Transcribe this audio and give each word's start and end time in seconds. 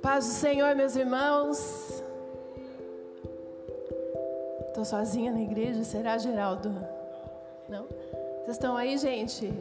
Paz 0.00 0.26
do 0.26 0.32
Senhor, 0.32 0.76
meus 0.76 0.94
irmãos. 0.94 2.02
Estou 4.68 4.84
sozinha 4.84 5.32
na 5.32 5.40
igreja, 5.40 5.82
será, 5.82 6.18
Geraldo? 6.18 6.70
Não? 7.68 7.86
Vocês 8.44 8.56
estão 8.56 8.76
aí, 8.76 8.96
gente? 8.96 9.52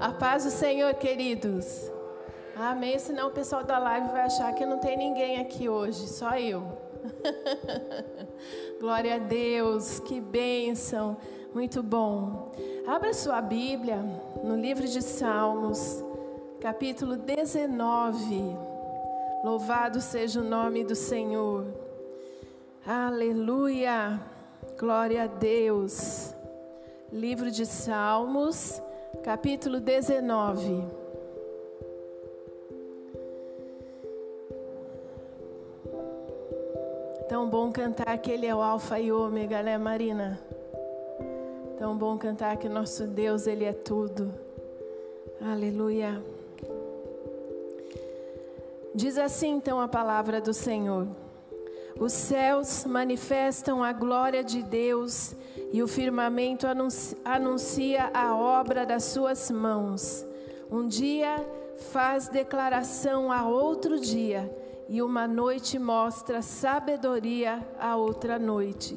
A 0.00 0.10
paz 0.10 0.44
do 0.44 0.50
Senhor, 0.50 0.94
queridos. 0.94 1.90
Amém. 2.56 2.98
Senão 2.98 3.28
o 3.28 3.32
pessoal 3.32 3.64
da 3.64 3.78
live 3.78 4.08
vai 4.08 4.22
achar 4.22 4.54
que 4.54 4.64
não 4.64 4.78
tem 4.78 4.96
ninguém 4.96 5.40
aqui 5.40 5.68
hoje, 5.68 6.08
só 6.08 6.38
eu. 6.38 6.62
Glória 8.80 9.16
a 9.16 9.18
Deus, 9.18 10.00
que 10.00 10.20
bênção, 10.20 11.16
muito 11.54 11.82
bom. 11.82 12.50
Abra 12.86 13.12
sua 13.12 13.40
Bíblia 13.40 13.98
no 14.42 14.56
livro 14.56 14.86
de 14.86 15.02
Salmos, 15.02 16.02
capítulo 16.60 17.16
19. 17.16 18.56
Louvado 19.44 20.00
seja 20.00 20.40
o 20.40 20.44
nome 20.44 20.84
do 20.84 20.94
Senhor. 20.94 21.66
Aleluia. 22.86 24.20
Glória 24.78 25.24
a 25.24 25.26
Deus. 25.26 26.34
Livro 27.12 27.50
de 27.50 27.66
Salmos, 27.66 28.80
capítulo 29.22 29.78
19. 29.78 30.82
Tão 37.28 37.48
bom 37.48 37.70
cantar 37.70 38.16
que 38.18 38.30
Ele 38.30 38.46
é 38.46 38.54
o 38.54 38.62
Alfa 38.62 38.98
e 38.98 39.12
Ômega, 39.12 39.62
né, 39.62 39.76
Marina? 39.76 40.40
Tão 41.82 41.96
bom 41.96 42.16
cantar 42.16 42.56
que 42.58 42.68
nosso 42.68 43.08
Deus, 43.08 43.48
Ele 43.48 43.64
é 43.64 43.72
tudo. 43.72 44.32
Aleluia. 45.40 46.22
Diz 48.94 49.18
assim 49.18 49.56
então 49.56 49.80
a 49.80 49.88
palavra 49.88 50.40
do 50.40 50.54
Senhor: 50.54 51.08
Os 51.98 52.12
céus 52.12 52.84
manifestam 52.84 53.82
a 53.82 53.92
glória 53.92 54.44
de 54.44 54.62
Deus 54.62 55.34
e 55.72 55.82
o 55.82 55.88
firmamento 55.88 56.68
anuncia 57.24 58.12
a 58.14 58.36
obra 58.36 58.86
das 58.86 59.02
suas 59.02 59.50
mãos. 59.50 60.24
Um 60.70 60.86
dia 60.86 61.44
faz 61.90 62.28
declaração 62.28 63.32
a 63.32 63.44
outro 63.44 63.98
dia, 63.98 64.48
e 64.88 65.02
uma 65.02 65.26
noite 65.26 65.80
mostra 65.80 66.42
sabedoria 66.42 67.58
a 67.76 67.96
outra 67.96 68.38
noite. 68.38 68.96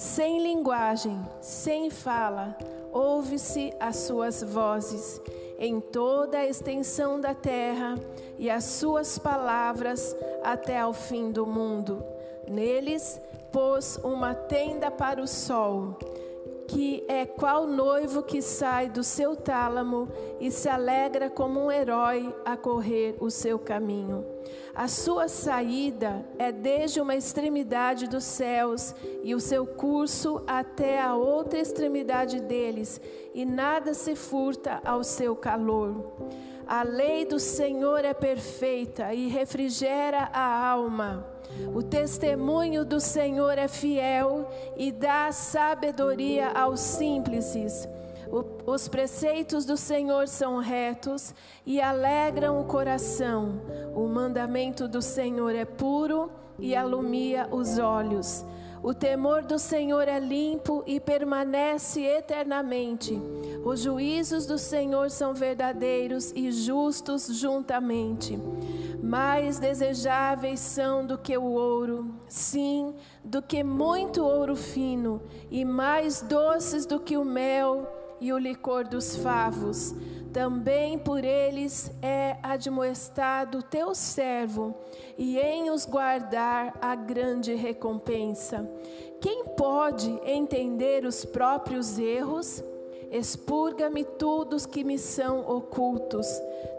Sem 0.00 0.42
linguagem, 0.42 1.20
sem 1.42 1.90
fala, 1.90 2.56
ouve-se 2.90 3.70
as 3.78 3.96
suas 3.96 4.42
vozes 4.42 5.20
em 5.58 5.78
toda 5.78 6.38
a 6.38 6.46
extensão 6.46 7.20
da 7.20 7.34
terra 7.34 7.96
e 8.38 8.48
as 8.48 8.64
suas 8.64 9.18
palavras 9.18 10.16
até 10.42 10.80
ao 10.80 10.94
fim 10.94 11.30
do 11.30 11.44
mundo. 11.46 12.02
Neles 12.48 13.20
pôs 13.52 13.98
uma 14.02 14.34
tenda 14.34 14.90
para 14.90 15.20
o 15.20 15.28
sol, 15.28 15.98
que 16.66 17.04
é 17.06 17.26
qual 17.26 17.66
noivo 17.66 18.22
que 18.22 18.40
sai 18.40 18.88
do 18.88 19.04
seu 19.04 19.36
tálamo 19.36 20.08
e 20.40 20.50
se 20.50 20.70
alegra 20.70 21.28
como 21.28 21.60
um 21.60 21.70
herói 21.70 22.34
a 22.42 22.56
correr 22.56 23.18
o 23.20 23.30
seu 23.30 23.58
caminho. 23.58 24.24
A 24.74 24.88
sua 24.88 25.28
saída 25.28 26.24
é 26.38 26.52
desde 26.52 27.00
uma 27.00 27.14
extremidade 27.14 28.06
dos 28.06 28.24
céus 28.24 28.94
e 29.22 29.34
o 29.34 29.40
seu 29.40 29.66
curso 29.66 30.42
até 30.46 31.00
a 31.00 31.14
outra 31.14 31.58
extremidade 31.58 32.40
deles, 32.40 33.00
e 33.34 33.44
nada 33.44 33.94
se 33.94 34.14
furta 34.14 34.80
ao 34.84 35.02
seu 35.02 35.34
calor. 35.36 36.12
A 36.66 36.84
lei 36.84 37.24
do 37.24 37.40
Senhor 37.40 38.04
é 38.04 38.14
perfeita 38.14 39.12
e 39.12 39.26
refrigera 39.26 40.30
a 40.32 40.68
alma. 40.68 41.26
O 41.74 41.82
testemunho 41.82 42.84
do 42.84 43.00
Senhor 43.00 43.58
é 43.58 43.66
fiel 43.66 44.48
e 44.76 44.92
dá 44.92 45.32
sabedoria 45.32 46.48
aos 46.48 46.78
simples. 46.78 47.54
Os 48.64 48.86
preceitos 48.86 49.64
do 49.64 49.76
Senhor 49.76 50.28
são 50.28 50.58
retos 50.58 51.34
e 51.66 51.80
alegram 51.80 52.60
o 52.60 52.64
coração. 52.64 53.60
O 53.94 54.06
mandamento 54.06 54.86
do 54.86 55.02
Senhor 55.02 55.54
é 55.54 55.64
puro 55.64 56.30
e 56.56 56.76
alumia 56.76 57.48
os 57.50 57.78
olhos. 57.78 58.44
O 58.82 58.94
temor 58.94 59.42
do 59.42 59.58
Senhor 59.58 60.08
é 60.08 60.18
limpo 60.18 60.82
e 60.86 61.00
permanece 61.00 62.02
eternamente. 62.02 63.20
Os 63.64 63.80
juízos 63.80 64.46
do 64.46 64.56
Senhor 64.56 65.10
são 65.10 65.34
verdadeiros 65.34 66.32
e 66.34 66.50
justos 66.52 67.26
juntamente. 67.26 68.38
Mais 69.02 69.58
desejáveis 69.58 70.60
são 70.60 71.04
do 71.04 71.18
que 71.18 71.36
o 71.36 71.52
ouro, 71.52 72.14
sim, 72.28 72.94
do 73.24 73.42
que 73.42 73.62
muito 73.64 74.24
ouro 74.24 74.54
fino, 74.54 75.20
e 75.50 75.64
mais 75.64 76.22
doces 76.22 76.86
do 76.86 77.00
que 77.00 77.16
o 77.16 77.24
mel 77.24 77.99
e 78.20 78.32
o 78.32 78.38
licor 78.38 78.86
dos 78.86 79.16
favos. 79.16 79.94
Também 80.32 80.96
por 80.96 81.24
eles 81.24 81.90
é 82.00 82.36
admoestado 82.42 83.62
teu 83.64 83.94
servo, 83.94 84.76
e 85.18 85.38
em 85.38 85.70
os 85.70 85.84
guardar 85.84 86.76
a 86.80 86.94
grande 86.94 87.54
recompensa. 87.54 88.68
Quem 89.20 89.44
pode 89.56 90.08
entender 90.24 91.04
os 91.04 91.24
próprios 91.24 91.98
erros? 91.98 92.62
Expurga-me 93.10 94.04
todos 94.04 94.66
que 94.66 94.84
me 94.84 94.98
são 94.98 95.40
ocultos. 95.40 96.28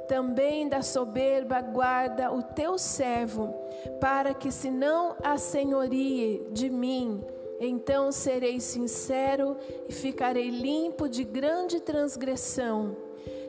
Também 0.08 0.70
da 0.70 0.82
soberba 0.82 1.62
guarda 1.62 2.32
o 2.32 2.42
teu 2.42 2.78
servo, 2.78 3.54
para 4.00 4.34
que 4.34 4.52
se 4.52 4.72
não 4.72 5.16
assenhorie 5.24 6.48
de 6.52 6.70
mim, 6.70 7.22
então 7.68 8.12
serei 8.12 8.60
sincero 8.60 9.56
e 9.88 9.94
ficarei 9.94 10.50
limpo 10.50 11.08
de 11.08 11.24
grande 11.24 11.80
transgressão. 11.80 12.98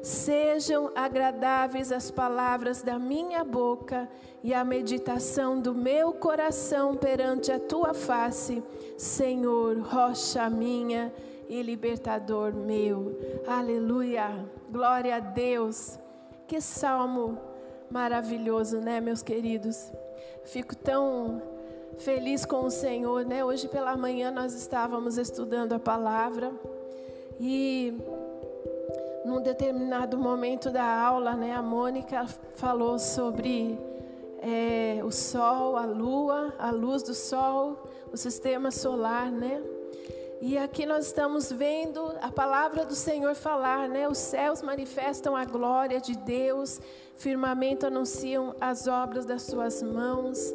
Sejam 0.03 0.91
agradáveis 0.95 1.91
as 1.91 2.11
palavras 2.11 2.83
da 2.83 2.99
minha 2.99 3.43
boca 3.43 4.07
e 4.43 4.53
a 4.53 4.63
meditação 4.63 5.59
do 5.59 5.75
meu 5.75 6.13
coração 6.13 6.95
perante 6.95 7.51
a 7.51 7.59
tua 7.59 7.95
face, 7.95 8.63
Senhor, 8.99 9.79
rocha 9.79 10.51
minha 10.51 11.11
e 11.49 11.63
libertador 11.63 12.53
meu. 12.53 13.19
Aleluia. 13.47 14.45
Glória 14.71 15.17
a 15.17 15.21
Deus. 15.21 15.99
Que 16.47 16.61
salmo 16.61 17.39
maravilhoso, 17.91 18.79
né, 18.79 19.01
meus 19.01 19.23
queridos? 19.23 19.91
Fico 20.45 20.75
tão 20.75 21.41
feliz 22.03 22.45
com 22.45 22.65
o 22.65 22.71
Senhor, 22.71 23.25
né? 23.25 23.45
Hoje 23.45 23.69
pela 23.69 23.97
manhã 23.97 24.33
nós 24.33 24.55
estávamos 24.55 25.19
estudando 25.19 25.73
a 25.73 25.79
palavra 25.79 26.53
e 27.39 27.97
num 29.25 29.41
determinado 29.41 30.19
momento 30.19 30.69
da 30.69 30.85
aula, 30.85 31.37
né, 31.37 31.55
a 31.55 31.63
Mônica 31.63 32.27
falou 32.55 32.99
sobre 32.99 33.79
é, 34.41 35.01
o 35.05 35.13
sol, 35.13 35.77
a 35.77 35.85
lua, 35.85 36.53
a 36.59 36.73
luz 36.73 37.05
do 37.05 37.15
sol, 37.15 37.89
o 38.13 38.17
sistema 38.17 38.73
solar, 38.73 39.31
né? 39.31 39.63
E 40.41 40.59
aqui 40.59 40.85
nós 40.85 41.07
estamos 41.07 41.53
vendo 41.53 42.01
a 42.21 42.33
palavra 42.33 42.85
do 42.85 42.97
Senhor 42.97 43.37
falar, 43.37 43.89
né? 43.89 44.09
Os 44.09 44.19
céus 44.19 44.61
manifestam 44.61 45.37
a 45.37 45.45
glória 45.45 46.01
de 46.01 46.17
Deus, 46.17 46.81
firmamento 47.15 47.87
anunciam 47.87 48.57
as 48.61 48.89
obras 48.89 49.25
das 49.25 49.43
suas 49.43 49.81
mãos. 49.85 50.53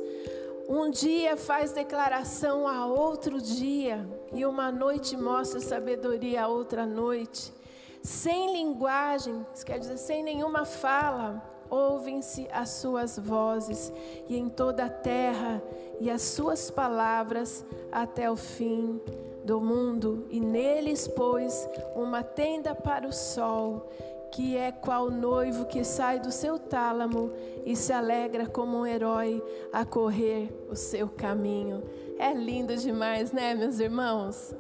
Um 0.69 0.89
dia 0.89 1.37
faz 1.37 1.71
declaração 1.71 2.67
a 2.67 2.85
outro 2.85 3.41
dia, 3.41 4.05
e 4.33 4.45
uma 4.45 4.69
noite 4.69 5.15
mostra 5.15 5.61
sabedoria 5.61 6.43
a 6.43 6.47
outra 6.49 6.85
noite. 6.85 7.53
Sem 8.03 8.51
linguagem, 8.51 9.45
isso 9.55 9.65
quer 9.65 9.79
dizer 9.79 9.97
sem 9.97 10.21
nenhuma 10.21 10.65
fala, 10.65 11.41
ouvem-se 11.69 12.49
as 12.51 12.69
suas 12.71 13.17
vozes, 13.17 13.93
e 14.27 14.37
em 14.37 14.49
toda 14.49 14.85
a 14.85 14.89
terra, 14.89 15.63
e 16.01 16.11
as 16.11 16.21
suas 16.21 16.69
palavras 16.69 17.65
até 17.89 18.29
o 18.29 18.35
fim 18.35 18.99
do 19.45 19.61
mundo, 19.61 20.27
e 20.29 20.37
neles 20.37 21.07
pôs 21.07 21.65
uma 21.95 22.23
tenda 22.23 22.75
para 22.75 23.07
o 23.07 23.13
sol 23.13 23.87
que 24.31 24.57
é 24.57 24.71
qual 24.71 25.09
noivo 25.09 25.65
que 25.65 25.83
sai 25.83 26.19
do 26.19 26.31
seu 26.31 26.59
tálamo 26.59 27.31
e 27.65 27.75
se 27.75 27.93
alegra 27.93 28.45
como 28.45 28.77
um 28.77 28.85
herói 28.85 29.43
a 29.71 29.85
correr 29.85 30.49
o 30.69 30.75
seu 30.75 31.07
caminho. 31.07 31.83
É 32.17 32.33
lindo 32.33 32.75
demais, 32.75 33.31
né, 33.31 33.53
meus 33.53 33.79
irmãos? 33.79 34.53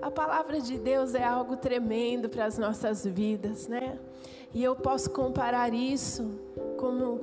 A 0.00 0.10
palavra 0.10 0.60
de 0.60 0.78
Deus 0.78 1.14
é 1.14 1.24
algo 1.24 1.56
tremendo 1.56 2.28
para 2.28 2.44
as 2.44 2.58
nossas 2.58 3.04
vidas, 3.04 3.66
né? 3.68 3.98
E 4.54 4.62
eu 4.62 4.76
posso 4.76 5.10
comparar 5.10 5.72
isso 5.72 6.38
como 6.78 7.20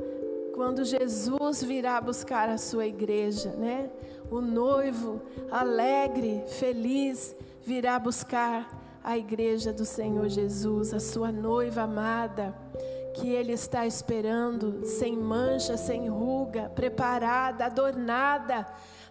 quando 0.55 0.83
Jesus 0.83 1.63
virá 1.63 2.01
buscar 2.01 2.49
a 2.49 2.57
sua 2.57 2.85
igreja, 2.85 3.51
né? 3.51 3.89
O 4.29 4.41
noivo 4.41 5.21
alegre, 5.49 6.43
feliz, 6.47 7.35
virá 7.61 7.97
buscar 7.97 8.78
a 9.03 9.17
igreja 9.17 9.71
do 9.71 9.85
Senhor 9.85 10.27
Jesus, 10.29 10.93
a 10.93 10.99
sua 10.99 11.31
noiva 11.31 11.81
amada, 11.81 12.55
que 13.15 13.29
Ele 13.29 13.53
está 13.53 13.85
esperando, 13.85 14.85
sem 14.85 15.17
mancha, 15.17 15.77
sem 15.77 16.07
ruga, 16.07 16.69
preparada, 16.69 17.65
adornada 17.65 18.65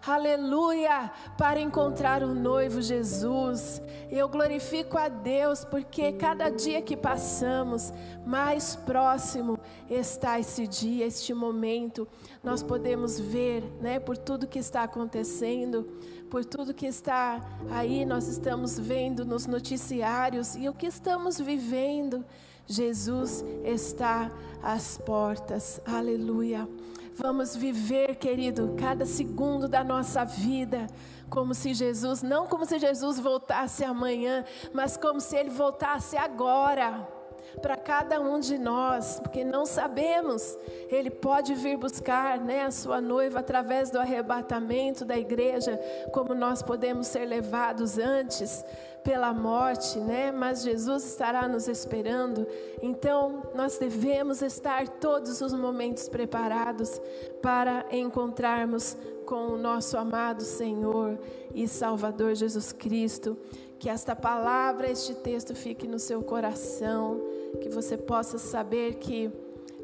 aleluia, 0.05 1.11
para 1.37 1.59
encontrar 1.59 2.23
o 2.23 2.33
noivo 2.33 2.81
Jesus. 2.81 3.81
Eu 4.09 4.29
glorifico 4.29 4.97
a 4.97 5.09
Deus 5.09 5.65
porque 5.65 6.13
cada 6.13 6.49
dia 6.49 6.81
que 6.81 6.95
passamos, 6.95 7.93
mais 8.25 8.75
próximo 8.75 9.59
está 9.89 10.39
esse 10.39 10.67
dia, 10.67 11.05
este 11.05 11.33
momento. 11.33 12.07
Nós 12.43 12.63
podemos 12.63 13.19
ver, 13.19 13.63
né, 13.81 13.99
por 13.99 14.17
tudo 14.17 14.47
que 14.47 14.59
está 14.59 14.83
acontecendo, 14.83 15.87
por 16.29 16.45
tudo 16.45 16.73
que 16.73 16.85
está 16.85 17.41
aí, 17.71 18.05
nós 18.05 18.27
estamos 18.27 18.77
vendo 18.77 19.25
nos 19.25 19.47
noticiários 19.47 20.55
e 20.55 20.69
o 20.69 20.73
que 20.73 20.85
estamos 20.85 21.39
vivendo. 21.39 22.23
Jesus 22.67 23.43
está 23.63 24.31
às 24.61 24.97
portas, 24.97 25.81
aleluia. 25.85 26.69
Vamos 27.15 27.55
viver, 27.55 28.15
querido, 28.15 28.75
cada 28.77 29.05
segundo 29.05 29.67
da 29.67 29.83
nossa 29.83 30.23
vida 30.23 30.87
como 31.29 31.53
se 31.53 31.73
Jesus, 31.73 32.21
não 32.23 32.47
como 32.47 32.65
se 32.65 32.79
Jesus 32.79 33.19
voltasse 33.19 33.83
amanhã, 33.83 34.45
mas 34.73 34.97
como 34.97 35.19
se 35.19 35.35
ele 35.35 35.49
voltasse 35.49 36.17
agora 36.17 37.18
para 37.61 37.75
cada 37.75 38.19
um 38.19 38.39
de 38.39 38.57
nós, 38.57 39.19
porque 39.19 39.43
não 39.43 39.65
sabemos. 39.65 40.57
Ele 40.89 41.09
pode 41.09 41.53
vir 41.55 41.77
buscar 41.77 42.39
né, 42.39 42.63
a 42.63 42.71
sua 42.71 42.99
noiva 43.01 43.39
através 43.39 43.89
do 43.89 43.99
arrebatamento 43.99 45.05
da 45.05 45.17
igreja, 45.17 45.79
como 46.11 46.33
nós 46.33 46.61
podemos 46.61 47.07
ser 47.07 47.25
levados 47.25 47.97
antes 47.97 48.63
pela 49.03 49.33
morte, 49.33 49.99
né? 49.99 50.31
Mas 50.31 50.61
Jesus 50.61 51.05
estará 51.05 51.47
nos 51.47 51.67
esperando. 51.67 52.45
Então, 52.81 53.43
nós 53.55 53.77
devemos 53.77 54.41
estar 54.41 54.87
todos 54.87 55.41
os 55.41 55.53
momentos 55.53 56.09
preparados 56.09 56.99
para 57.41 57.85
encontrarmos 57.91 58.97
com 59.25 59.49
o 59.49 59.57
nosso 59.57 59.97
amado 59.97 60.41
Senhor 60.41 61.17
e 61.53 61.67
Salvador 61.67 62.35
Jesus 62.35 62.71
Cristo. 62.71 63.37
Que 63.79 63.89
esta 63.89 64.15
palavra, 64.15 64.89
este 64.89 65.15
texto 65.15 65.55
fique 65.55 65.87
no 65.87 65.97
seu 65.97 66.21
coração, 66.21 67.21
que 67.61 67.69
você 67.69 67.95
possa 67.97 68.37
saber 68.37 68.95
que, 68.95 69.31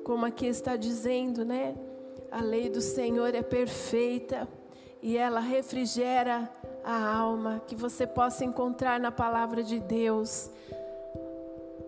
como 0.03 0.25
aqui 0.25 0.47
está 0.47 0.75
dizendo, 0.75 1.45
né? 1.45 1.75
A 2.30 2.42
lei 2.42 2.69
do 2.69 2.81
Senhor 2.81 3.33
é 3.33 3.42
perfeita 3.42 4.47
e 5.01 5.18
ela 5.18 5.39
refrigera 5.39 6.50
a 6.83 7.15
alma, 7.15 7.62
que 7.65 7.75
você 7.75 8.06
possa 8.06 8.44
encontrar 8.44 9.00
na 9.00 9.12
palavra 9.12 9.63
de 9.63 9.80
Deus. 9.80 10.50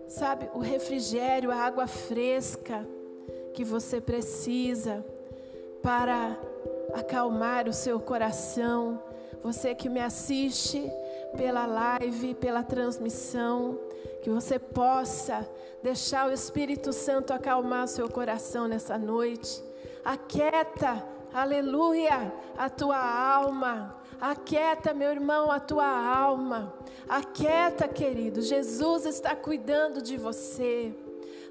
Sabe, 0.08 0.48
o 0.54 0.60
refrigério, 0.60 1.50
a 1.50 1.56
água 1.56 1.86
fresca 1.86 2.88
que 3.52 3.62
você 3.62 4.00
precisa 4.00 5.04
para 5.82 6.38
acalmar 6.94 7.68
o 7.68 7.72
seu 7.72 8.00
coração. 8.00 9.02
Você 9.42 9.74
que 9.74 9.88
me 9.88 10.00
assiste 10.00 10.90
pela 11.36 11.66
live, 11.66 12.34
pela 12.34 12.62
transmissão, 12.62 13.78
que 14.22 14.30
você 14.30 14.58
possa 14.58 15.48
deixar 15.82 16.28
o 16.28 16.32
Espírito 16.32 16.92
Santo 16.92 17.32
acalmar 17.32 17.88
seu 17.88 18.08
coração 18.08 18.66
nessa 18.66 18.98
noite. 18.98 19.62
Aquieta, 20.04 21.04
aleluia, 21.32 22.32
a 22.56 22.68
tua 22.68 22.98
alma 22.98 23.98
Aquieta, 24.20 24.92
meu 24.92 25.10
irmão, 25.10 25.50
a 25.50 25.60
tua 25.60 25.86
alma. 25.86 26.74
Aquieta, 27.08 27.86
querido. 27.86 28.42
Jesus 28.42 29.06
está 29.06 29.36
cuidando 29.36 30.02
de 30.02 30.16
você. 30.16 30.92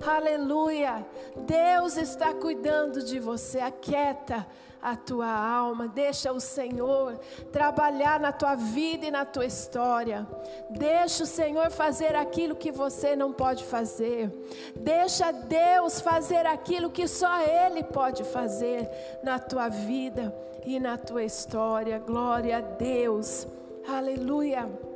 Aleluia. 0.06 1.06
Deus 1.46 1.96
está 1.96 2.34
cuidando 2.34 3.02
de 3.02 3.20
você. 3.20 3.60
Aquieta 3.60 4.46
a 4.82 4.96
tua 4.96 5.28
alma, 5.28 5.88
deixa 5.88 6.32
o 6.32 6.40
Senhor 6.40 7.20
trabalhar 7.52 8.20
na 8.20 8.32
tua 8.32 8.56
vida 8.56 9.06
e 9.08 9.12
na 9.12 9.26
tua 9.26 9.46
história. 9.46 10.28
Deixa 10.70 11.24
o 11.24 11.28
Senhor 11.28 11.72
fazer 11.72 12.16
aquilo 12.16 12.56
que 12.56 12.72
você 12.72 13.16
não 13.16 13.34
pode 13.34 13.64
fazer. 13.64 14.32
Deixa 14.76 15.32
Deus 15.32 16.00
fazer 16.00 16.46
aquilo 16.46 16.90
que 16.90 17.08
só 17.08 17.42
Ele 17.42 17.84
pode 17.84 18.24
fazer 18.24 18.90
na 19.24 19.40
tua 19.40 19.68
vida 19.70 20.34
e 20.66 20.80
na 20.80 20.98
tua 20.98 21.24
história. 21.24 22.00
Glória 22.00 22.58
a 22.58 22.62
Deus. 22.62 23.48
Aleluia. 23.88 24.87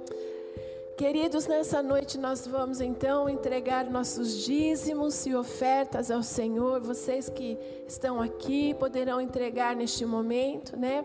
Queridos, 1.02 1.48
nessa 1.48 1.82
noite 1.82 2.16
nós 2.16 2.46
vamos 2.46 2.80
então 2.80 3.28
entregar 3.28 3.90
nossos 3.90 4.46
dízimos 4.46 5.26
e 5.26 5.34
ofertas 5.34 6.12
ao 6.12 6.22
Senhor. 6.22 6.80
Vocês 6.80 7.28
que 7.28 7.58
estão 7.88 8.22
aqui 8.22 8.76
poderão 8.76 9.20
entregar 9.20 9.76
neste 9.76 10.06
momento, 10.06 10.78
né? 10.78 11.04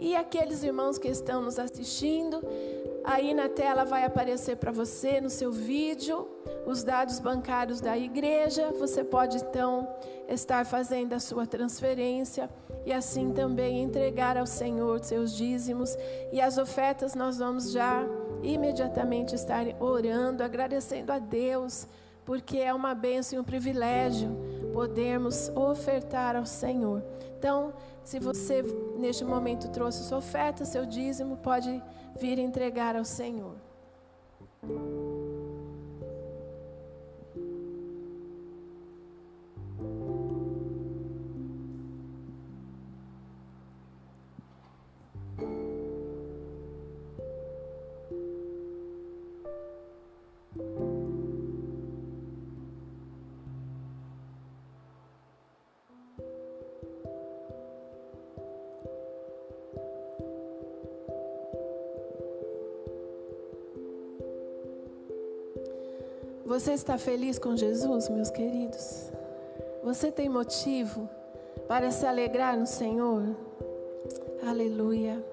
E 0.00 0.16
aqueles 0.16 0.62
irmãos 0.62 0.96
que 0.96 1.08
estão 1.08 1.42
nos 1.42 1.58
assistindo, 1.58 2.42
aí 3.04 3.34
na 3.34 3.50
tela 3.50 3.84
vai 3.84 4.06
aparecer 4.06 4.56
para 4.56 4.72
você 4.72 5.20
no 5.20 5.28
seu 5.28 5.52
vídeo 5.52 6.26
os 6.66 6.82
dados 6.82 7.20
bancários 7.20 7.82
da 7.82 7.98
igreja. 7.98 8.72
Você 8.78 9.04
pode 9.04 9.36
então 9.36 9.86
estar 10.26 10.64
fazendo 10.64 11.12
a 11.12 11.20
sua 11.20 11.46
transferência 11.46 12.48
e 12.86 12.94
assim 12.94 13.30
também 13.30 13.82
entregar 13.82 14.38
ao 14.38 14.46
Senhor 14.46 15.04
seus 15.04 15.36
dízimos 15.36 15.94
e 16.32 16.40
as 16.40 16.56
ofertas 16.56 17.14
nós 17.14 17.36
vamos 17.36 17.72
já 17.72 18.06
imediatamente 18.44 19.34
estar 19.34 19.64
orando, 19.80 20.42
agradecendo 20.42 21.12
a 21.12 21.18
Deus, 21.18 21.86
porque 22.24 22.58
é 22.58 22.72
uma 22.72 22.94
bênção 22.94 23.36
e 23.36 23.40
um 23.40 23.44
privilégio 23.44 24.28
podermos 24.72 25.48
ofertar 25.54 26.36
ao 26.36 26.46
Senhor. 26.46 27.02
Então, 27.38 27.72
se 28.02 28.18
você 28.18 28.62
neste 28.98 29.24
momento 29.24 29.68
trouxe 29.70 30.04
sua 30.04 30.18
oferta, 30.18 30.64
seu 30.64 30.84
dízimo, 30.84 31.36
pode 31.36 31.82
vir 32.16 32.38
entregar 32.38 32.96
ao 32.96 33.04
Senhor. 33.04 33.54
Você 66.46 66.72
está 66.72 66.98
feliz 66.98 67.38
com 67.38 67.56
Jesus, 67.56 68.10
meus 68.10 68.30
queridos? 68.30 69.10
Você 69.82 70.12
tem 70.12 70.28
motivo 70.28 71.08
para 71.66 71.90
se 71.90 72.04
alegrar 72.04 72.54
no 72.54 72.66
Senhor? 72.66 73.34
Aleluia. 74.46 75.24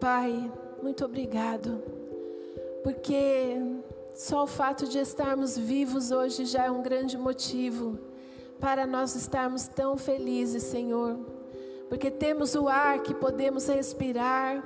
Pai, 0.00 0.50
muito 0.82 1.04
obrigado, 1.04 1.82
porque 2.82 3.58
só 4.14 4.44
o 4.44 4.46
fato 4.46 4.88
de 4.88 4.98
estarmos 4.98 5.58
vivos 5.58 6.10
hoje 6.10 6.46
já 6.46 6.64
é 6.64 6.70
um 6.70 6.80
grande 6.80 7.18
motivo 7.18 7.98
para 8.58 8.86
nós 8.86 9.14
estarmos 9.14 9.68
tão 9.68 9.98
felizes, 9.98 10.62
Senhor, 10.62 11.18
porque 11.90 12.10
temos 12.10 12.54
o 12.54 12.68
ar 12.68 13.02
que 13.02 13.12
podemos 13.12 13.66
respirar 13.66 14.62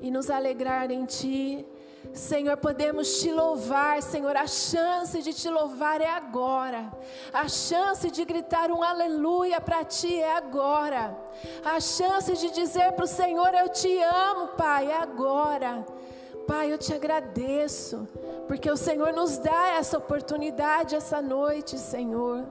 e 0.00 0.12
nos 0.12 0.30
alegrar 0.30 0.92
em 0.92 1.04
Ti 1.06 1.66
Senhor, 2.12 2.56
podemos 2.56 3.20
te 3.20 3.30
louvar, 3.30 4.02
Senhor. 4.02 4.36
A 4.36 4.46
chance 4.46 5.22
de 5.22 5.32
te 5.32 5.48
louvar 5.48 6.00
é 6.00 6.08
agora. 6.08 6.90
A 7.32 7.48
chance 7.48 8.10
de 8.10 8.24
gritar 8.24 8.70
um 8.70 8.82
aleluia 8.82 9.60
para 9.60 9.84
ti 9.84 10.20
é 10.20 10.36
agora. 10.36 11.16
A 11.64 11.78
chance 11.78 12.32
de 12.34 12.50
dizer 12.50 12.92
para 12.92 13.04
o 13.04 13.08
Senhor: 13.08 13.54
Eu 13.54 13.68
te 13.68 14.02
amo, 14.02 14.48
Pai, 14.48 14.90
é 14.90 14.96
agora. 14.96 15.84
Pai, 16.46 16.72
eu 16.72 16.78
te 16.78 16.92
agradeço, 16.92 18.08
porque 18.48 18.68
o 18.68 18.76
Senhor 18.76 19.12
nos 19.12 19.38
dá 19.38 19.68
essa 19.78 19.96
oportunidade 19.96 20.96
essa 20.96 21.22
noite, 21.22 21.78
Senhor. 21.78 22.44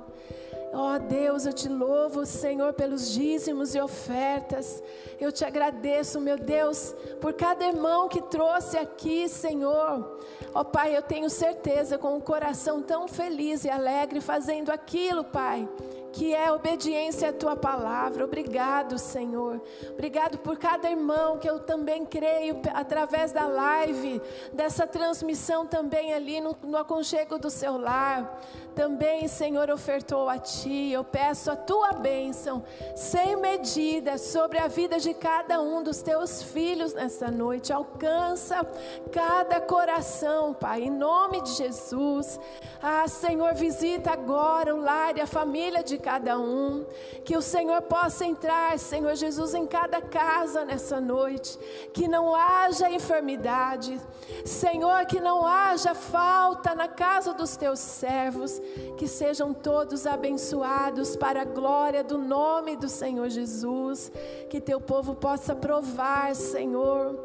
Ó 0.72 0.96
oh, 0.96 1.00
Deus, 1.00 1.46
eu 1.46 1.54
te 1.54 1.68
louvo, 1.68 2.26
Senhor, 2.26 2.74
pelos 2.74 3.12
dízimos 3.12 3.74
e 3.74 3.82
ofertas. 3.82 4.84
Eu 5.20 5.32
te 5.32 5.44
agradeço, 5.44 6.22
meu 6.22 6.38
Deus, 6.38 6.94
por 7.20 7.34
cada 7.34 7.66
irmão 7.66 8.08
que 8.08 8.22
trouxe 8.22 8.78
aqui, 8.78 9.28
Senhor. 9.28 10.20
Ó 10.54 10.62
oh, 10.62 10.66
Pai, 10.66 10.96
eu 10.96 11.02
tenho 11.02 11.30
certeza, 11.30 11.98
com 11.98 12.16
um 12.16 12.22
coração 12.22 12.82
tão 12.84 13.08
feliz 13.08 13.64
e 13.66 13.70
alegre, 13.70 14.22
fazendo 14.22 14.70
aquilo, 14.70 15.24
Pai, 15.24 15.68
que 16.12 16.34
é 16.34 16.52
obediência 16.52 17.30
à 17.30 17.34
tua 17.34 17.56
palavra. 17.56 18.26
Obrigado, 18.26 18.98
Senhor. 18.98 19.62
Obrigado 19.92 20.38
por 20.40 20.58
cada 20.58 20.90
irmão 20.90 21.38
que 21.38 21.50
eu 21.50 21.60
também 21.60 22.06
creio 22.06 22.62
através 22.74 23.32
da 23.32 23.48
live, 23.48 24.22
dessa 24.54 24.88
transmissão 24.88 25.66
também 25.66 26.14
ali 26.14 26.42
no, 26.42 26.56
no 26.64 26.78
aconchego 26.78 27.38
do 27.38 27.50
seu 27.50 27.78
lar. 27.78 28.42
Também, 28.76 29.28
Senhor, 29.28 29.70
ofertou 29.70 30.30
a 30.30 30.38
ti. 30.38 30.92
Eu 30.92 31.04
peço 31.04 31.52
a 31.52 31.56
tua 31.56 31.92
bênção, 31.94 32.64
sem 32.96 33.36
medida, 33.36 34.18
sobre 34.18 34.58
a 34.58 34.68
vida 34.68 35.00
de 35.00 35.14
cada 35.14 35.62
um 35.62 35.84
dos 35.84 36.02
teus 36.02 36.42
filhos 36.42 36.94
nessa 36.94 37.30
noite. 37.30 37.74
Alcança 37.74 38.66
cada 39.12 39.60
coração, 39.60 40.54
Pai, 40.54 40.84
em 40.84 40.90
nome 40.90 41.42
de 41.42 41.52
Jesus. 41.52 42.40
Ah, 42.82 43.08
Senhor, 43.08 43.54
visita 43.54 44.12
agora 44.12 44.74
o 44.74 44.82
lar 44.82 45.18
e 45.18 45.22
a 45.22 45.28
família 45.28 45.84
de 45.84 45.98
cada 45.98 46.09
um. 46.38 46.86
Que 47.24 47.38
o 47.38 47.42
Senhor 47.42 47.82
possa 47.84 48.26
entrar, 48.26 48.78
Senhor 48.80 49.16
Jesus, 49.16 49.54
em 49.54 49.66
cada 49.66 50.02
casa 50.02 50.66
nessa 50.66 51.00
noite. 51.00 51.58
Que 51.94 52.08
não 52.08 52.36
haja 52.36 52.90
enfermidade. 52.90 54.00
Senhor, 54.46 55.06
que 55.06 55.20
não 55.20 55.46
haja 55.46 55.94
falta 55.94 56.74
na 56.74 56.88
casa 56.88 57.34
dos 57.34 57.56
teus 57.56 57.80
servos. 57.80 58.62
Que 58.98 59.08
sejam 59.08 59.54
todos 59.54 60.08
abençoados 60.08 61.16
para 61.16 61.42
a 61.42 61.46
glória 61.46 62.04
do 62.04 62.18
nome 62.18 62.76
do 62.76 62.90
Senhor 62.90 63.30
Jesus. 63.30 64.12
Que 64.50 64.60
teu 64.62 64.80
povo 64.80 65.16
possa 65.16 65.56
provar, 65.56 66.36
Senhor 66.36 67.20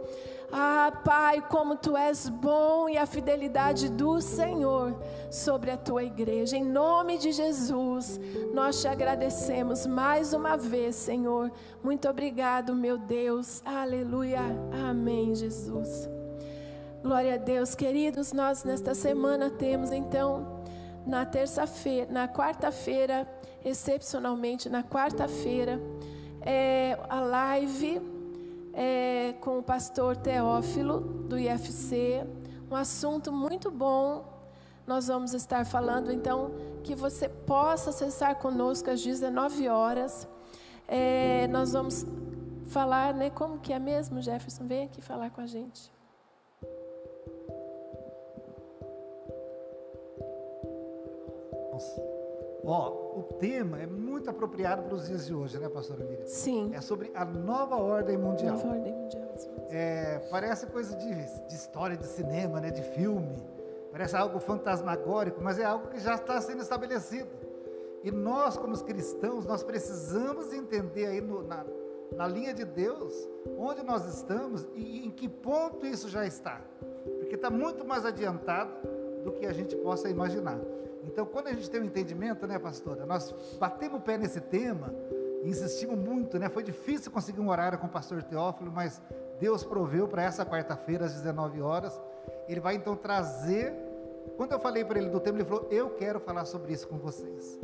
ah, 0.56 0.92
Pai, 1.04 1.42
como 1.48 1.74
tu 1.74 1.96
és 1.96 2.28
bom 2.28 2.88
e 2.88 2.96
a 2.96 3.06
fidelidade 3.06 3.88
do 3.90 4.20
Senhor 4.20 4.96
sobre 5.28 5.72
a 5.72 5.76
tua 5.76 6.04
igreja. 6.04 6.56
Em 6.56 6.64
nome 6.64 7.18
de 7.18 7.32
Jesus, 7.32 8.20
nós 8.52 8.80
te 8.80 8.86
agradecemos 8.86 9.84
mais 9.84 10.32
uma 10.32 10.56
vez, 10.56 10.94
Senhor. 10.94 11.50
Muito 11.82 12.08
obrigado, 12.08 12.72
meu 12.72 12.96
Deus. 12.96 13.62
Aleluia. 13.64 14.42
Amém, 14.88 15.34
Jesus. 15.34 16.08
Glória 17.02 17.34
a 17.34 17.38
Deus, 17.38 17.74
queridos. 17.74 18.32
Nós 18.32 18.62
nesta 18.62 18.94
semana 18.94 19.50
temos 19.50 19.90
então 19.90 20.62
na 21.04 21.26
terça-feira, 21.26 22.12
na 22.12 22.28
quarta-feira, 22.28 23.28
excepcionalmente 23.64 24.68
na 24.68 24.84
quarta-feira, 24.84 25.80
é 26.40 26.96
a 27.08 27.20
live 27.20 28.13
é, 28.74 29.34
com 29.40 29.58
o 29.58 29.62
pastor 29.62 30.16
Teófilo, 30.16 31.00
do 31.00 31.38
IFC. 31.38 32.26
Um 32.70 32.76
assunto 32.76 33.32
muito 33.32 33.70
bom. 33.70 34.24
Nós 34.86 35.06
vamos 35.06 35.32
estar 35.32 35.64
falando, 35.64 36.12
então, 36.12 36.50
que 36.82 36.94
você 36.94 37.28
possa 37.28 37.90
acessar 37.90 38.36
conosco 38.36 38.90
às 38.90 39.02
19 39.02 39.68
horas. 39.68 40.28
É, 40.86 41.46
nós 41.48 41.72
vamos 41.72 42.04
falar, 42.66 43.14
né? 43.14 43.30
Como 43.30 43.58
que 43.58 43.72
é 43.72 43.78
mesmo, 43.78 44.20
Jefferson? 44.20 44.66
Vem 44.66 44.84
aqui 44.84 45.00
falar 45.00 45.30
com 45.30 45.40
a 45.40 45.46
gente. 45.46 45.90
Nossa. 51.72 52.13
Ó, 52.66 53.18
o 53.18 53.22
tema 53.38 53.80
é 53.80 53.86
muito 53.86 54.30
apropriado 54.30 54.82
para 54.82 54.94
os 54.94 55.06
dias 55.06 55.26
de 55.26 55.34
hoje, 55.34 55.58
né, 55.58 55.68
pastora 55.68 56.04
Miriam? 56.04 56.26
Sim. 56.26 56.72
É 56.74 56.80
sobre 56.80 57.10
a 57.14 57.24
nova 57.24 57.76
ordem 57.76 58.16
mundial. 58.16 58.56
Nova 58.56 58.68
ordem 58.68 58.92
mundial. 58.92 59.34
É, 59.70 60.18
parece 60.30 60.66
coisa 60.66 60.96
de, 60.96 61.46
de 61.46 61.54
história 61.54 61.96
de 61.96 62.06
cinema, 62.06 62.60
né, 62.60 62.70
de 62.70 62.82
filme. 62.82 63.36
Parece 63.92 64.16
algo 64.16 64.40
fantasmagórico, 64.40 65.40
mas 65.42 65.58
é 65.58 65.64
algo 65.64 65.88
que 65.88 66.00
já 66.00 66.14
está 66.14 66.40
sendo 66.40 66.62
estabelecido. 66.62 67.30
E 68.02 68.10
nós, 68.10 68.56
como 68.56 68.76
cristãos, 68.82 69.46
nós 69.46 69.62
precisamos 69.62 70.52
entender 70.52 71.06
aí 71.06 71.20
no, 71.20 71.42
na, 71.42 71.64
na 72.16 72.26
linha 72.26 72.52
de 72.52 72.64
Deus 72.64 73.14
onde 73.56 73.82
nós 73.82 74.06
estamos 74.06 74.66
e 74.74 75.06
em 75.06 75.10
que 75.10 75.28
ponto 75.28 75.86
isso 75.86 76.08
já 76.08 76.26
está. 76.26 76.60
Porque 77.18 77.34
está 77.34 77.50
muito 77.50 77.84
mais 77.84 78.04
adiantado 78.04 78.72
do 79.22 79.32
que 79.32 79.46
a 79.46 79.52
gente 79.52 79.76
possa 79.76 80.08
imaginar. 80.08 80.58
Então, 81.06 81.26
quando 81.26 81.48
a 81.48 81.52
gente 81.52 81.70
tem 81.70 81.80
um 81.80 81.84
entendimento, 81.84 82.46
né, 82.46 82.58
pastora, 82.58 83.06
nós 83.06 83.34
batemos 83.58 84.00
o 84.00 84.02
pé 84.02 84.16
nesse 84.18 84.40
tema, 84.40 84.94
insistimos 85.44 85.98
muito, 85.98 86.38
né? 86.38 86.48
Foi 86.48 86.62
difícil 86.62 87.12
conseguir 87.12 87.40
um 87.40 87.50
horário 87.50 87.78
com 87.78 87.86
o 87.86 87.90
pastor 87.90 88.22
Teófilo, 88.22 88.72
mas 88.72 89.00
Deus 89.38 89.62
proveu 89.62 90.08
para 90.08 90.22
essa 90.22 90.44
quarta-feira 90.44 91.04
às 91.04 91.14
19 91.14 91.60
horas. 91.60 92.00
Ele 92.48 92.60
vai 92.60 92.74
então 92.74 92.96
trazer. 92.96 93.74
Quando 94.36 94.52
eu 94.52 94.58
falei 94.58 94.84
para 94.84 94.98
ele 94.98 95.10
do 95.10 95.20
tema, 95.20 95.38
ele 95.38 95.44
falou: 95.44 95.66
"Eu 95.70 95.90
quero 95.90 96.18
falar 96.18 96.44
sobre 96.46 96.72
isso 96.72 96.88
com 96.88 96.96
vocês". 96.96 97.58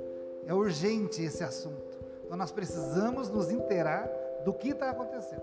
É 0.47 0.53
urgente 0.53 1.23
esse 1.23 1.43
assunto. 1.43 1.99
Então 2.25 2.37
nós 2.37 2.53
precisamos 2.53 3.29
nos 3.29 3.51
inteirar 3.51 4.09
do 4.45 4.53
que 4.53 4.69
está 4.69 4.91
acontecendo. 4.91 5.43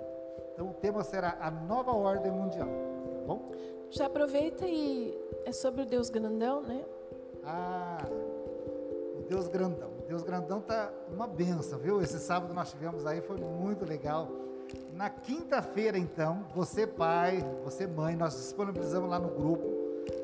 Então 0.53 0.69
o 0.69 0.73
tema 0.73 1.03
será 1.03 1.37
a 1.39 1.51
nova 1.51 1.91
ordem 1.91 2.31
mundial. 2.31 2.67
Tá 2.67 3.25
bom? 3.25 3.45
Já 3.89 4.05
aproveita 4.05 4.65
e 4.67 5.17
é 5.45 5.51
sobre 5.51 5.81
o 5.81 5.85
Deus 5.85 6.09
grandão, 6.09 6.61
né? 6.61 6.83
Ah, 7.43 8.05
o 9.17 9.23
Deus 9.27 9.47
grandão. 9.47 9.89
O 9.99 10.07
Deus 10.07 10.23
grandão 10.23 10.61
tá 10.61 10.91
uma 11.11 11.27
benção, 11.27 11.79
viu? 11.79 12.01
Esse 12.01 12.19
sábado 12.19 12.53
nós 12.53 12.71
tivemos 12.71 13.05
aí, 13.05 13.21
foi 13.21 13.37
muito 13.37 13.85
legal. 13.85 14.29
Na 14.93 15.09
quinta-feira, 15.09 15.97
então, 15.97 16.45
você 16.53 16.85
pai, 16.85 17.43
você 17.63 17.87
mãe, 17.87 18.15
nós 18.15 18.35
disponibilizamos 18.35 19.09
lá 19.09 19.19
no 19.19 19.29
grupo. 19.29 19.65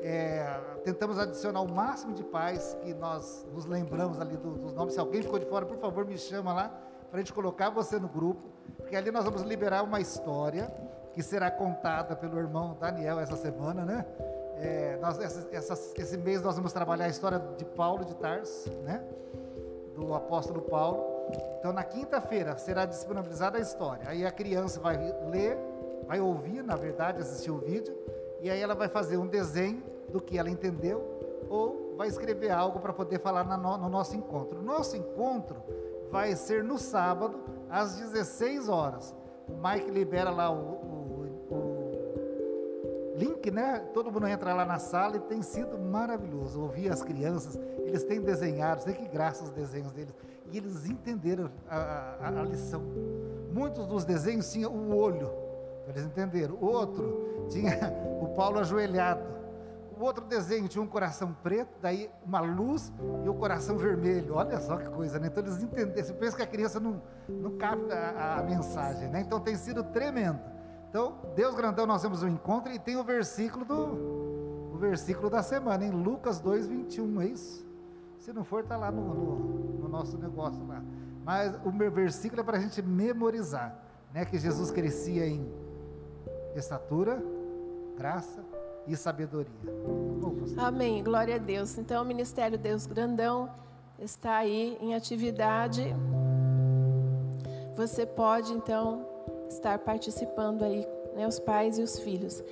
É, 0.02 0.60
tentamos 0.84 1.18
adicionar 1.18 1.60
o 1.60 1.70
máximo 1.70 2.14
de 2.14 2.22
pais 2.22 2.76
que 2.82 2.92
nós 2.94 3.46
nos 3.52 3.64
lembramos 3.66 4.20
ali 4.20 4.36
do, 4.36 4.52
dos 4.52 4.72
nomes. 4.72 4.94
Se 4.94 5.00
alguém 5.00 5.22
ficou 5.22 5.38
de 5.38 5.46
fora, 5.46 5.64
por 5.64 5.78
favor, 5.78 6.06
me 6.06 6.18
chama 6.18 6.52
lá 6.52 6.68
para 7.10 7.18
a 7.18 7.22
gente 7.22 7.32
colocar 7.32 7.70
você 7.70 7.98
no 7.98 8.08
grupo, 8.08 8.42
porque 8.76 8.96
ali 8.96 9.10
nós 9.10 9.24
vamos 9.24 9.42
liberar 9.42 9.82
uma 9.82 10.00
história 10.00 10.72
que 11.12 11.22
será 11.22 11.50
contada 11.50 12.16
pelo 12.16 12.38
irmão 12.38 12.76
Daniel 12.78 13.20
essa 13.20 13.36
semana, 13.36 13.84
né? 13.84 14.04
É, 14.56 14.98
nós, 15.00 15.18
essa, 15.18 15.48
essa, 15.52 15.72
esse 16.00 16.16
mês 16.16 16.42
nós 16.42 16.56
vamos 16.56 16.72
trabalhar 16.72 17.06
a 17.06 17.08
história 17.08 17.38
de 17.56 17.64
Paulo 17.64 18.04
de 18.04 18.14
Tarso, 18.14 18.70
né? 18.82 19.04
Do 19.94 20.14
apóstolo 20.14 20.62
Paulo. 20.62 21.14
Então, 21.58 21.72
na 21.72 21.82
quinta-feira 21.82 22.56
será 22.58 22.84
disponibilizada 22.84 23.58
a 23.58 23.60
história. 23.60 24.08
Aí 24.08 24.24
a 24.24 24.30
criança 24.30 24.80
vai 24.80 24.96
ler, 25.30 25.58
vai 26.06 26.20
ouvir, 26.20 26.62
na 26.62 26.76
verdade, 26.76 27.20
assistir 27.20 27.50
o 27.50 27.58
vídeo, 27.58 27.96
e 28.40 28.50
aí 28.50 28.60
ela 28.60 28.74
vai 28.74 28.88
fazer 28.88 29.16
um 29.16 29.26
desenho 29.26 29.82
do 30.10 30.20
que 30.20 30.38
ela 30.38 30.50
entendeu, 30.50 31.46
ou 31.48 31.94
vai 31.96 32.08
escrever 32.08 32.50
algo 32.50 32.80
para 32.80 32.92
poder 32.92 33.18
falar 33.18 33.44
no, 33.44 33.78
no 33.78 33.88
nosso 33.88 34.16
encontro. 34.16 34.62
Nosso 34.62 34.96
encontro 34.96 35.62
vai 36.10 36.34
ser 36.36 36.62
no 36.62 36.78
sábado, 36.78 37.40
às 37.70 37.96
16 37.96 38.68
horas. 38.68 39.14
O 39.48 39.56
Mike 39.56 39.90
libera 39.90 40.30
lá 40.30 40.50
o, 40.50 40.83
link, 43.14 43.50
né? 43.50 43.78
Todo 43.94 44.10
mundo 44.10 44.26
entra 44.26 44.52
lá 44.52 44.64
na 44.64 44.78
sala 44.78 45.16
e 45.16 45.20
tem 45.20 45.42
sido 45.42 45.78
maravilhoso 45.78 46.60
ouvir 46.60 46.90
as 46.90 47.02
crianças. 47.02 47.58
Eles 47.84 48.04
têm 48.04 48.20
desenhado, 48.20 48.82
sei 48.82 48.94
que 48.94 49.06
graças 49.08 49.42
aos 49.42 49.50
desenhos 49.50 49.92
deles. 49.92 50.14
E 50.50 50.58
eles 50.58 50.86
entenderam 50.86 51.50
a, 51.68 51.76
a, 52.20 52.28
a 52.28 52.42
lição. 52.42 52.82
Muitos 53.52 53.86
dos 53.86 54.04
desenhos 54.04 54.50
tinham 54.50 54.72
o 54.72 54.96
olho, 54.96 55.30
eles 55.88 56.04
entenderam. 56.04 56.58
Outro 56.60 57.46
tinha 57.48 57.78
o 58.20 58.28
Paulo 58.28 58.58
ajoelhado. 58.58 59.34
O 59.96 60.02
outro 60.02 60.24
desenho 60.24 60.66
tinha 60.66 60.82
um 60.82 60.88
coração 60.88 61.32
preto, 61.40 61.70
daí 61.80 62.10
uma 62.26 62.40
luz 62.40 62.92
e 63.24 63.28
o 63.28 63.34
coração 63.34 63.78
vermelho. 63.78 64.34
Olha 64.34 64.58
só 64.58 64.76
que 64.76 64.88
coisa, 64.90 65.20
né? 65.20 65.28
Então 65.28 65.40
eles 65.44 65.62
entenderam. 65.62 66.04
Você 66.04 66.12
pensa 66.12 66.36
que 66.36 66.42
a 66.42 66.46
criança 66.46 66.80
não, 66.80 67.00
não 67.28 67.56
capta 67.56 67.94
a, 67.94 68.40
a 68.40 68.42
mensagem, 68.42 69.08
né? 69.08 69.20
Então 69.20 69.38
tem 69.38 69.54
sido 69.54 69.84
tremendo. 69.84 70.40
Então, 70.94 71.12
Deus 71.34 71.56
grandão, 71.56 71.86
nós 71.86 72.02
temos 72.02 72.22
um 72.22 72.28
encontro 72.28 72.72
e 72.72 72.78
tem 72.78 72.96
o 72.96 73.02
versículo 73.02 73.64
do 73.64 74.70
o 74.72 74.76
versículo 74.78 75.28
da 75.28 75.42
semana, 75.42 75.84
em 75.84 75.90
Lucas 75.90 76.38
2, 76.38 76.68
21, 76.68 77.20
é 77.20 77.26
isso? 77.26 77.66
Se 78.20 78.32
não 78.32 78.44
for, 78.44 78.62
está 78.62 78.76
lá 78.76 78.92
no, 78.92 79.02
no, 79.02 79.36
no, 79.80 79.88
nosso 79.88 80.16
negócio 80.16 80.64
lá. 80.68 80.80
Mas 81.24 81.52
o 81.64 81.72
meu 81.72 81.90
versículo 81.90 82.42
é 82.42 82.44
para 82.44 82.58
a 82.58 82.60
gente 82.60 82.80
memorizar, 82.80 83.76
né? 84.12 84.24
Que 84.24 84.38
Jesus 84.38 84.70
crescia 84.70 85.26
em 85.26 85.52
estatura, 86.54 87.20
graça 87.98 88.44
e 88.86 88.96
sabedoria. 88.96 89.50
Amém, 90.56 91.02
glória 91.02 91.34
a 91.34 91.38
Deus. 91.38 91.76
Então, 91.76 92.04
o 92.04 92.06
Ministério 92.06 92.56
Deus 92.56 92.86
Grandão 92.86 93.50
está 93.98 94.36
aí 94.36 94.78
em 94.80 94.94
atividade. 94.94 95.92
Você 97.74 98.06
pode, 98.06 98.52
então, 98.52 99.13
estar 99.48 99.78
participando 99.80 100.62
aí, 100.62 100.86
né, 101.14 101.26
os 101.26 101.38
pais 101.38 101.78
e 101.78 101.82
os 101.82 101.98
filhos. 101.98 102.42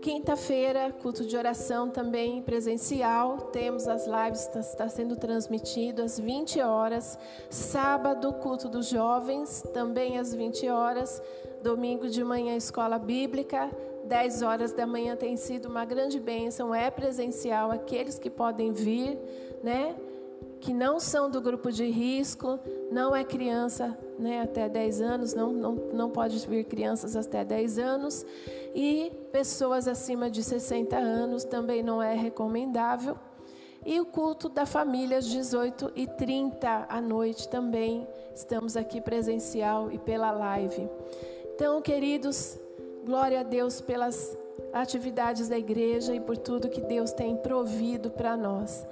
Quinta-feira, 0.00 0.90
culto 1.02 1.26
de 1.26 1.36
oração 1.36 1.90
também 1.90 2.40
presencial. 2.40 3.36
Temos 3.52 3.86
as 3.86 4.06
lives, 4.06 4.40
está, 4.40 4.60
está 4.60 4.88
sendo 4.88 5.14
transmitido 5.14 6.02
às 6.02 6.18
20 6.18 6.58
horas. 6.62 7.18
Sábado, 7.50 8.32
culto 8.32 8.66
dos 8.66 8.86
jovens, 8.86 9.62
também 9.74 10.18
às 10.18 10.34
20 10.34 10.68
horas. 10.68 11.20
Domingo 11.62 12.08
de 12.08 12.24
manhã, 12.24 12.56
escola 12.56 12.98
bíblica. 12.98 13.70
10 14.04 14.40
horas 14.40 14.72
da 14.72 14.86
manhã 14.86 15.14
tem 15.16 15.36
sido 15.36 15.66
uma 15.66 15.84
grande 15.84 16.18
bênção, 16.18 16.74
é 16.74 16.90
presencial, 16.90 17.70
aqueles 17.70 18.18
que 18.18 18.30
podem 18.30 18.72
vir, 18.72 19.18
né? 19.62 19.94
Que 20.60 20.74
não 20.74 21.00
são 21.00 21.30
do 21.30 21.40
grupo 21.40 21.72
de 21.72 21.86
risco, 21.86 22.58
não 22.90 23.16
é 23.16 23.24
criança 23.24 23.98
né, 24.18 24.42
até 24.42 24.68
10 24.68 25.00
anos, 25.00 25.34
não, 25.34 25.52
não, 25.52 25.74
não 25.92 26.10
pode 26.10 26.38
vir 26.46 26.64
crianças 26.64 27.16
até 27.16 27.44
10 27.44 27.78
anos, 27.78 28.26
e 28.74 29.10
pessoas 29.32 29.88
acima 29.88 30.30
de 30.30 30.42
60 30.42 30.96
anos 30.96 31.44
também 31.44 31.82
não 31.82 32.02
é 32.02 32.14
recomendável. 32.14 33.16
E 33.84 33.98
o 33.98 34.04
culto 34.04 34.50
da 34.50 34.66
família 34.66 35.16
às 35.16 35.26
18 35.26 35.92
e 35.96 36.06
30 36.06 36.86
à 36.86 37.00
noite 37.00 37.48
também. 37.48 38.06
Estamos 38.34 38.76
aqui 38.76 39.00
presencial 39.00 39.90
e 39.90 39.98
pela 39.98 40.30
live. 40.30 40.86
Então, 41.54 41.80
queridos, 41.80 42.58
glória 43.06 43.40
a 43.40 43.42
Deus 43.42 43.80
pelas 43.80 44.36
atividades 44.72 45.48
da 45.48 45.58
igreja 45.58 46.14
e 46.14 46.20
por 46.20 46.36
tudo 46.36 46.68
que 46.68 46.82
Deus 46.82 47.12
tem 47.12 47.36
provido 47.36 48.10
para 48.10 48.36
nós. 48.36 48.86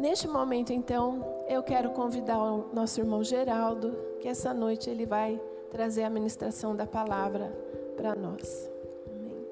Neste 0.00 0.26
momento, 0.26 0.72
então, 0.72 1.44
eu 1.46 1.62
quero 1.62 1.90
convidar 1.90 2.38
o 2.38 2.70
nosso 2.72 2.98
irmão 2.98 3.22
Geraldo, 3.22 3.94
que 4.18 4.28
essa 4.28 4.54
noite 4.54 4.88
ele 4.88 5.04
vai 5.04 5.38
trazer 5.70 6.04
a 6.04 6.08
ministração 6.08 6.74
da 6.74 6.86
palavra 6.86 7.52
para 7.98 8.14
nós. 8.14 8.70
Amém. 9.06 9.46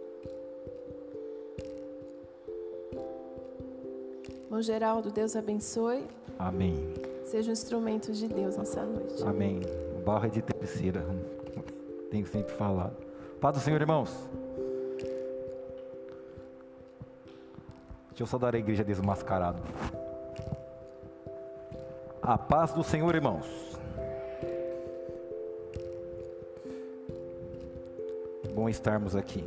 Irmão 4.46 4.62
Geraldo, 4.62 5.10
Deus 5.10 5.36
abençoe. 5.36 6.06
Amém. 6.38 6.94
Seja 7.26 7.50
um 7.50 7.52
instrumento 7.52 8.10
de 8.10 8.26
Deus 8.26 8.56
nessa 8.56 8.86
noite. 8.86 9.22
Amém. 9.24 9.60
Barro 10.02 10.24
é 10.24 10.30
de 10.30 10.40
terceira. 10.40 11.04
Tenho 12.10 12.26
sempre 12.26 12.54
falado. 12.54 12.96
Paz 13.38 13.54
do 13.54 13.60
Senhor, 13.60 13.82
irmãos. 13.82 14.10
Deixa 18.08 18.22
eu 18.22 18.26
saudar 18.26 18.54
a 18.54 18.58
igreja 18.58 18.82
desmascarado. 18.82 19.60
A 22.28 22.36
paz 22.36 22.72
do 22.72 22.84
Senhor, 22.84 23.14
irmãos. 23.14 23.46
Bom 28.54 28.68
estarmos 28.68 29.16
aqui. 29.16 29.42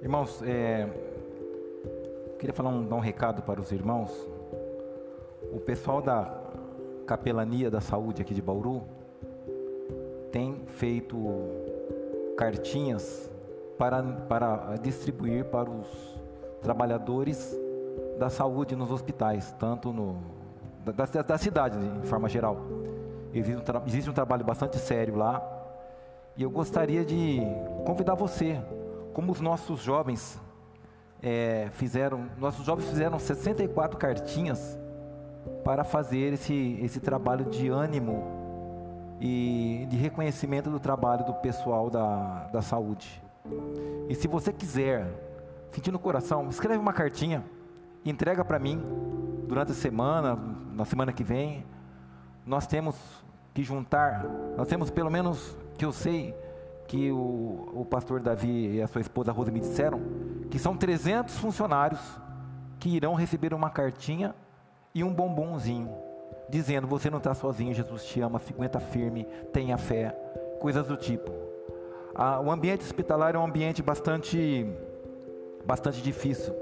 Irmãos, 0.00 0.42
é, 0.44 0.88
queria 2.38 2.54
falar 2.54 2.70
um, 2.70 2.86
dar 2.86 2.96
um 2.96 3.00
recado 3.00 3.42
para 3.42 3.60
os 3.60 3.70
irmãos. 3.70 4.10
O 5.52 5.60
pessoal 5.60 6.00
da 6.00 6.34
Capelania 7.06 7.70
da 7.70 7.82
Saúde 7.82 8.22
aqui 8.22 8.32
de 8.32 8.40
Bauru 8.40 8.82
tem 10.32 10.64
feito 10.68 11.16
cartinhas 12.36 13.30
para, 13.78 14.02
para 14.02 14.76
distribuir 14.76 15.44
para 15.46 15.70
os 15.70 15.86
trabalhadores 16.60 17.56
da 18.18 18.30
saúde 18.30 18.74
nos 18.76 18.90
hospitais, 18.90 19.52
tanto 19.58 19.92
no, 19.92 20.18
da, 20.84 21.22
da 21.22 21.38
cidade, 21.38 21.78
de 22.00 22.06
forma 22.06 22.28
geral. 22.28 22.58
Existe 23.32 23.56
um, 23.56 23.82
existe 23.86 24.10
um 24.10 24.12
trabalho 24.12 24.44
bastante 24.44 24.78
sério 24.78 25.16
lá. 25.16 25.42
E 26.36 26.42
eu 26.42 26.50
gostaria 26.50 27.04
de 27.04 27.40
convidar 27.84 28.14
você, 28.14 28.60
como 29.12 29.32
os 29.32 29.40
nossos 29.40 29.80
jovens 29.80 30.40
é, 31.22 31.68
fizeram, 31.72 32.26
nossos 32.38 32.64
jovens 32.64 32.88
fizeram 32.88 33.18
64 33.18 33.98
cartinhas 33.98 34.78
para 35.64 35.84
fazer 35.84 36.32
esse, 36.34 36.78
esse 36.82 37.00
trabalho 37.00 37.44
de 37.46 37.68
ânimo 37.68 38.43
e 39.26 39.86
de 39.88 39.96
reconhecimento 39.96 40.68
do 40.68 40.78
trabalho 40.78 41.24
do 41.24 41.32
pessoal 41.32 41.88
da, 41.88 42.44
da 42.52 42.60
saúde. 42.60 43.22
E 44.06 44.14
se 44.14 44.28
você 44.28 44.52
quiser, 44.52 45.06
sentir 45.70 45.90
no 45.90 45.98
coração, 45.98 46.46
escreve 46.50 46.78
uma 46.78 46.92
cartinha, 46.92 47.42
entrega 48.04 48.44
para 48.44 48.58
mim 48.58 48.82
durante 49.48 49.72
a 49.72 49.74
semana, 49.74 50.38
na 50.74 50.84
semana 50.84 51.10
que 51.10 51.24
vem. 51.24 51.64
Nós 52.44 52.66
temos 52.66 52.96
que 53.54 53.62
juntar, 53.62 54.26
nós 54.58 54.68
temos 54.68 54.90
pelo 54.90 55.10
menos 55.10 55.56
que 55.78 55.86
eu 55.86 55.92
sei 55.92 56.36
que 56.86 57.10
o, 57.10 57.70
o 57.72 57.86
pastor 57.88 58.20
Davi 58.20 58.76
e 58.76 58.82
a 58.82 58.86
sua 58.86 59.00
esposa 59.00 59.32
Rosa 59.32 59.50
me 59.50 59.58
disseram 59.58 60.02
que 60.50 60.58
são 60.58 60.76
300 60.76 61.38
funcionários 61.38 62.20
que 62.78 62.90
irão 62.90 63.14
receber 63.14 63.54
uma 63.54 63.70
cartinha 63.70 64.34
e 64.94 65.02
um 65.02 65.14
bombonzinho 65.14 66.03
dizendo: 66.54 66.86
Você 66.86 67.10
não 67.10 67.18
está 67.18 67.34
sozinho, 67.34 67.74
Jesus 67.74 68.04
te 68.04 68.20
ama, 68.20 68.40
aguenta 68.48 68.78
firme, 68.78 69.26
tenha 69.52 69.76
fé, 69.76 70.16
coisas 70.60 70.86
do 70.86 70.96
tipo. 70.96 71.32
Ah, 72.14 72.40
o 72.40 72.50
ambiente 72.50 72.84
hospitalar 72.84 73.34
é 73.34 73.38
um 73.38 73.44
ambiente 73.44 73.82
bastante, 73.82 74.64
bastante 75.66 76.00
difícil, 76.00 76.54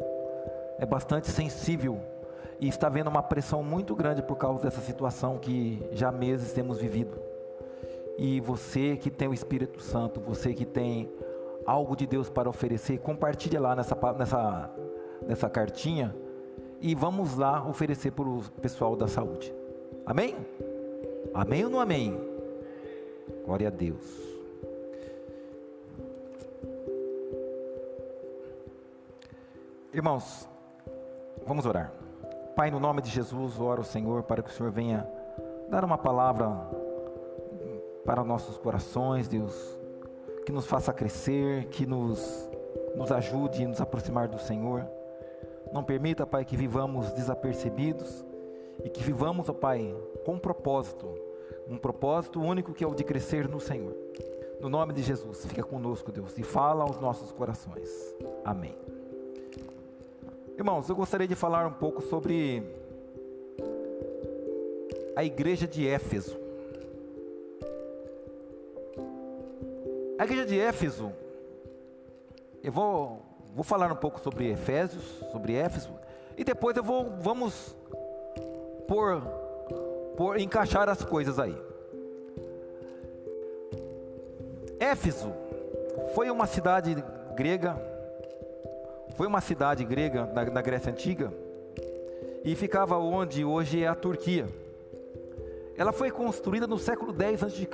é 0.79 0.87
bastante 0.87 1.29
sensível 1.29 2.01
e 2.59 2.69
está 2.69 2.87
havendo 2.87 3.11
uma 3.11 3.23
pressão 3.23 3.63
muito 3.63 3.95
grande 3.95 4.23
por 4.23 4.37
causa 4.37 4.63
dessa 4.63 4.81
situação 4.81 5.39
que 5.39 5.87
já 5.93 6.09
há 6.09 6.13
meses 6.13 6.53
temos 6.53 6.79
vivido. 6.79 7.21
E 8.17 8.41
você 8.41 8.97
que 8.97 9.11
tem 9.11 9.29
o 9.29 9.35
Espírito 9.35 9.81
Santo, 9.83 10.21
você 10.21 10.55
que 10.55 10.65
tem 10.65 11.13
algo 11.67 11.95
de 11.95 12.07
Deus 12.07 12.31
para 12.31 12.49
oferecer, 12.49 12.99
compartilhe 12.99 13.59
lá 13.59 13.77
nessa, 13.77 13.97
nessa, 14.17 14.71
nessa 15.27 15.51
cartinha 15.51 16.15
e 16.81 16.95
vamos 16.95 17.37
lá 17.37 17.67
oferecer 17.69 18.13
para 18.13 18.29
o 18.29 18.43
pessoal 18.61 18.97
da 18.97 19.07
saúde. 19.07 19.62
Amém? 20.05 20.35
Amém 21.33 21.65
ou 21.65 21.71
não 21.71 21.81
amém? 21.81 22.19
Glória 23.45 23.69
a 23.69 23.71
Deus. 23.71 24.21
Irmãos, 29.95 30.49
vamos 31.47 31.67
orar. 31.67 31.93
Pai, 32.57 32.71
no 32.71 32.81
nome 32.81 33.01
de 33.01 33.11
Jesus, 33.11 33.61
oro, 33.61 33.85
Senhor, 33.85 34.25
para 34.25 34.43
que 34.43 34.51
o 34.51 34.53
Senhor 34.53 34.73
venha 34.73 35.07
dar 35.71 35.85
uma 35.85 35.97
palavra 35.97 36.49
para 38.05 38.25
nossos 38.25 38.59
corações, 38.59 39.29
Deus, 39.29 39.55
que 40.45 40.53
nos 40.53 40.67
faça 40.67 40.93
crescer, 40.93 41.67
que 41.67 41.87
nos, 41.87 42.51
nos 42.97 43.13
ajude 43.13 43.65
a 43.65 43.69
nos 43.69 43.81
aproximar 43.81 44.29
do 44.29 44.39
Senhor. 44.39 44.85
Não 45.73 45.85
permita, 45.85 46.27
Pai, 46.27 46.45
que 46.45 46.57
vivamos 46.57 47.13
desapercebidos 47.13 48.32
e 48.85 48.91
que 48.91 49.03
vivamos, 49.03 49.49
ó 49.49 49.53
Pai, 49.53 49.95
com 50.25 50.39
propósito, 50.39 51.09
um 51.69 51.77
propósito 51.77 52.41
único 52.41 52.73
que 52.73 52.85
é 52.85 52.87
o 52.87 52.95
de 52.95 53.05
crescer 53.05 53.49
no 53.49 53.61
Senhor. 53.61 53.95
No 54.61 54.69
nome 54.69 54.93
de 54.93 55.03
Jesus, 55.03 55.45
fica 55.47 55.63
conosco, 55.63 56.13
Deus, 56.13 56.39
e 56.39 56.43
fala 56.43 56.85
aos 56.85 57.01
nossos 57.01 57.33
corações. 57.33 57.89
Amém. 58.45 58.77
Irmãos, 60.57 60.89
eu 60.89 60.95
gostaria 60.95 61.27
de 61.27 61.35
falar 61.35 61.67
um 61.67 61.73
pouco 61.73 62.01
sobre 62.03 62.63
a 65.17 65.25
igreja 65.25 65.67
de 65.67 65.87
Éfeso. 65.89 66.39
A 70.19 70.25
igreja 70.25 70.47
de 70.47 70.61
Éfeso, 70.61 71.13
eu 72.63 72.71
vou, 72.71 73.23
vou 73.53 73.65
falar 73.65 73.91
um 73.91 73.97
pouco 73.97 74.21
sobre 74.21 74.53
Efésios, 74.53 75.03
sobre 75.33 75.55
Éfeso, 75.55 75.91
e 76.37 76.45
depois 76.45 76.77
eu 76.77 76.85
vou, 76.85 77.11
vamos 77.19 77.77
por, 78.87 79.21
por 80.17 80.39
encaixar 80.39 80.89
as 80.89 81.05
coisas 81.05 81.39
aí. 81.39 81.57
Éfeso 84.79 85.33
foi 86.15 86.31
uma 86.31 86.47
cidade 86.47 86.97
grega, 87.37 87.77
foi 89.17 89.27
uma 89.27 89.41
cidade 89.41 89.85
grega 89.85 90.27
na 90.27 90.61
Grécia 90.61 90.91
Antiga, 90.91 91.33
e 92.45 92.55
ficava 92.55 92.99
onde 92.99 93.45
hoje 93.45 93.85
é 93.85 93.87
a 93.87 93.95
Turquia. 93.95 94.49
Ela 95.77 95.93
foi 95.93 96.11
construída 96.11 96.67
no 96.67 96.79
século 96.79 97.13
10 97.13 97.45
a.C. 97.45 97.69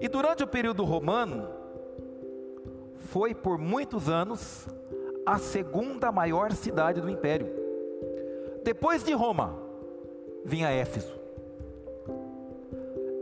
E 0.00 0.08
durante 0.08 0.42
o 0.42 0.46
período 0.46 0.84
romano, 0.84 1.48
foi 3.10 3.34
por 3.34 3.58
muitos 3.58 4.08
anos 4.08 4.66
a 5.26 5.38
segunda 5.38 6.10
maior 6.10 6.52
cidade 6.52 7.00
do 7.00 7.10
império. 7.10 7.63
Depois 8.64 9.04
de 9.04 9.12
Roma, 9.12 9.54
vinha 10.42 10.70
Éfeso. 10.70 11.14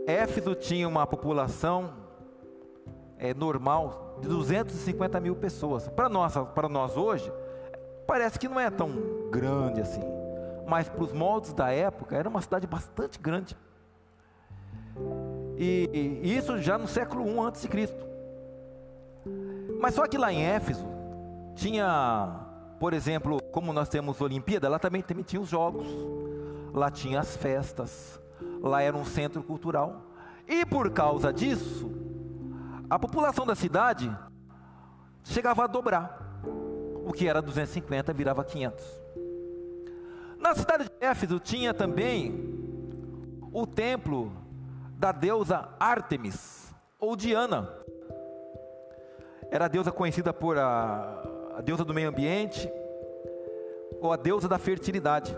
Éfeso 0.07 0.55
tinha 0.55 0.87
uma 0.87 1.05
população 1.05 1.93
é, 3.17 3.33
normal 3.33 4.17
de 4.21 4.29
250 4.29 5.19
mil 5.19 5.35
pessoas. 5.35 5.89
Para 5.89 6.07
nós, 6.07 6.33
nós 6.71 6.95
hoje, 6.95 7.29
parece 8.07 8.39
que 8.39 8.47
não 8.47 8.57
é 8.57 8.69
tão 8.69 9.29
grande 9.29 9.81
assim. 9.81 10.01
Mas 10.65 10.87
para 10.87 11.03
os 11.03 11.11
moldes 11.11 11.51
da 11.51 11.69
época, 11.71 12.15
era 12.15 12.29
uma 12.29 12.41
cidade 12.41 12.65
bastante 12.65 13.19
grande. 13.19 13.57
E, 15.57 16.21
e 16.23 16.37
isso 16.37 16.57
já 16.59 16.77
no 16.77 16.87
século 16.87 17.27
I 17.27 17.39
a.C. 17.39 17.69
Mas 19.77 19.93
só 19.93 20.07
que 20.07 20.17
lá 20.17 20.31
em 20.31 20.41
Éfeso, 20.41 20.85
tinha 21.53 22.43
por 22.83 22.93
exemplo, 22.93 23.39
como 23.53 23.71
nós 23.71 23.87
temos 23.87 24.19
Olimpíada, 24.19 24.67
lá 24.67 24.79
também, 24.79 25.03
também 25.03 25.23
tinha 25.23 25.39
os 25.39 25.47
jogos, 25.47 25.85
lá 26.73 26.89
tinha 26.89 27.19
as 27.19 27.37
festas, 27.37 28.19
lá 28.59 28.81
era 28.81 28.97
um 28.97 29.05
centro 29.05 29.43
cultural. 29.43 30.07
E 30.47 30.65
por 30.65 30.89
causa 30.89 31.31
disso, 31.31 31.89
a 32.89 32.97
população 32.97 33.45
da 33.45 33.53
cidade 33.53 34.11
chegava 35.23 35.63
a 35.63 35.67
dobrar. 35.67 36.19
O 37.05 37.13
que 37.13 37.27
era 37.27 37.43
250 37.43 38.11
virava 38.11 38.43
500. 38.43 38.83
Na 40.39 40.55
cidade 40.55 40.85
de 40.85 41.05
Éfeso 41.05 41.39
tinha 41.39 41.75
também 41.75 42.33
o 43.51 43.67
templo 43.67 44.33
da 44.97 45.11
deusa 45.11 45.69
Ártemis, 45.79 46.73
ou 46.99 47.15
Diana. 47.15 47.69
Era 49.51 49.65
a 49.65 49.67
deusa 49.67 49.91
conhecida 49.91 50.33
por 50.33 50.57
a, 50.57 51.23
a 51.55 51.61
deusa 51.61 51.85
do 51.85 51.93
meio 51.93 52.09
ambiente, 52.09 52.67
ou 54.03 54.11
a 54.11 54.17
deusa 54.17 54.49
da 54.49 54.57
fertilidade. 54.57 55.35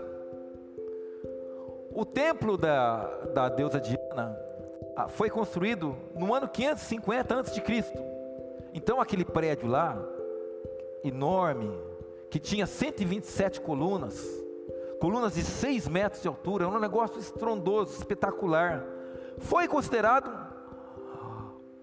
O 1.94 2.04
templo 2.04 2.58
da, 2.58 3.04
da 3.32 3.48
deusa 3.48 3.80
Diana 3.80 4.36
ah, 4.96 5.06
foi 5.06 5.30
construído 5.30 5.96
no 6.16 6.34
ano 6.34 6.48
550 6.48 7.40
a.C. 7.40 7.62
Então 8.74 9.00
aquele 9.00 9.24
prédio 9.24 9.68
lá, 9.68 9.96
enorme, 11.04 11.70
que 12.28 12.40
tinha 12.40 12.66
127 12.66 13.60
colunas, 13.60 14.26
colunas 15.00 15.34
de 15.34 15.44
6 15.44 15.86
metros 15.86 16.20
de 16.20 16.26
altura, 16.26 16.64
é 16.64 16.66
um 16.66 16.80
negócio 16.80 17.20
estrondoso, 17.20 17.96
espetacular. 17.96 18.84
Foi 19.38 19.68
considerado 19.68 20.28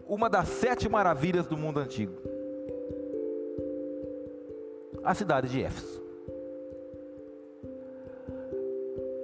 uma 0.05 0.29
das 0.29 0.49
sete 0.49 0.89
maravilhas 0.89 1.47
do 1.47 1.55
mundo 1.55 1.79
antigo. 1.79 2.13
A 5.01 5.15
cidade 5.15 5.47
de 5.47 5.63
Éfeso. 5.63 6.02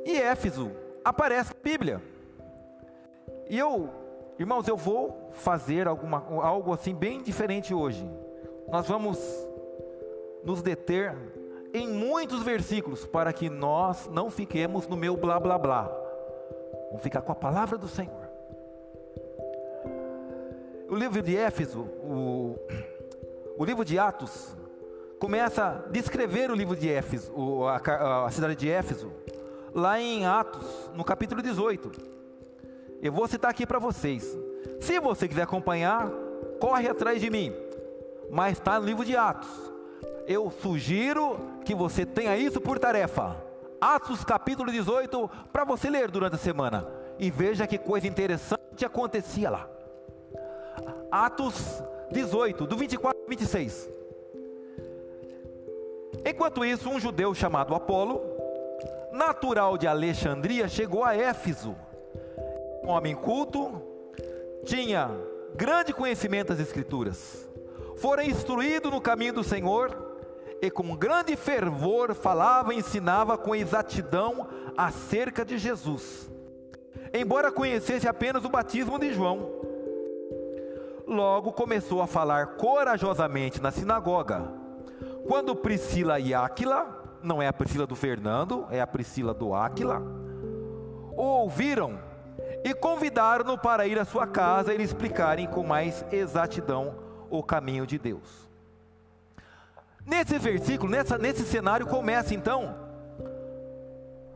E 0.06 0.18
Éfeso 0.18 0.72
aparece 1.04 1.54
na 1.54 1.60
Bíblia. 1.62 2.02
E 3.50 3.58
eu, 3.58 3.90
irmãos, 4.38 4.68
eu 4.68 4.78
vou 4.78 5.30
fazer 5.32 5.88
alguma, 5.88 6.24
algo 6.44 6.74
assim 6.74 6.94
bem 6.94 7.22
diferente 7.22 7.74
hoje. 7.74 8.08
Nós 8.70 8.88
vamos 8.88 9.20
nos 10.44 10.62
deter 10.62 11.16
em 11.74 11.88
muitos 11.88 12.44
versículos 12.44 13.06
para 13.06 13.34
que 13.34 13.50
nós 13.50 14.08
não 14.08 14.30
fiquemos 14.30 14.88
no 14.88 14.96
meu 14.96 15.18
blá 15.18 15.40
blá 15.40 15.58
blá. 15.58 15.92
Vamos 16.88 17.04
ficar 17.04 17.22
com 17.22 17.32
a 17.32 17.36
palavra 17.36 17.78
do 17.78 17.88
Senhor. 17.88 18.30
O 20.90 20.96
livro 20.96 21.22
de 21.22 21.38
Éfeso, 21.38 21.82
o, 21.82 22.56
o 23.58 23.64
livro 23.64 23.86
de 23.86 24.00
Atos, 24.00 24.56
começa 25.20 25.64
a 25.64 25.90
descrever 25.90 26.50
o 26.50 26.56
livro 26.56 26.76
de 26.76 26.90
Éfeso, 26.90 27.32
a, 27.66 28.26
a 28.26 28.32
cidade 28.32 28.56
de 28.56 28.70
Éfeso, 28.70 29.12
lá 29.74 30.00
em 30.00 30.26
Atos, 30.26 30.92
no 30.94 31.04
capítulo 31.04 31.42
18. 31.42 31.92
Eu 33.02 33.12
vou 33.12 33.28
citar 33.28 33.52
aqui 33.52 33.66
para 33.66 33.80
vocês. 33.80 34.38
Se 34.80 35.00
você 35.00 35.28
quiser 35.28 35.44
acompanhar, 35.44 36.10
corre 36.60 36.88
atrás 36.90 37.22
de 37.22 37.30
mim. 37.30 37.54
Mas 38.30 38.58
está 38.58 38.80
no 38.80 38.86
livro 38.86 39.06
de 39.06 39.16
Atos. 39.16 39.50
Eu 40.28 40.52
sugiro 40.52 41.40
que 41.66 41.74
você 41.74 42.06
tenha 42.06 42.38
isso 42.38 42.62
por 42.62 42.78
tarefa. 42.78 43.36
Atos 43.80 44.24
capítulo 44.24 44.72
18, 44.72 45.30
para 45.52 45.64
você 45.64 45.90
ler 45.90 46.12
durante 46.12 46.36
a 46.36 46.40
semana. 46.40 46.88
E 47.18 47.32
veja 47.32 47.66
que 47.66 47.78
coisa 47.78 48.08
interessante 48.08 48.86
acontecia 48.86 49.50
lá. 49.50 49.70
Atos 51.12 51.82
18, 52.12 52.68
do 52.68 52.78
24 52.78 53.22
ao 53.22 53.30
26. 53.30 53.90
Enquanto 56.26 56.66
isso, 56.66 56.90
um 56.90 57.00
judeu 57.00 57.34
chamado 57.34 57.74
Apolo, 57.74 58.22
natural 59.12 59.78
de 59.78 59.88
Alexandria, 59.88 60.68
chegou 60.68 61.04
a 61.04 61.16
Éfeso 61.16 61.76
um 62.90 62.90
homem 62.90 63.16
culto, 63.16 63.82
tinha 64.66 65.12
grande 65.56 65.94
conhecimento 65.94 66.50
das 66.50 66.60
Escrituras, 66.60 67.48
fora 67.98 68.24
instruído 68.24 68.90
no 68.90 69.00
caminho 69.00 69.34
do 69.34 69.44
Senhor, 69.44 70.08
e 70.62 70.72
com 70.72 70.96
grande 70.96 71.36
fervor 71.36 72.14
falava 72.14 72.74
e 72.74 72.78
ensinava 72.78 73.38
com 73.38 73.56
exatidão 73.56 74.48
acerca 74.76 75.46
de 75.46 75.58
Jesus, 75.58 76.30
embora 77.14 77.52
conhecesse 77.52 78.08
apenas 78.08 78.44
o 78.44 78.50
batismo 78.50 78.98
de 78.98 79.14
João. 79.14 79.52
Logo 81.06 81.52
começou 81.52 82.02
a 82.02 82.08
falar 82.08 82.56
corajosamente 82.58 83.62
na 83.62 83.72
sinagoga. 83.72 84.52
Quando 85.28 85.56
Priscila 85.56 86.20
e 86.20 86.34
Áquila, 86.34 86.99
não 87.24 87.42
é 87.42 87.48
a 87.48 87.54
Priscila 87.54 87.86
do 87.86 87.96
Fernando, 87.96 88.68
é 88.70 88.82
a 88.82 88.88
Priscila 88.88 89.34
do 89.34 89.54
Áquila, 89.54 90.02
o 91.16 91.22
ouviram, 91.22 92.00
e 92.64 92.74
convidaram-no 92.74 93.58
para 93.58 93.88
ir 93.88 93.98
à 94.00 94.06
sua 94.06 94.28
casa 94.28 94.74
e 94.74 94.78
lhe 94.78 94.84
explicarem 94.84 95.48
com 95.48 95.64
mais 95.64 96.06
exatidão 96.12 96.96
o 97.30 97.42
caminho 97.44 97.86
de 97.86 97.98
Deus. 97.98 98.50
Nesse 100.06 100.38
versículo, 100.40 100.92
nessa, 100.92 101.18
nesse 101.18 101.44
cenário, 101.44 101.86
começa 101.86 102.34
então 102.34 102.76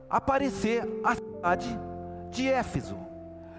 a 0.10 0.18
aparecer 0.18 0.88
a 1.04 1.16
cidade 1.16 1.80
de 2.30 2.48
Éfeso. 2.48 2.98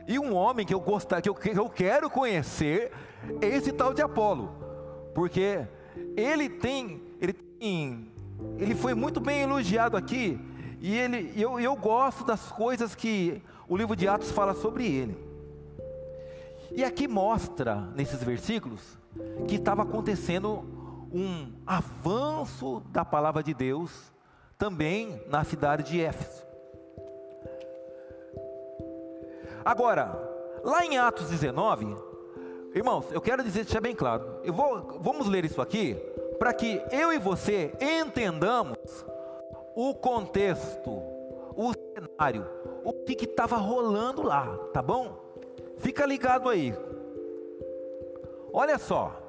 E 0.07 0.19
um 0.19 0.35
homem 0.35 0.65
que 0.65 0.73
eu, 0.73 0.81
gostar, 0.81 1.21
que 1.21 1.29
eu, 1.29 1.35
que 1.35 1.51
eu 1.51 1.69
quero 1.69 2.09
conhecer 2.09 2.93
é 3.41 3.47
esse 3.47 3.73
tal 3.73 3.93
de 3.93 4.03
Apolo, 4.03 4.55
porque 5.15 5.67
ele 6.17 6.49
tem, 6.49 7.03
ele 7.21 7.33
tem, 7.33 8.13
ele 8.59 8.75
foi 8.75 8.95
muito 8.95 9.21
bem 9.21 9.43
elogiado 9.43 9.97
aqui, 9.97 10.39
e 10.81 10.97
ele, 10.97 11.33
eu, 11.37 11.59
eu 11.59 11.75
gosto 11.77 12.25
das 12.25 12.53
coisas 12.53 12.95
que 12.95 13.43
o 13.69 13.77
livro 13.77 13.97
de 13.97 14.07
Atos 14.07 14.31
fala 14.31 14.55
sobre 14.55 14.87
ele. 14.87 15.17
E 16.71 16.85
aqui 16.85 17.07
mostra, 17.07 17.77
nesses 17.95 18.23
versículos, 18.23 18.99
que 19.49 19.57
estava 19.57 19.83
acontecendo 19.83 20.65
um 21.13 21.53
avanço 21.65 22.83
da 22.91 23.05
palavra 23.05 23.43
de 23.43 23.55
Deus 23.55 24.13
também 24.59 25.23
na 25.29 25.45
cidade 25.45 25.85
de 25.85 26.01
Éfeso. 26.01 26.45
Agora, 29.65 30.13
lá 30.63 30.85
em 30.85 30.99
Atos 30.99 31.31
19, 31.31 31.97
irmãos, 32.75 33.07
eu 33.11 33.21
quero 33.21 33.43
dizer, 33.43 33.65
deixar 33.65 33.81
bem 33.81 33.95
claro, 33.95 34.41
eu 34.43 34.53
vou, 34.53 35.01
vamos 35.01 35.29
ler 35.29 35.45
isso 35.45 35.63
aqui, 35.63 35.97
para 36.39 36.53
que 36.53 36.83
eu 36.91 37.13
e 37.13 37.19
você 37.19 37.73
entendamos 37.81 38.79
o 39.75 39.95
contexto, 39.95 40.91
o 41.57 41.73
cenário, 41.73 42.47
o 42.85 42.93
que 42.93 43.25
estava 43.25 43.57
rolando 43.57 44.23
lá, 44.23 44.57
tá 44.73 44.83
bom? 44.83 45.23
Fica 45.79 46.07
ligado 46.07 46.49
aí. 46.49 46.75
Olha 48.53 48.79
só. 48.79 49.21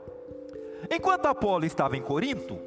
Enquanto 0.90 1.26
Apolo 1.26 1.66
estava 1.66 1.98
em 1.98 2.02
Corinto, 2.02 2.60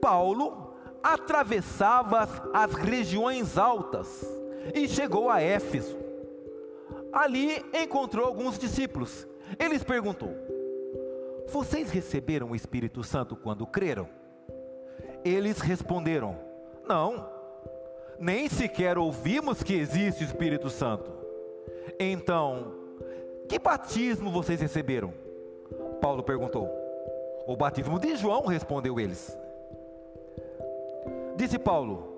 Paulo 0.00 0.74
atravessava 1.02 2.28
as, 2.52 2.72
regiões 2.74 3.58
altas 3.58 4.26
e 4.74 4.88
chegou 4.88 5.28
a 5.28 5.40
Éfeso. 5.40 5.96
Ali 7.12 7.64
encontrou 7.74 8.26
alguns 8.26 8.58
discípulos. 8.58 9.26
Eles 9.58 9.84
perguntou: 9.84 10.34
Vocês 11.48 11.90
receberam 11.90 12.50
o 12.50 12.56
Espírito 12.56 13.02
Santo 13.02 13.36
quando 13.36 13.66
creram? 13.66 14.08
Eles 15.24 15.58
responderam: 15.58 16.36
Não 16.86 17.36
nem 18.18 18.48
sequer 18.48 18.96
ouvimos 18.98 19.62
que 19.62 19.74
existe 19.74 20.24
o 20.24 20.26
Espírito 20.26 20.70
Santo. 20.70 21.10
Então, 21.98 22.74
que 23.48 23.58
batismo 23.58 24.30
vocês 24.30 24.60
receberam? 24.60 25.12
Paulo 26.00 26.22
perguntou. 26.22 26.68
O 27.46 27.56
batismo 27.56 27.98
de 27.98 28.16
João, 28.16 28.46
respondeu 28.46 28.98
eles. 28.98 29.36
Disse 31.36 31.58
Paulo: 31.58 32.08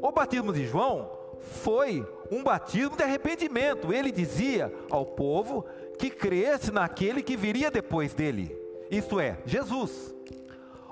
O 0.00 0.10
batismo 0.10 0.52
de 0.52 0.66
João 0.66 1.17
foi 1.40 2.06
um 2.30 2.42
batismo 2.42 2.96
de 2.96 3.02
arrependimento. 3.02 3.92
Ele 3.92 4.10
dizia 4.10 4.72
ao 4.90 5.04
povo 5.04 5.64
que 5.98 6.10
cresce 6.10 6.70
naquele 6.70 7.22
que 7.22 7.36
viria 7.36 7.70
depois 7.70 8.14
dele, 8.14 8.56
isto 8.90 9.18
é, 9.18 9.38
Jesus. 9.44 10.14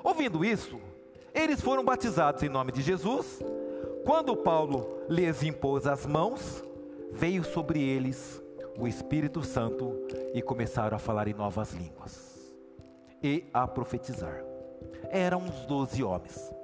Ouvindo 0.02 0.44
isso, 0.44 0.80
eles 1.34 1.60
foram 1.60 1.84
batizados 1.84 2.42
em 2.42 2.48
nome 2.48 2.72
de 2.72 2.82
Jesus 2.82 3.40
quando 4.06 4.36
Paulo 4.36 5.00
lhes 5.08 5.42
impôs 5.42 5.84
as 5.84 6.06
mãos, 6.06 6.62
veio 7.10 7.42
sobre 7.42 7.82
eles 7.82 8.40
o 8.78 8.86
Espírito 8.86 9.42
Santo 9.42 10.06
e 10.32 10.40
começaram 10.40 10.96
a 10.96 11.00
falar 11.00 11.26
em 11.26 11.34
novas 11.34 11.72
línguas 11.72 12.54
e 13.20 13.44
a 13.52 13.66
profetizar. 13.66 14.44
Eram 15.10 15.40
uns 15.40 15.66
doze 15.66 16.04
homens. 16.04 16.54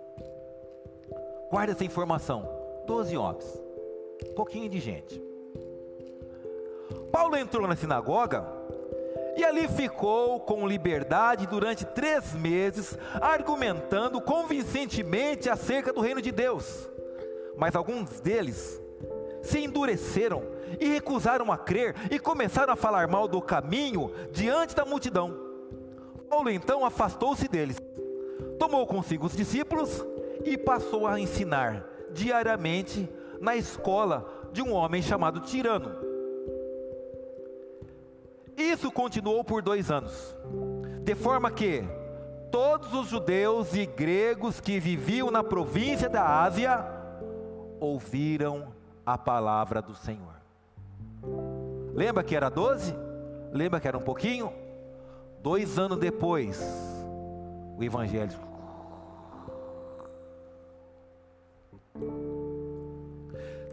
Guarda 1.50 1.72
essa 1.72 1.84
informação: 1.84 2.48
doze 2.86 3.16
homens, 3.16 3.60
pouquinho 4.24 4.68
de 4.68 4.80
gente. 4.80 5.22
Paulo 7.10 7.36
entrou 7.36 7.66
na 7.66 7.76
sinagoga 7.76 8.46
e 9.36 9.44
ali 9.44 9.68
ficou 9.68 10.40
com 10.40 10.66
liberdade 10.66 11.46
durante 11.46 11.84
três 11.84 12.32
meses, 12.34 12.96
argumentando 13.20 14.20
convincentemente 14.20 15.48
acerca 15.48 15.92
do 15.92 16.00
reino 16.00 16.20
de 16.20 16.30
Deus 16.30 16.90
mas 17.56 17.76
alguns 17.76 18.20
deles 18.20 18.80
se 19.42 19.58
endureceram 19.58 20.42
e 20.80 20.86
recusaram 20.86 21.50
a 21.50 21.58
crer 21.58 21.94
e 22.10 22.18
começaram 22.18 22.72
a 22.72 22.76
falar 22.76 23.08
mal 23.08 23.28
do 23.28 23.40
caminho 23.40 24.12
diante 24.30 24.74
da 24.74 24.84
multidão. 24.84 25.36
Paulo 26.28 26.50
então 26.50 26.84
afastou-se 26.84 27.46
deles, 27.48 27.76
tomou 28.58 28.86
consigo 28.86 29.26
os 29.26 29.36
discípulos 29.36 30.04
e 30.44 30.56
passou 30.56 31.06
a 31.06 31.20
ensinar 31.20 31.86
diariamente 32.12 33.08
na 33.42 33.56
escola 33.56 34.24
de 34.52 34.62
um 34.62 34.72
homem 34.72 35.02
chamado 35.02 35.40
Tirano. 35.40 35.90
Isso 38.56 38.90
continuou 38.92 39.42
por 39.42 39.60
dois 39.62 39.90
anos, 39.90 40.36
de 41.02 41.14
forma 41.16 41.50
que 41.50 41.82
todos 42.52 42.94
os 42.94 43.08
judeus 43.08 43.74
e 43.74 43.84
gregos 43.84 44.60
que 44.60 44.78
viviam 44.78 45.30
na 45.30 45.42
província 45.42 46.08
da 46.08 46.42
Ásia 46.42 46.86
ouviram 47.80 48.72
a 49.04 49.18
palavra 49.18 49.82
do 49.82 49.94
Senhor. 49.94 50.36
Lembra 51.92 52.22
que 52.22 52.36
era 52.36 52.48
doze? 52.48 52.94
Lembra 53.50 53.80
que 53.80 53.88
era 53.88 53.98
um 53.98 54.02
pouquinho? 54.02 54.52
Dois 55.42 55.80
anos 55.80 55.98
depois, 55.98 56.62
o 57.76 57.82
Evangelho. 57.82 58.38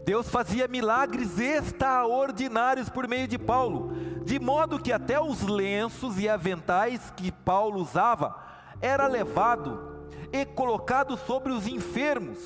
Deus 0.04 0.28
fazia 0.28 0.66
milagres 0.66 1.38
extraordinários 1.38 2.88
por 2.88 3.06
meio 3.06 3.28
de 3.28 3.38
Paulo, 3.38 3.92
de 4.24 4.38
modo 4.38 4.78
que 4.78 4.92
até 4.92 5.20
os 5.20 5.42
lenços 5.42 6.18
e 6.18 6.28
aventais 6.28 7.12
que 7.16 7.30
Paulo 7.30 7.80
usava 7.80 8.34
era 8.80 9.06
levado 9.06 10.08
e 10.32 10.44
colocado 10.44 11.16
sobre 11.16 11.52
os 11.52 11.66
enfermos. 11.66 12.38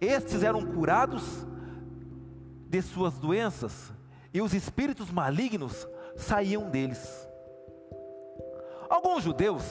Estes 0.00 0.42
eram 0.42 0.64
curados 0.64 1.46
de 2.68 2.82
suas 2.82 3.14
doenças 3.14 3.92
e 4.32 4.42
os 4.42 4.52
espíritos 4.52 5.10
malignos 5.10 5.86
saíam 6.16 6.68
deles. 6.68 7.28
Alguns 8.90 9.22
judeus 9.22 9.64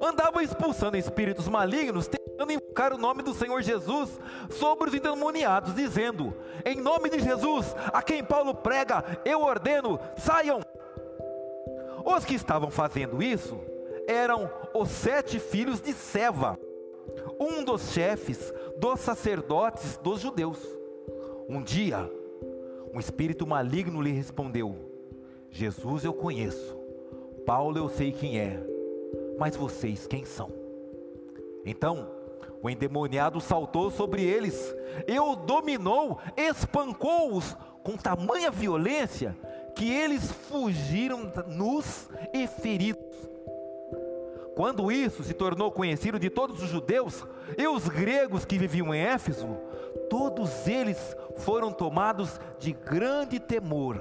andavam 0.00 0.40
expulsando 0.40 0.96
espíritos 0.96 1.46
malignos, 1.48 2.08
tentando 2.08 2.52
invocar 2.52 2.92
o 2.92 2.98
nome 2.98 3.22
do 3.22 3.34
Senhor 3.34 3.60
Jesus 3.62 4.18
sobre 4.50 4.88
os 4.88 4.94
endemoniados, 4.94 5.74
dizendo: 5.74 6.34
Em 6.64 6.80
nome 6.80 7.10
de 7.10 7.20
Jesus, 7.20 7.74
a 7.92 8.02
quem 8.02 8.24
Paulo 8.24 8.54
prega, 8.54 9.04
eu 9.24 9.42
ordeno, 9.42 10.00
saiam. 10.16 10.60
Os 12.04 12.24
que 12.24 12.34
estavam 12.34 12.70
fazendo 12.70 13.22
isso 13.22 13.60
eram 14.08 14.50
os 14.74 14.88
sete 14.88 15.38
filhos 15.38 15.80
de 15.80 15.92
Seva, 15.92 16.58
um 17.38 17.62
dos 17.62 17.92
chefes 17.92 18.52
dos 18.78 19.00
sacerdotes 19.00 19.98
dos 19.98 20.20
judeus. 20.20 20.58
Um 21.48 21.62
dia, 21.62 22.10
um 22.94 22.98
espírito 22.98 23.46
maligno 23.46 24.00
lhe 24.00 24.12
respondeu: 24.12 24.74
Jesus 25.50 26.04
eu 26.04 26.14
conheço, 26.14 26.78
Paulo 27.44 27.76
eu 27.76 27.88
sei 27.88 28.12
quem 28.12 28.38
é, 28.38 28.69
mas 29.38 29.56
vocês 29.56 30.06
quem 30.06 30.24
são? 30.24 30.50
Então, 31.64 32.08
o 32.62 32.68
endemoniado 32.68 33.40
saltou 33.40 33.90
sobre 33.90 34.22
eles, 34.22 34.74
e 35.06 35.18
o 35.18 35.34
dominou, 35.34 36.18
espancou-os 36.36 37.56
com 37.82 37.96
tamanha 37.96 38.50
violência 38.50 39.36
que 39.74 39.90
eles 39.90 40.30
fugiram 40.30 41.32
nus 41.46 42.08
e 42.34 42.46
feridos. 42.46 43.30
Quando 44.54 44.92
isso 44.92 45.24
se 45.24 45.32
tornou 45.32 45.70
conhecido 45.70 46.18
de 46.18 46.28
todos 46.28 46.62
os 46.62 46.68
judeus 46.68 47.24
e 47.56 47.66
os 47.66 47.88
gregos 47.88 48.44
que 48.44 48.58
viviam 48.58 48.94
em 48.94 49.00
Éfeso, 49.00 49.56
todos 50.10 50.66
eles 50.68 51.16
foram 51.36 51.72
tomados 51.72 52.38
de 52.58 52.72
grande 52.72 53.40
temor, 53.40 53.98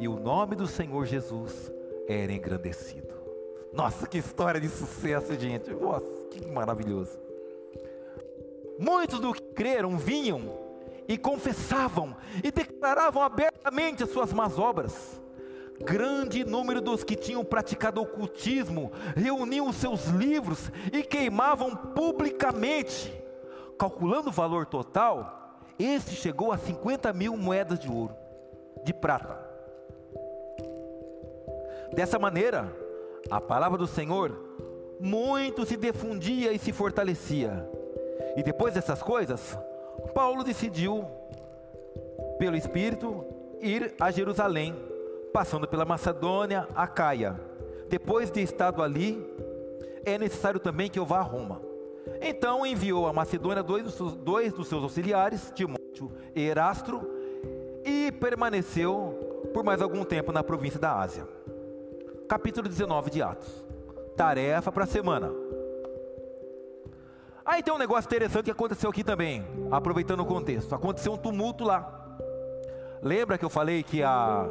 e 0.00 0.08
o 0.08 0.18
nome 0.18 0.56
do 0.56 0.66
Senhor 0.66 1.06
Jesus 1.06 1.70
era 2.08 2.32
engrandecido. 2.32 3.11
Nossa, 3.72 4.06
que 4.06 4.18
história 4.18 4.60
de 4.60 4.68
sucesso, 4.68 5.38
gente! 5.38 5.70
Nossa, 5.70 6.06
que 6.30 6.46
maravilhoso. 6.46 7.18
Muitos 8.78 9.20
do 9.20 9.32
que 9.32 9.42
creram 9.54 9.96
vinham 9.96 10.58
e 11.08 11.16
confessavam 11.18 12.16
e 12.42 12.50
declaravam 12.50 13.22
abertamente 13.22 14.02
as 14.02 14.10
suas 14.10 14.32
más 14.32 14.58
obras 14.58 15.20
grande 15.82 16.44
número 16.44 16.80
dos 16.80 17.02
que 17.02 17.16
tinham 17.16 17.44
praticado 17.44 18.00
ocultismo 18.00 18.92
reuniam 19.16 19.72
seus 19.72 20.06
livros 20.06 20.70
e 20.92 21.02
queimavam 21.02 21.74
publicamente. 21.74 23.12
Calculando 23.78 24.28
o 24.28 24.32
valor 24.32 24.66
total, 24.66 25.60
esse 25.78 26.14
chegou 26.14 26.52
a 26.52 26.58
50 26.58 27.12
mil 27.12 27.36
moedas 27.36 27.78
de 27.78 27.90
ouro, 27.90 28.14
de 28.84 28.94
prata. 28.94 29.50
Dessa 31.92 32.18
maneira, 32.18 32.72
a 33.32 33.40
palavra 33.40 33.78
do 33.78 33.86
Senhor 33.86 34.30
muito 35.00 35.64
se 35.64 35.74
difundia 35.74 36.52
e 36.52 36.58
se 36.58 36.70
fortalecia. 36.70 37.66
E 38.36 38.42
depois 38.42 38.74
dessas 38.74 39.02
coisas, 39.02 39.58
Paulo 40.14 40.44
decidiu, 40.44 41.06
pelo 42.38 42.56
Espírito, 42.56 43.24
ir 43.58 43.94
a 43.98 44.10
Jerusalém 44.10 44.76
passando 45.32 45.66
pela 45.66 45.86
Macedônia, 45.86 46.68
a 46.74 46.86
Caia. 46.86 47.40
Depois 47.88 48.30
de 48.30 48.42
estado 48.42 48.82
ali, 48.82 49.18
é 50.04 50.18
necessário 50.18 50.60
também 50.60 50.90
que 50.90 50.98
eu 50.98 51.06
vá 51.06 51.20
a 51.20 51.22
Roma. 51.22 51.62
Então 52.20 52.66
enviou 52.66 53.06
a 53.06 53.14
Macedônia 53.14 53.62
dois 53.62 53.82
dos 53.82 53.94
seus, 53.94 54.14
dois 54.14 54.52
dos 54.52 54.68
seus 54.68 54.82
auxiliares, 54.82 55.50
Timóteo 55.54 56.12
e 56.36 56.42
Erastro, 56.42 57.00
e 57.82 58.12
permaneceu 58.12 59.48
por 59.54 59.64
mais 59.64 59.80
algum 59.80 60.04
tempo 60.04 60.32
na 60.32 60.44
província 60.44 60.78
da 60.78 61.00
Ásia. 61.00 61.26
Capítulo 62.32 62.66
19 62.66 63.10
de 63.10 63.20
Atos. 63.20 63.62
Tarefa 64.16 64.72
para 64.72 64.84
a 64.84 64.86
semana. 64.86 65.30
Aí 67.44 67.62
tem 67.62 67.74
um 67.74 67.76
negócio 67.76 68.08
interessante 68.08 68.46
que 68.46 68.50
aconteceu 68.50 68.88
aqui 68.88 69.04
também, 69.04 69.44
aproveitando 69.70 70.20
o 70.20 70.24
contexto. 70.24 70.74
Aconteceu 70.74 71.12
um 71.12 71.18
tumulto 71.18 71.62
lá. 71.62 72.16
Lembra 73.02 73.36
que 73.36 73.44
eu 73.44 73.50
falei 73.50 73.82
que 73.82 74.02
a 74.02 74.46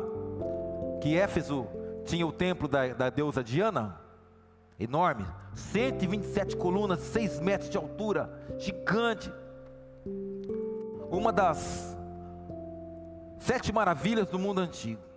que 1.02 1.18
Éfeso 1.18 1.68
tinha 2.06 2.28
o 2.28 2.32
templo 2.32 2.68
da, 2.68 2.90
da 2.90 3.10
deusa 3.10 3.44
Diana, 3.44 4.00
enorme, 4.80 5.26
127 5.56 6.56
colunas, 6.58 7.00
6 7.00 7.40
metros 7.40 7.72
de 7.72 7.78
altura, 7.78 8.32
gigante. 8.60 9.34
Uma 11.10 11.34
das 11.34 11.98
sete 13.40 13.74
maravilhas 13.74 14.28
do 14.30 14.38
mundo 14.38 14.62
antigo. 14.62 15.11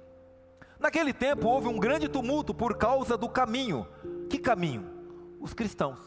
Naquele 0.78 1.12
tempo 1.12 1.48
houve 1.48 1.68
um 1.68 1.78
grande 1.78 2.08
tumulto 2.08 2.52
por 2.52 2.76
causa 2.76 3.16
do 3.16 3.28
caminho. 3.28 3.87
Que 4.28 4.38
caminho? 4.38 4.87
Os 5.40 5.52
cristãos, 5.52 5.98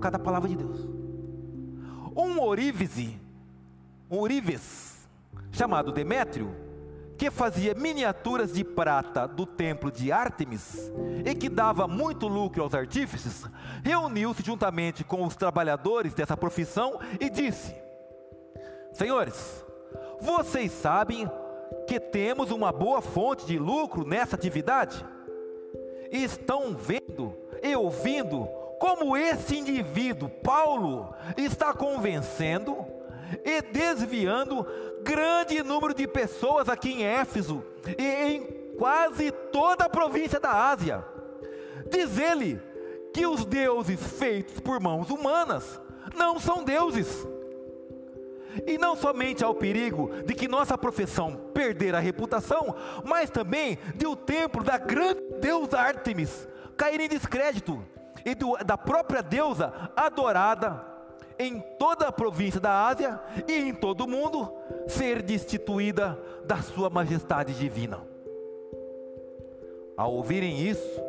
cada 0.00 0.18
palavra 0.18 0.48
de 0.48 0.56
Deus. 0.56 0.88
Um 2.16 2.40
orívice, 2.40 3.20
um 4.10 4.18
oríves, 4.18 5.08
chamado 5.50 5.92
Demétrio, 5.92 6.54
que 7.16 7.30
fazia 7.30 7.74
miniaturas 7.74 8.52
de 8.52 8.64
prata 8.64 9.26
do 9.26 9.46
templo 9.46 9.90
de 9.90 10.10
Ártemis 10.10 10.92
e 11.24 11.34
que 11.34 11.48
dava 11.48 11.86
muito 11.86 12.26
lucro 12.26 12.62
aos 12.62 12.74
artífices, 12.74 13.44
reuniu-se 13.84 14.42
juntamente 14.42 15.04
com 15.04 15.24
os 15.24 15.36
trabalhadores 15.36 16.12
dessa 16.14 16.36
profissão 16.36 16.98
e 17.20 17.30
disse: 17.30 17.74
Senhores, 18.92 19.64
vocês 20.20 20.72
sabem 20.72 21.30
que 21.86 22.00
temos 22.00 22.50
uma 22.50 22.72
boa 22.72 23.00
fonte 23.00 23.46
de 23.46 23.58
lucro 23.58 24.06
nessa 24.06 24.36
atividade? 24.36 25.04
Estão 26.10 26.74
vendo 26.74 27.36
e 27.62 27.74
ouvindo 27.76 28.48
como 28.78 29.16
esse 29.16 29.56
indivíduo, 29.56 30.28
Paulo, 30.28 31.14
está 31.36 31.72
convencendo 31.72 32.84
e 33.44 33.62
desviando 33.62 34.66
grande 35.02 35.62
número 35.62 35.94
de 35.94 36.06
pessoas 36.06 36.68
aqui 36.68 36.90
em 36.92 37.04
Éfeso 37.04 37.64
e 37.98 38.02
em 38.02 38.42
quase 38.76 39.30
toda 39.30 39.84
a 39.84 39.88
província 39.88 40.38
da 40.38 40.70
Ásia. 40.70 41.04
Diz 41.90 42.18
ele 42.18 42.60
que 43.12 43.26
os 43.26 43.44
deuses 43.44 44.00
feitos 44.18 44.60
por 44.60 44.80
mãos 44.80 45.10
humanas 45.10 45.80
não 46.14 46.38
são 46.38 46.64
deuses. 46.64 47.26
E 48.66 48.78
não 48.78 48.96
somente 48.96 49.44
ao 49.44 49.54
perigo 49.54 50.10
de 50.24 50.34
que 50.34 50.48
nossa 50.48 50.76
profissão 50.78 51.36
perder 51.52 51.94
a 51.94 52.00
reputação, 52.00 52.74
mas 53.04 53.30
também 53.30 53.78
de 53.96 54.06
o 54.06 54.16
templo 54.16 54.62
da 54.62 54.78
grande 54.78 55.20
deusa 55.40 55.78
Ártemis 55.78 56.48
cair 56.76 57.00
em 57.00 57.08
descrédito 57.08 57.82
e 58.24 58.34
do, 58.34 58.56
da 58.64 58.76
própria 58.76 59.22
deusa 59.22 59.72
adorada 59.96 60.94
em 61.38 61.60
toda 61.78 62.06
a 62.06 62.12
província 62.12 62.60
da 62.60 62.86
Ásia 62.86 63.20
e 63.48 63.52
em 63.52 63.74
todo 63.74 64.02
o 64.02 64.08
mundo 64.08 64.52
ser 64.86 65.22
destituída 65.22 66.18
da 66.44 66.56
sua 66.62 66.88
majestade 66.88 67.52
divina. 67.54 68.00
Ao 69.96 70.12
ouvirem 70.12 70.60
isso, 70.60 71.00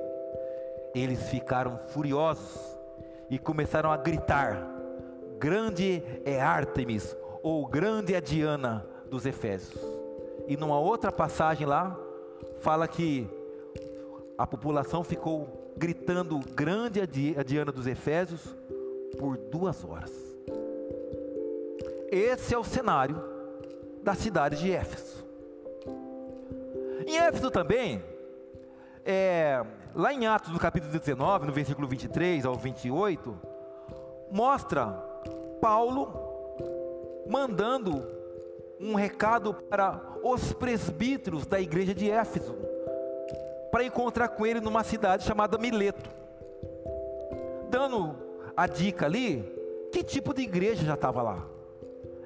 eles 0.93 1.29
ficaram 1.29 1.77
furiosos 1.77 2.59
e 3.29 3.37
começaram 3.37 3.91
a 3.91 3.97
gritar: 3.97 4.67
Grande 5.37 6.03
é 6.23 6.39
Ártemis, 6.39 7.15
ou 7.45 7.63
grande 7.67 8.15
é 8.15 8.19
Diana 8.19 8.83
dos 9.07 9.23
Efésios. 9.23 9.79
E 10.47 10.57
numa 10.57 10.79
outra 10.79 11.11
passagem 11.11 11.67
lá, 11.67 11.95
fala 12.61 12.87
que 12.87 13.29
a 14.35 14.47
população 14.47 15.03
ficou 15.03 15.71
gritando 15.77 16.39
grande 16.39 16.99
a 16.99 17.43
Diana 17.43 17.71
dos 17.71 17.85
Efésios 17.85 18.41
por 19.19 19.37
duas 19.37 19.83
horas. 19.83 20.11
Esse 22.09 22.55
é 22.55 22.57
o 22.57 22.63
cenário 22.63 23.23
da 24.01 24.15
cidade 24.15 24.57
de 24.57 24.71
Éfeso. 24.71 25.23
Em 27.05 27.19
Éfeso 27.19 27.51
também, 27.51 28.03
é, 29.05 29.63
lá 29.93 30.11
em 30.11 30.25
Atos, 30.25 30.51
no 30.51 30.57
capítulo 30.57 30.91
19, 30.91 31.45
no 31.45 31.53
versículo 31.53 31.87
23 31.87 32.43
ao 32.43 32.55
28, 32.55 33.39
mostra 34.31 34.87
Paulo 35.61 36.24
mandando 37.27 38.05
um 38.79 38.93
recado 38.95 39.53
para 39.53 40.01
os 40.23 40.53
presbíteros 40.53 41.45
da 41.45 41.59
igreja 41.59 41.93
de 41.93 42.09
Éfeso, 42.09 42.55
para 43.71 43.83
encontrar 43.83 44.29
com 44.29 44.45
ele 44.45 44.59
numa 44.61 44.83
cidade 44.83 45.23
chamada 45.23 45.57
Mileto, 45.57 46.09
dando 47.69 48.15
a 48.55 48.67
dica 48.67 49.05
ali, 49.05 49.43
que 49.91 50.03
tipo 50.03 50.33
de 50.33 50.41
igreja 50.41 50.85
já 50.85 50.93
estava 50.93 51.21
lá? 51.21 51.45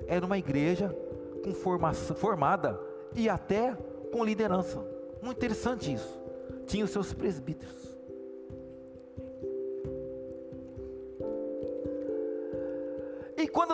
Era 0.07 0.25
uma 0.25 0.37
igreja 0.37 0.95
com 1.43 1.53
formação, 1.53 2.15
formada 2.15 2.79
e 3.15 3.29
até 3.29 3.75
com 4.11 4.23
liderança. 4.23 4.79
Muito 5.21 5.37
interessante 5.37 5.93
isso. 5.93 6.19
Tinha 6.65 6.85
os 6.85 6.91
seus 6.91 7.13
presbíteros. 7.13 7.88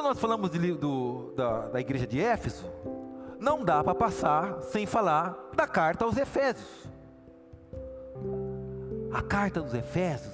Quando 0.06 0.14
nós 0.14 0.20
falamos 0.20 0.52
de, 0.52 0.72
do, 0.74 1.34
da, 1.36 1.68
da 1.70 1.80
igreja 1.82 2.06
de 2.06 2.22
Éfeso, 2.22 2.72
não 3.40 3.66
dá 3.66 3.84
para 3.84 3.96
passar 3.96 4.62
sem 4.62 4.86
falar 4.86 5.36
da 5.56 5.66
carta 5.66 6.06
aos 6.06 6.16
Efésios. 6.16 6.88
A 9.12 9.24
carta 9.24 9.62
dos 9.62 9.74
Efésios 9.74 10.32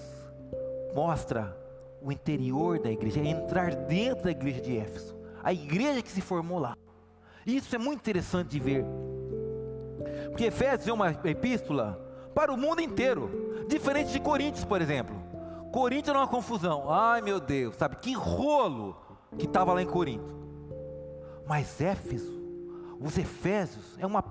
mostra 0.94 1.58
o 2.02 2.12
interior 2.12 2.80
da 2.80 2.92
igreja, 2.92 3.22
é 3.22 3.28
entrar 3.28 3.74
dentro 3.74 4.26
da 4.26 4.32
igreja 4.32 4.60
de 4.60 4.78
Éfeso, 4.78 5.16
a 5.42 5.54
igreja 5.54 6.02
que 6.02 6.12
se 6.12 6.20
formou 6.20 6.60
lá. 6.60 6.76
Isso 7.46 7.74
é 7.74 7.80
muito 7.80 8.02
interessante 8.02 8.50
de 8.50 8.60
ver. 8.60 8.84
Porque 10.28 10.46
Efésios 10.46 10.90
é 10.90 10.92
uma 10.92 11.12
epístola 11.24 11.98
para 12.36 12.52
o 12.52 12.58
mundo 12.58 12.82
inteiro, 12.82 13.66
diferente 13.70 14.12
de 14.12 14.20
Coríntios, 14.20 14.66
por 14.66 14.82
exemplo. 14.82 15.16
Coríntios 15.72 16.10
era 16.10 16.20
uma 16.20 16.28
confusão. 16.28 16.92
Ai 16.92 17.22
meu 17.22 17.40
Deus, 17.40 17.78
sabe 17.78 17.96
que 17.96 18.12
rolo 18.12 19.11
que 19.38 19.46
estava 19.46 19.74
lá 19.74 19.82
em 19.82 19.88
Corinto. 19.88 20.36
Mas 21.48 21.82
Éfeso, 21.82 22.42
os 23.00 23.18
Efésios, 23.18 23.98
é 23.98 24.06
uma 24.06 24.24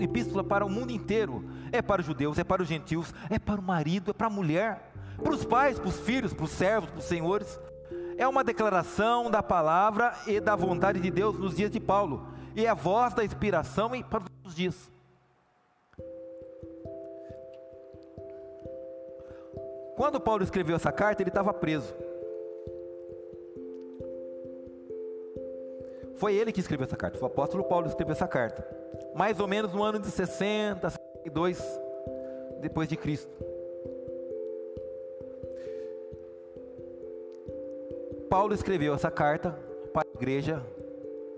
epístola 0.00 0.44
para 0.44 0.64
o 0.64 0.70
mundo 0.70 0.92
inteiro. 0.92 1.44
É 1.70 1.80
para 1.80 2.00
os 2.00 2.06
judeus, 2.06 2.38
é 2.38 2.44
para 2.44 2.62
os 2.62 2.68
gentios, 2.68 3.12
é 3.30 3.38
para 3.38 3.60
o 3.60 3.64
marido, 3.64 4.10
é 4.10 4.14
para 4.14 4.26
a 4.26 4.30
mulher, 4.30 4.92
para 5.22 5.32
os 5.32 5.44
pais, 5.44 5.78
para 5.78 5.88
os 5.88 5.98
filhos, 6.00 6.34
para 6.34 6.44
os 6.44 6.50
servos, 6.50 6.90
para 6.90 6.98
os 6.98 7.04
senhores. 7.04 7.58
É 8.18 8.28
uma 8.28 8.44
declaração 8.44 9.30
da 9.30 9.42
palavra 9.42 10.14
e 10.26 10.38
da 10.38 10.54
vontade 10.54 11.00
de 11.00 11.10
Deus 11.10 11.38
nos 11.38 11.56
dias 11.56 11.70
de 11.70 11.80
Paulo. 11.80 12.26
E 12.54 12.66
é 12.66 12.68
a 12.68 12.74
voz 12.74 13.14
da 13.14 13.24
inspiração 13.24 13.90
para 14.02 14.22
os 14.44 14.54
dias. 14.54 14.90
Quando 19.96 20.20
Paulo 20.20 20.42
escreveu 20.42 20.76
essa 20.76 20.92
carta, 20.92 21.22
ele 21.22 21.30
estava 21.30 21.54
preso. 21.54 21.94
Foi 26.16 26.34
ele 26.34 26.52
que 26.52 26.60
escreveu 26.60 26.84
essa 26.84 26.96
carta, 26.96 27.18
foi 27.18 27.28
o 27.28 27.32
apóstolo 27.32 27.64
Paulo 27.64 27.84
que 27.84 27.90
escreveu 27.90 28.12
essa 28.12 28.28
carta. 28.28 28.66
Mais 29.14 29.40
ou 29.40 29.46
menos 29.46 29.72
no 29.72 29.82
ano 29.82 29.98
de 29.98 30.10
60, 30.10 30.90
62 30.90 31.60
depois 32.60 32.88
de 32.88 32.96
Cristo. 32.96 33.30
Paulo 38.30 38.54
escreveu 38.54 38.94
essa 38.94 39.10
carta 39.10 39.58
para 39.92 40.08
a 40.08 40.16
igreja 40.16 40.64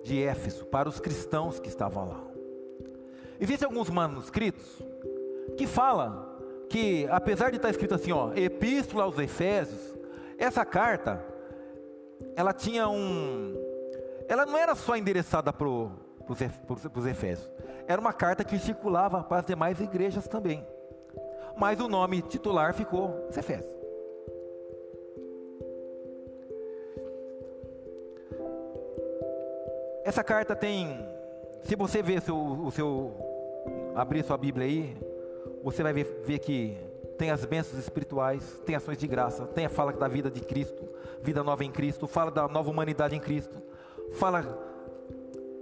de 0.04 0.22
Éfeso, 0.22 0.64
para 0.66 0.88
os 0.88 1.00
cristãos 1.00 1.58
que 1.58 1.68
estavam 1.68 2.08
lá. 2.08 2.24
Existem 3.40 3.66
alguns 3.66 3.90
manuscritos 3.90 4.80
que 5.56 5.66
falam 5.66 6.24
que, 6.68 7.06
apesar 7.10 7.50
de 7.50 7.56
estar 7.56 7.70
escrito 7.70 7.94
assim, 7.94 8.12
ó, 8.12 8.32
Epístola 8.34 9.04
aos 9.04 9.18
Efésios, 9.18 9.94
essa 10.38 10.64
carta, 10.64 11.24
ela 12.37 12.52
tinha 12.52 12.88
um, 12.88 13.54
ela 14.28 14.46
não 14.46 14.56
era 14.56 14.74
só 14.74 14.96
endereçada 14.96 15.52
para 15.52 15.68
os 15.68 17.06
Efésios, 17.06 17.50
era 17.87 18.00
uma 18.00 18.12
carta 18.12 18.44
que 18.44 18.58
circulava 18.58 19.22
para 19.22 19.38
as 19.38 19.46
demais 19.46 19.80
igrejas 19.80 20.26
também. 20.26 20.66
Mas 21.56 21.78
o 21.80 21.88
nome 21.88 22.22
titular 22.22 22.74
ficou 22.74 23.26
os 23.28 23.37
Efésios. 23.37 23.74
Essa 30.04 30.22
carta 30.22 30.54
tem, 30.54 30.98
se 31.62 31.74
você 31.74 32.02
ver 32.02 32.20
seu, 32.20 32.37
o 32.37 32.70
seu, 32.70 33.14
abrir 33.94 34.22
sua 34.22 34.37
Bíblia 34.37 34.66
aí, 34.66 34.96
você 35.62 35.82
vai 35.82 35.94
ver, 35.94 36.22
ver 36.24 36.38
que 36.40 36.76
tem 37.16 37.30
as 37.30 37.44
bênçãos 37.44 37.78
espirituais, 37.78 38.60
tem 38.66 38.76
ações 38.76 38.98
de 38.98 39.06
graça, 39.06 39.46
tem 39.46 39.64
a 39.64 39.68
fala 39.70 39.92
da 39.92 40.06
vida 40.06 40.30
de 40.30 40.40
Cristo, 40.40 40.87
vida 41.22 41.42
nova 41.42 41.64
em 41.64 41.70
Cristo, 41.70 42.06
fala 42.06 42.30
da 42.30 42.46
nova 42.46 42.70
humanidade 42.70 43.16
em 43.16 43.20
Cristo, 43.20 43.62
fala 44.14 44.42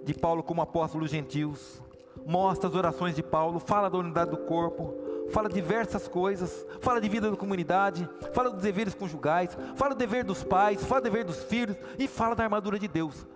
de 0.05 0.15
Paulo 0.15 0.43
como 0.43 0.63
apóstolo 0.63 1.07
gentios, 1.07 1.83
mostra 2.27 2.69
as 2.69 2.75
orações 2.75 3.15
de 3.15 3.23
Paulo, 3.23 3.59
fala 3.59 3.89
da 3.89 3.99
unidade 3.99 4.31
do 4.31 4.39
corpo, 4.39 4.95
fala 5.31 5.49
diversas 5.49 6.09
coisas, 6.09 6.67
fala 6.81 7.01
de 7.01 7.09
vida 7.09 7.31
da 7.31 7.37
comunidade, 7.37 8.09
fala 8.33 8.51
dos 8.51 8.63
deveres 8.63 8.95
conjugais, 8.95 9.57
fala 9.77 9.95
do 9.95 9.99
dever 9.99 10.25
dos 10.25 10.43
pais, 10.45 10.85
fala 10.85 11.01
do 11.01 11.05
dever 11.05 11.25
dos 11.25 11.43
filhos. 11.45 11.77
E 11.99 12.07
fala 12.07 12.35
da 12.35 12.45
armadura 12.45 12.79
de 12.79 12.89
Deus. 12.89 13.27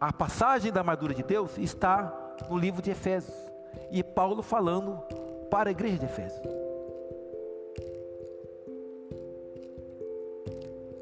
A 0.00 0.12
passagem 0.12 0.72
da 0.72 0.80
armadura 0.80 1.14
de 1.14 1.22
Deus 1.22 1.56
está 1.58 2.12
no 2.50 2.58
livro 2.58 2.82
de 2.82 2.90
Efésios. 2.90 3.36
E 3.90 4.02
Paulo 4.02 4.42
falando 4.42 4.98
para 5.50 5.70
a 5.70 5.72
igreja 5.72 5.98
de 5.98 6.04
Efésios. 6.04 6.42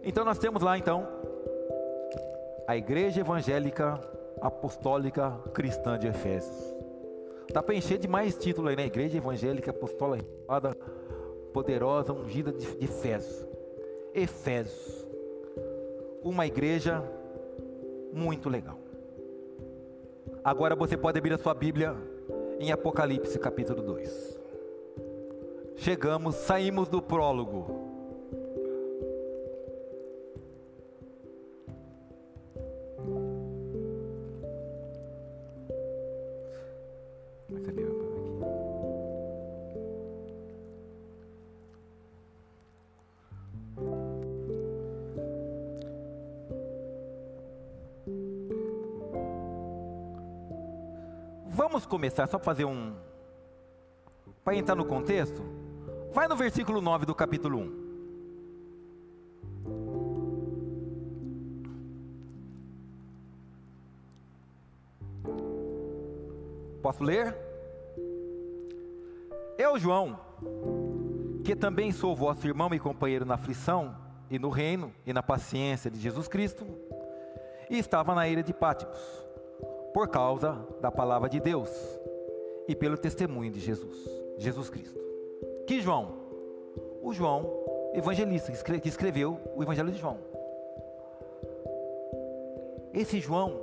Então 0.03 0.24
nós 0.24 0.38
temos 0.38 0.62
lá 0.62 0.77
então 0.77 1.09
a 2.66 2.77
Igreja 2.77 3.20
Evangélica 3.20 4.00
Apostólica 4.40 5.31
Cristã 5.53 5.98
de 5.98 6.07
Efésios. 6.07 6.74
Dá 7.53 7.62
para 7.62 7.74
encher 7.74 7.98
de 7.98 8.09
mais 8.09 8.37
título 8.37 8.68
aí, 8.68 8.77
né? 8.77 8.87
Igreja 8.87 9.18
Evangélica 9.18 9.70
Apostólica 9.70 10.27
Poderosa, 11.53 12.12
ungida 12.12 12.53
de, 12.53 12.66
Efésios. 12.83 13.46
Efésios. 14.14 15.07
Uma 16.22 16.46
igreja 16.46 17.03
muito 18.12 18.48
legal. 18.48 18.79
Agora 20.42 20.74
você 20.74 20.96
pode 20.96 21.18
abrir 21.18 21.35
a 21.35 21.38
sua 21.38 21.55
Bíblia 21.55 21.94
em 22.59 22.72
Apocalipse 22.72 23.38
capítulo 23.38 23.83
2. 23.83 24.40
Chegamos, 25.77 26.35
saímos 26.37 26.88
do 26.88 27.03
prólogo. 27.03 27.83
Começar 52.14 52.29
só 52.29 52.38
para 52.38 52.44
fazer 52.44 52.64
um. 52.64 52.94
Para 54.44 54.55
entrar 54.55 54.77
no 54.77 54.85
contexto. 54.85 55.42
Vai 56.12 56.29
no 56.29 56.37
versículo 56.37 56.81
9 56.81 57.07
do 57.07 57.14
capítulo 57.14 57.59
1. 57.59 57.85
Posso 66.81 67.02
ler? 67.02 67.37
Eu, 69.58 69.77
João, 69.79 70.21
que 71.42 71.56
também 71.56 71.90
sou 71.90 72.15
vosso 72.15 72.46
irmão 72.46 72.73
e 72.73 72.79
companheiro 72.79 73.25
na 73.25 73.35
aflição 73.35 73.96
e 74.31 74.38
no 74.38 74.50
reino 74.50 74.92
e 75.04 75.12
na 75.12 75.23
paciência 75.23 75.90
de 75.90 75.98
Jesus 75.98 76.29
Cristo, 76.29 76.65
e 77.69 77.79
estava 77.79 78.15
na 78.15 78.29
ilha 78.29 78.42
de 78.42 78.52
Pátimos 78.52 78.98
por 79.92 80.08
causa 80.08 80.58
da 80.81 80.92
palavra 80.92 81.29
de 81.29 81.40
Deus 81.40 81.71
e 82.69 82.75
pelo 82.75 82.96
testemunho 82.96 83.50
de 83.50 83.60
Jesus, 83.60 84.08
Jesus 84.38 84.71
Cristo. 84.71 85.00
Que 85.67 85.81
João? 85.81 86.15
O 87.02 87.12
João 87.12 87.65
evangelista 87.94 88.50
que 88.81 88.88
escreveu 88.88 89.38
o 89.54 89.62
Evangelho 89.62 89.92
de 89.92 89.98
João. 89.98 90.19
Esse 92.92 93.21
João 93.21 93.60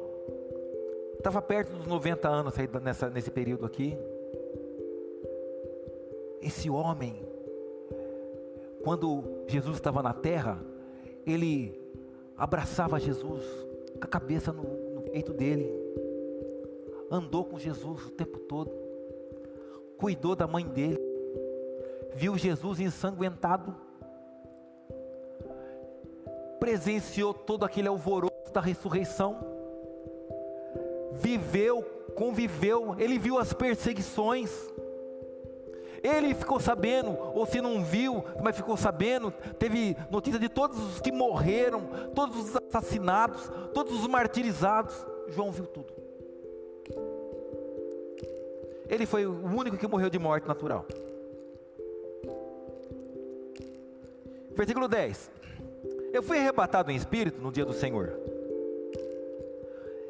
estava 1.18 1.42
perto 1.42 1.74
dos 1.74 1.86
90 1.86 2.28
anos 2.30 2.54
nessa, 2.82 3.10
nesse 3.10 3.30
período 3.30 3.66
aqui. 3.66 3.98
Esse 6.42 6.70
homem, 6.70 7.16
quando 8.84 9.44
Jesus 9.48 9.76
estava 9.76 10.02
na 10.02 10.14
terra, 10.14 10.64
ele 11.26 11.80
abraçava 12.38 13.00
Jesus 13.00 13.46
com 14.00 14.04
a 14.04 14.08
cabeça 14.08 14.54
no, 14.54 14.64
no 14.64 15.02
peito 15.02 15.34
dele, 15.34 15.70
andou 17.12 17.44
com 17.44 17.60
Jesus 17.60 18.06
o 18.06 18.12
tempo 18.12 18.40
todo, 18.40 18.72
cuidou 20.02 20.36
da 20.36 20.48
mãe 20.48 20.68
dele, 20.68 21.00
viu 22.16 22.36
Jesus 22.36 22.80
ensanguentado, 22.80 23.76
presenciou 26.60 27.36
todo 27.36 27.64
aquele 27.64 27.88
alvoroço 27.88 28.52
da 28.52 28.60
ressurreição, 28.60 29.38
viveu, 31.12 31.84
conviveu, 32.16 32.96
ele 32.98 33.20
viu 33.20 33.38
as 33.38 33.54
perseguições, 33.54 34.52
ele 36.02 36.34
ficou 36.34 36.60
sabendo, 36.60 37.16
ou 37.36 37.46
se 37.46 37.62
não 37.62 37.84
viu, 37.84 38.26
mas 38.42 38.56
ficou 38.56 38.76
sabendo, 38.76 39.32
teve 39.60 39.96
notícia 40.10 40.40
de 40.40 40.50
todos 40.50 40.80
os 40.80 41.00
que 41.00 41.12
morreram, 41.12 41.82
todos 42.16 42.38
os 42.38 42.56
assassinados, 42.56 43.52
todos 43.72 43.94
os 44.00 44.08
martirizados. 44.08 45.06
João 45.28 45.52
viu 45.52 45.68
tudo. 45.68 46.01
Ele 48.92 49.06
foi 49.06 49.26
o 49.26 49.46
único 49.46 49.78
que 49.78 49.88
morreu 49.88 50.10
de 50.10 50.20
morte 50.20 50.46
natural. 50.46 50.86
Versículo 54.54 54.90
10. 54.90 55.32
Eu 56.12 56.22
fui 56.22 56.38
arrebatado 56.38 56.92
em 56.92 56.96
espírito 56.98 57.42
no 57.42 57.54
dia 57.54 57.64
do 57.64 57.72
Senhor. 57.72 58.20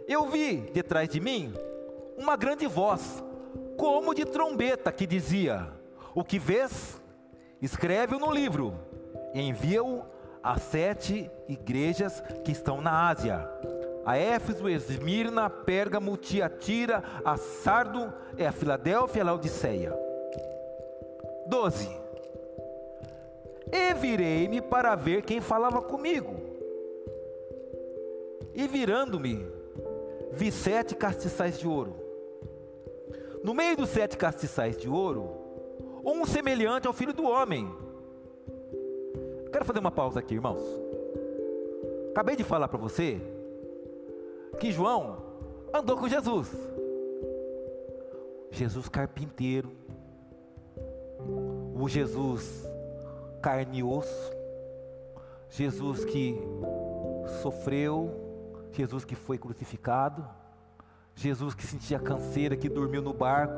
Eu 0.07 0.27
vi 0.27 0.57
detrás 0.73 1.07
de 1.07 1.19
mim 1.19 1.53
uma 2.17 2.35
grande 2.35 2.65
voz, 2.65 3.23
como 3.77 4.15
de 4.15 4.25
trombeta, 4.25 4.91
que 4.91 5.05
dizia: 5.05 5.67
O 6.15 6.23
que 6.23 6.39
vês, 6.39 6.99
escreve-o 7.61 8.19
no 8.19 8.31
livro, 8.31 8.73
envia-o 9.35 10.03
às 10.41 10.63
sete 10.63 11.29
igrejas 11.47 12.19
que 12.43 12.51
estão 12.51 12.81
na 12.81 13.09
Ásia: 13.09 13.47
a 14.05 14.17
Éfeso, 14.17 14.67
Esmirna, 14.67 15.49
Pérgamo, 15.49 16.17
Tiatira, 16.17 17.03
a 17.23 17.37
Sardo, 17.37 18.11
é 18.37 18.47
a 18.47 18.51
Filadélfia 18.51 19.21
a 19.21 19.25
Laodiceia. 19.25 19.93
12. 21.47 21.89
E 23.71 23.93
virei-me 23.93 24.61
para 24.61 24.95
ver 24.95 25.21
quem 25.21 25.39
falava 25.39 25.81
comigo. 25.81 26.35
E 28.53 28.67
virando-me, 28.67 29.47
vi 30.31 30.51
sete 30.51 30.95
castiçais 30.95 31.57
de 31.57 31.67
ouro. 31.67 31.95
No 33.43 33.53
meio 33.53 33.77
dos 33.77 33.89
sete 33.89 34.17
castiçais 34.17 34.77
de 34.77 34.89
ouro, 34.89 35.29
um 36.03 36.25
semelhante 36.25 36.87
ao 36.87 36.93
filho 36.93 37.13
do 37.13 37.23
homem. 37.23 37.69
Quero 39.51 39.65
fazer 39.65 39.79
uma 39.79 39.91
pausa 39.91 40.19
aqui, 40.19 40.35
irmãos. 40.35 40.61
Acabei 42.11 42.35
de 42.35 42.43
falar 42.43 42.67
para 42.67 42.77
você 42.77 43.21
que 44.59 44.71
João 44.71 45.17
andou 45.73 45.97
com 45.97 46.07
Jesus. 46.07 46.49
Jesus 48.51 48.89
carpinteiro, 48.89 49.71
o 51.73 51.87
Jesus 51.87 52.69
carne 53.41 53.79
e 53.79 53.83
osso, 53.83 54.31
Jesus 55.49 56.05
que 56.05 56.37
sofreu, 57.41 58.11
Jesus 58.71 59.05
que 59.05 59.15
foi 59.15 59.37
crucificado, 59.37 60.27
Jesus 61.15 61.53
que 61.53 61.65
sentia 61.65 61.99
canseira, 61.99 62.55
que 62.55 62.69
dormiu 62.69 63.01
no 63.01 63.13
barco 63.13 63.53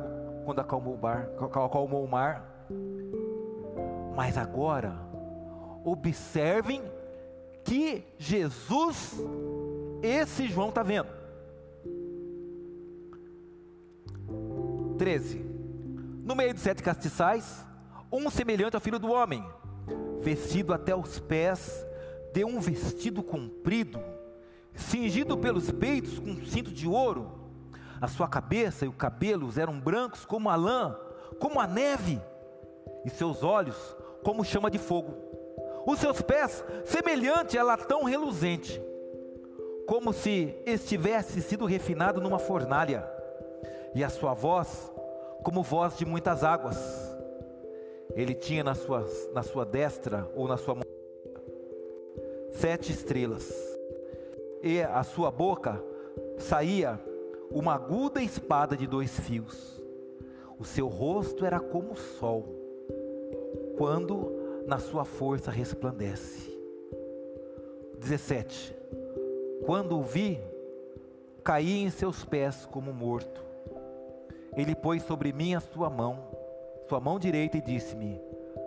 quando 0.45 0.59
acalmou 0.59 0.93
o, 0.93 0.97
bar, 0.97 1.29
acalmou 1.39 2.03
o 2.03 2.07
mar. 2.07 2.49
Mas 4.15 4.37
agora, 4.37 4.95
observem 5.83 6.81
que 7.63 8.05
Jesus, 8.17 9.19
esse 10.03 10.47
João 10.47 10.69
está 10.69 10.83
vendo. 10.83 11.07
13. 14.97 15.37
No 16.23 16.35
meio 16.35 16.53
de 16.53 16.59
sete 16.59 16.83
castiçais, 16.83 17.65
um 18.11 18.29
semelhante 18.29 18.75
ao 18.75 18.81
filho 18.81 18.99
do 18.99 19.11
homem, 19.11 19.43
vestido 20.21 20.73
até 20.73 20.95
os 20.95 21.19
pés 21.19 21.85
de 22.33 22.45
um 22.45 22.59
vestido 22.59 23.23
comprido, 23.23 23.99
cingido 24.75 25.37
pelos 25.37 25.71
peitos 25.71 26.19
com 26.19 26.31
um 26.31 26.45
cinto 26.45 26.71
de 26.71 26.87
ouro. 26.87 27.39
A 27.99 28.07
sua 28.07 28.27
cabeça 28.27 28.85
e 28.85 28.87
o 28.87 28.93
cabelos 28.93 29.57
eram 29.57 29.79
brancos 29.79 30.25
como 30.25 30.49
a 30.49 30.55
lã, 30.55 30.97
como 31.39 31.59
a 31.59 31.67
neve, 31.67 32.21
e 33.05 33.09
seus 33.09 33.43
olhos 33.43 33.77
como 34.23 34.43
chama 34.43 34.69
de 34.69 34.77
fogo. 34.77 35.13
Os 35.85 35.99
seus 35.99 36.21
pés 36.21 36.63
semelhante 36.85 37.57
a 37.57 37.63
latão 37.63 38.03
reluzente, 38.03 38.81
como 39.87 40.13
se 40.13 40.55
estivesse 40.65 41.41
sido 41.41 41.65
refinado 41.65 42.21
numa 42.21 42.39
fornalha, 42.39 43.07
e 43.95 44.03
a 44.03 44.09
sua 44.09 44.33
voz 44.33 44.91
como 45.43 45.61
voz 45.61 45.97
de 45.97 46.05
muitas 46.05 46.43
águas. 46.43 46.77
Ele 48.15 48.33
tinha 48.33 48.63
na 48.63 48.75
sua, 48.75 49.05
na 49.33 49.43
sua 49.43 49.65
destra 49.65 50.29
ou 50.35 50.47
na 50.47 50.57
sua 50.57 50.75
mão 50.75 50.83
sete 52.51 52.91
estrelas, 52.91 53.51
e 54.61 54.81
a 54.81 55.03
sua 55.03 55.29
boca 55.29 55.83
saía 56.37 56.99
uma 57.51 57.73
aguda 57.73 58.21
espada 58.21 58.77
de 58.77 58.87
dois 58.87 59.19
fios. 59.19 59.81
O 60.57 60.63
seu 60.63 60.87
rosto 60.87 61.45
era 61.45 61.59
como 61.59 61.91
o 61.91 61.97
sol, 61.97 62.45
quando 63.77 64.31
na 64.65 64.79
sua 64.79 65.03
força 65.03 65.51
resplandece. 65.51 66.51
17. 67.97 68.82
Quando 69.65 69.97
o 69.97 70.03
vi, 70.03 70.39
caí 71.43 71.83
em 71.83 71.89
seus 71.89 72.23
pés 72.23 72.65
como 72.65 72.93
morto. 72.93 73.43
Ele 74.55 74.75
pôs 74.75 75.03
sobre 75.03 75.33
mim 75.33 75.55
a 75.55 75.59
sua 75.59 75.89
mão 75.89 76.33
sua 76.87 76.99
mão 76.99 77.17
direita 77.17 77.57
e 77.57 77.61
disse-me: 77.61 78.21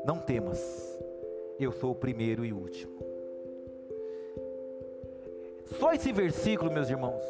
Não 0.04 0.18
temas, 0.18 0.58
eu 1.58 1.72
sou 1.72 1.92
o 1.92 1.94
primeiro 1.94 2.44
e 2.44 2.52
último. 2.52 2.96
Só 5.78 5.92
esse 5.92 6.12
versículo, 6.12 6.72
meus 6.72 6.88
irmãos, 6.88 7.22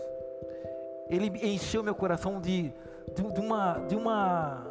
ele 1.09 1.27
encheu 1.47 1.83
meu 1.83 1.95
coração 1.95 2.41
de, 2.41 2.73
de, 3.15 3.33
de, 3.35 3.41
uma, 3.41 3.79
de, 3.81 3.97
uma, 3.97 4.67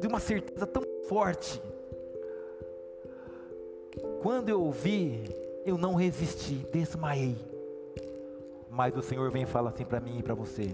de 0.00 0.06
uma 0.06 0.20
certeza 0.20 0.66
tão 0.66 0.82
forte. 1.08 1.62
Quando 4.20 4.48
eu 4.48 4.62
ouvi, 4.62 5.24
eu 5.64 5.78
não 5.78 5.94
resisti, 5.94 6.54
desmaiei. 6.72 7.36
Mas 8.74 8.96
o 8.96 9.02
Senhor 9.02 9.30
vem 9.30 9.44
e 9.44 9.46
fala 9.46 9.70
assim 9.70 9.84
para 9.84 10.00
mim 10.00 10.18
e 10.18 10.22
para 10.22 10.34
você: 10.34 10.70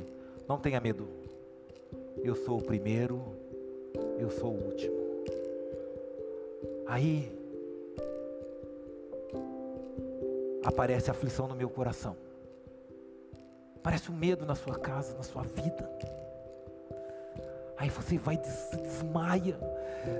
não 0.48 0.58
tenha 0.58 0.80
medo, 0.80 1.06
eu 2.24 2.34
sou 2.34 2.58
o 2.58 2.62
primeiro 2.62 3.40
eu 4.20 4.30
sou 4.30 4.52
o 4.52 4.64
último. 4.66 5.00
Aí 6.86 7.32
aparece 10.64 11.10
aflição 11.10 11.48
no 11.48 11.54
meu 11.54 11.70
coração. 11.70 12.16
Parece 13.82 14.10
um 14.10 14.14
medo 14.14 14.44
na 14.44 14.54
sua 14.54 14.78
casa, 14.78 15.14
na 15.16 15.22
sua 15.22 15.42
vida. 15.42 15.90
Aí 17.78 17.88
você 17.88 18.18
vai 18.18 18.36
des 18.36 18.68
desmaia, 18.82 19.58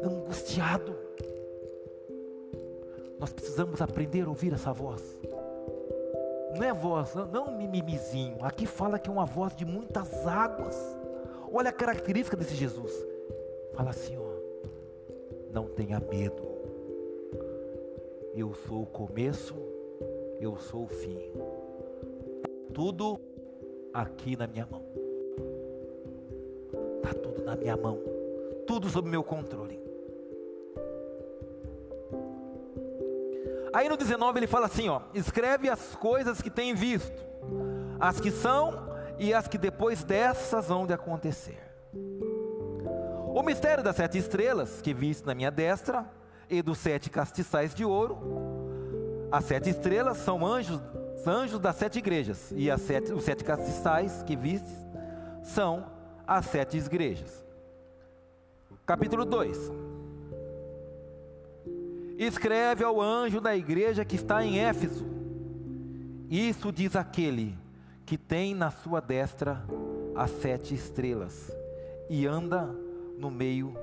angustiado. 0.02 0.96
Nós 3.18 3.34
precisamos 3.34 3.82
aprender 3.82 4.22
a 4.22 4.28
ouvir 4.28 4.54
essa 4.54 4.72
voz. 4.72 5.18
Não 6.56 6.64
é 6.64 6.72
voz, 6.72 7.14
não 7.32 7.48
um 7.48 7.56
mimimizinho. 7.56 8.36
Aqui 8.42 8.66
fala 8.66 8.98
que 8.98 9.08
é 9.08 9.12
uma 9.12 9.24
voz 9.24 9.54
de 9.54 9.64
muitas 9.64 10.26
águas. 10.26 10.76
Olha 11.52 11.70
a 11.70 11.72
característica 11.72 12.36
desse 12.36 12.54
Jesus. 12.54 12.92
Fala 13.74 13.90
assim, 13.90 14.16
ó. 14.16 14.30
Não 15.52 15.66
tenha 15.66 15.98
medo. 16.00 16.42
Eu 18.34 18.54
sou 18.54 18.82
o 18.82 18.86
começo, 18.86 19.54
eu 20.40 20.56
sou 20.56 20.84
o 20.84 20.88
fim. 20.88 21.18
Tudo 22.72 23.20
aqui 23.92 24.36
na 24.36 24.46
minha 24.46 24.66
mão. 24.70 24.84
Tá 27.02 27.12
tudo 27.14 27.42
na 27.44 27.56
minha 27.56 27.76
mão. 27.76 27.98
Tudo 28.66 28.88
sob 28.88 29.08
meu 29.08 29.24
controle. 29.24 29.79
Aí 33.72 33.88
no 33.88 33.96
19 33.96 34.38
ele 34.38 34.46
fala 34.46 34.66
assim, 34.66 34.88
ó: 34.88 35.02
Escreve 35.14 35.68
as 35.68 35.94
coisas 35.96 36.40
que 36.42 36.50
tem 36.50 36.74
visto, 36.74 37.24
as 37.98 38.20
que 38.20 38.30
são 38.30 38.90
e 39.18 39.32
as 39.32 39.46
que 39.46 39.58
depois 39.58 40.02
dessas 40.02 40.68
vão 40.68 40.86
de 40.86 40.92
acontecer. 40.92 41.58
O 43.32 43.42
mistério 43.42 43.82
das 43.84 43.96
sete 43.96 44.18
estrelas 44.18 44.80
que 44.80 44.92
viste 44.92 45.24
na 45.24 45.34
minha 45.34 45.50
destra 45.50 46.04
e 46.48 46.60
dos 46.60 46.78
sete 46.78 47.08
castiçais 47.08 47.74
de 47.74 47.84
ouro. 47.84 48.18
As 49.30 49.44
sete 49.44 49.70
estrelas 49.70 50.16
são 50.18 50.44
anjos, 50.44 50.80
anjos 51.24 51.60
das 51.60 51.76
sete 51.76 52.00
igrejas, 52.00 52.52
e 52.56 52.68
as 52.68 52.80
sete, 52.80 53.12
os 53.12 53.22
sete 53.22 53.44
castiçais 53.44 54.24
que 54.24 54.34
viste 54.34 54.68
são 55.42 55.86
as 56.26 56.46
sete 56.46 56.76
igrejas. 56.76 57.44
Capítulo 58.84 59.24
2. 59.24 59.89
Escreve 62.22 62.84
ao 62.84 63.00
anjo 63.00 63.40
da 63.40 63.56
igreja 63.56 64.04
que 64.04 64.14
está 64.14 64.44
em 64.44 64.58
Éfeso. 64.58 65.06
Isso 66.28 66.70
diz 66.70 66.94
aquele 66.94 67.56
que 68.04 68.18
tem 68.18 68.54
na 68.54 68.70
sua 68.70 69.00
destra 69.00 69.64
as 70.14 70.30
sete 70.30 70.74
estrelas 70.74 71.50
e 72.10 72.26
anda 72.26 72.66
no 73.16 73.30
meio 73.30 73.74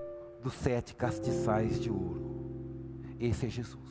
dos 0.44 0.54
sete 0.54 0.94
castiçais 0.94 1.80
de 1.82 1.90
ouro. 1.90 3.16
Esse 3.20 3.48
é 3.48 3.50
Jesus. 3.50 3.90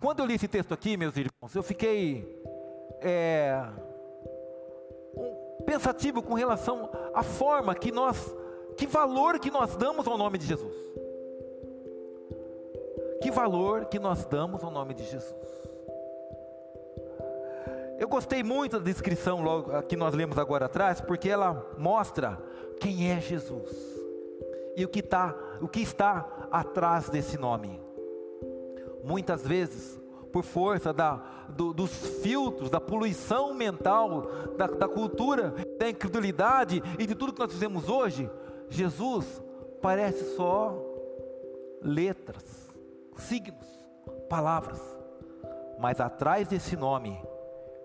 Quando 0.00 0.18
eu 0.18 0.26
li 0.26 0.34
esse 0.34 0.48
texto 0.48 0.74
aqui, 0.74 0.96
meus 0.96 1.14
irmãos, 1.16 1.54
eu 1.54 1.62
fiquei 1.62 2.42
é, 3.00 3.64
um, 5.14 5.62
pensativo 5.64 6.20
com 6.20 6.34
relação 6.34 6.90
à 7.14 7.22
forma 7.22 7.76
que 7.76 7.92
nós, 7.92 8.34
que 8.76 8.88
valor 8.88 9.38
que 9.38 9.52
nós 9.52 9.76
damos 9.76 10.08
ao 10.08 10.18
nome 10.18 10.36
de 10.36 10.46
Jesus. 10.46 10.74
Que 13.20 13.30
valor 13.30 13.86
que 13.86 13.98
nós 13.98 14.24
damos 14.24 14.64
ao 14.64 14.70
nome 14.70 14.94
de 14.94 15.04
Jesus. 15.04 15.50
Eu 17.98 18.08
gostei 18.08 18.42
muito 18.42 18.78
da 18.78 18.84
descrição 18.84 19.42
logo, 19.42 19.82
que 19.82 19.94
nós 19.94 20.14
lemos 20.14 20.38
agora 20.38 20.66
atrás, 20.66 21.02
porque 21.02 21.28
ela 21.28 21.70
mostra 21.76 22.42
quem 22.80 23.10
é 23.10 23.20
Jesus 23.20 23.70
e 24.74 24.84
o 24.84 24.88
que, 24.88 25.02
tá, 25.02 25.36
o 25.60 25.68
que 25.68 25.80
está 25.80 26.26
atrás 26.50 27.10
desse 27.10 27.36
nome. 27.36 27.78
Muitas 29.04 29.46
vezes, 29.46 30.00
por 30.32 30.42
força 30.42 30.92
da, 30.92 31.16
do, 31.50 31.74
dos 31.74 31.92
filtros, 32.22 32.70
da 32.70 32.80
poluição 32.80 33.52
mental, 33.52 34.22
da, 34.56 34.66
da 34.66 34.88
cultura, 34.88 35.54
da 35.78 35.90
incredulidade 35.90 36.82
e 36.98 37.06
de 37.06 37.14
tudo 37.14 37.34
que 37.34 37.40
nós 37.40 37.52
fizemos 37.52 37.88
hoje, 37.88 38.30
Jesus 38.70 39.42
parece 39.82 40.36
só 40.36 40.74
letras, 41.82 42.59
signos, 43.22 43.66
palavras. 44.28 44.80
Mas 45.78 46.00
atrás 46.00 46.48
desse 46.48 46.76
nome 46.76 47.20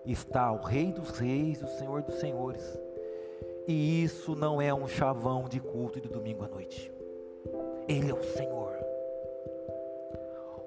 está 0.04 0.52
o 0.52 0.62
Rei 0.62 0.92
dos 0.92 1.18
Reis, 1.18 1.62
o 1.62 1.66
Senhor 1.66 2.02
dos 2.02 2.16
Senhores. 2.16 2.78
E 3.66 4.04
isso 4.04 4.36
não 4.36 4.60
é 4.60 4.72
um 4.72 4.86
chavão 4.86 5.48
de 5.48 5.58
culto 5.58 6.00
de 6.00 6.08
domingo 6.08 6.44
à 6.44 6.48
noite. 6.48 6.92
Ele 7.88 8.10
é 8.10 8.14
o 8.14 8.22
Senhor. 8.22 8.72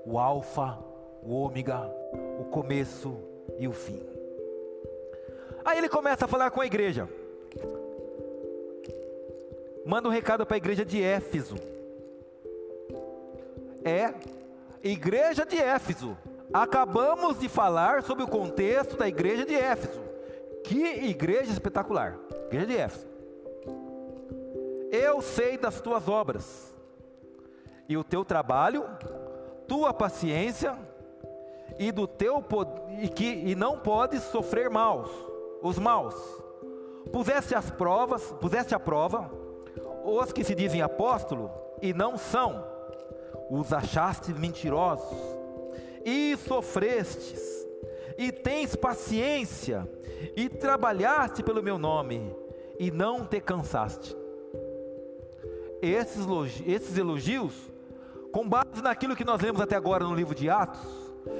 O 0.05 0.17
Alfa, 0.17 0.77
o 1.23 1.33
Ômega, 1.33 1.81
o 2.39 2.45
começo 2.45 3.17
e 3.57 3.67
o 3.67 3.71
fim. 3.71 4.01
Aí 5.63 5.77
ele 5.77 5.89
começa 5.89 6.25
a 6.25 6.27
falar 6.27 6.51
com 6.51 6.61
a 6.61 6.65
igreja. 6.65 7.07
Manda 9.85 10.07
um 10.07 10.11
recado 10.11 10.45
para 10.45 10.55
a 10.55 10.57
igreja 10.57 10.83
de 10.83 11.01
Éfeso. 11.01 11.55
É, 13.83 14.13
igreja 14.83 15.45
de 15.45 15.57
Éfeso. 15.57 16.17
Acabamos 16.53 17.39
de 17.39 17.47
falar 17.47 18.03
sobre 18.03 18.23
o 18.23 18.27
contexto 18.27 18.97
da 18.97 19.07
igreja 19.07 19.45
de 19.45 19.53
Éfeso. 19.53 20.01
Que 20.63 21.05
igreja 21.05 21.51
espetacular! 21.51 22.17
Igreja 22.47 22.65
de 22.65 22.77
Éfeso. 22.77 23.07
Eu 24.91 25.21
sei 25.21 25.57
das 25.57 25.79
tuas 25.79 26.07
obras 26.07 26.75
e 27.87 27.95
o 27.95 28.03
teu 28.03 28.25
trabalho, 28.25 28.85
tua 29.67 29.93
paciência 29.93 30.75
e 31.77 31.91
do 31.91 32.07
teu 32.07 32.43
e 32.99 33.07
que 33.07 33.25
e 33.25 33.55
não 33.55 33.77
podes 33.77 34.23
sofrer 34.23 34.69
maus, 34.69 35.09
os 35.61 35.77
maus. 35.77 36.15
Puseste 37.11 37.53
as 37.53 37.69
provas, 37.69 38.31
puseste 38.41 38.73
à 38.73 38.79
prova 38.79 39.31
os 40.03 40.31
que 40.31 40.43
se 40.43 40.55
dizem 40.55 40.81
apóstolo 40.81 41.51
e 41.81 41.93
não 41.93 42.17
são. 42.17 42.63
Os 43.49 43.73
achaste 43.73 44.33
mentirosos 44.33 45.17
e 46.05 46.37
sofrestes, 46.37 47.67
e 48.17 48.31
tens 48.31 48.75
paciência, 48.75 49.89
e 50.35 50.49
trabalhaste 50.49 51.43
pelo 51.43 51.63
meu 51.63 51.77
nome, 51.77 52.35
e 52.79 52.91
não 52.91 53.25
te 53.25 53.39
cansaste. 53.39 54.15
Esses 55.81 56.25
esses 56.65 56.97
elogios, 56.97 57.53
com 58.31 58.47
base 58.47 58.81
naquilo 58.83 59.15
que 59.15 59.25
nós 59.25 59.41
lemos 59.41 59.61
até 59.61 59.75
agora 59.75 60.03
no 60.03 60.15
livro 60.15 60.35
de 60.35 60.49
Atos, 60.49 60.79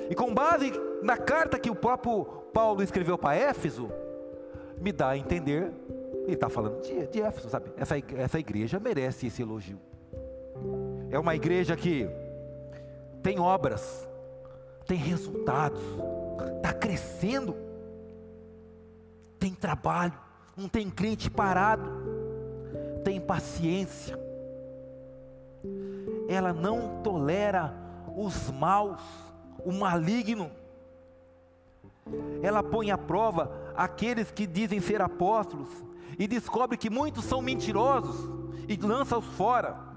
e 0.10 0.16
com 0.16 0.34
base 0.34 0.72
na 1.02 1.18
carta 1.18 1.60
que 1.60 1.70
o 1.70 1.76
próprio 1.76 2.26
Paulo 2.54 2.82
escreveu 2.82 3.18
para 3.18 3.36
Éfeso, 3.36 3.90
me 4.80 4.92
dá 4.92 5.10
a 5.10 5.18
entender, 5.18 5.72
ele 6.24 6.34
está 6.34 6.50
falando 6.50 6.82
de, 6.82 7.08
de 7.08 7.22
Éfeso, 7.22 7.50
sabe? 7.50 7.72
Essa, 7.78 7.96
essa 8.16 8.40
igreja 8.40 8.80
merece 8.80 9.28
esse 9.28 9.42
elogio. 9.42 9.80
É 11.12 11.18
uma 11.18 11.36
igreja 11.36 11.76
que 11.76 12.08
tem 13.24 13.40
obras, 13.40 14.08
tem 14.86 14.98
resultados, 14.98 15.82
está 16.58 16.74
crescendo, 16.74 17.56
tem 19.40 19.54
trabalho, 19.54 20.14
não 20.56 20.68
tem 20.68 20.90
crente 20.90 21.30
parado, 21.30 21.90
tem 23.04 23.20
paciência, 23.20 24.20
ela 26.28 26.54
não 26.54 27.02
tolera 27.02 27.74
os 28.16 28.52
maus, 28.52 29.02
o 29.66 29.72
maligno, 29.72 30.52
ela 32.42 32.62
põe 32.62 32.92
à 32.92 32.98
prova 32.98 33.52
aqueles 33.76 34.32
que 34.32 34.46
dizem 34.46 34.80
ser 34.80 35.02
apóstolos 35.02 35.70
e 36.18 36.28
descobre 36.28 36.78
que 36.78 36.90
muitos 36.90 37.26
são 37.26 37.42
mentirosos 37.42 38.30
e 38.68 38.76
lança-os 38.76 39.26
fora, 39.26 39.89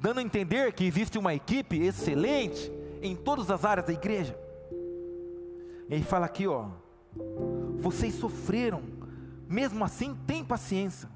dando 0.00 0.18
a 0.18 0.22
entender 0.22 0.72
que 0.72 0.84
existe 0.84 1.18
uma 1.18 1.34
equipe 1.34 1.80
excelente 1.82 2.70
em 3.02 3.14
todas 3.16 3.50
as 3.50 3.64
áreas 3.64 3.86
da 3.86 3.92
igreja. 3.92 4.38
Ele 5.88 6.02
fala 6.02 6.26
aqui, 6.26 6.46
ó, 6.46 6.66
vocês 7.76 8.14
sofreram, 8.14 8.82
mesmo 9.48 9.84
assim 9.84 10.16
tem 10.26 10.44
paciência. 10.44 11.08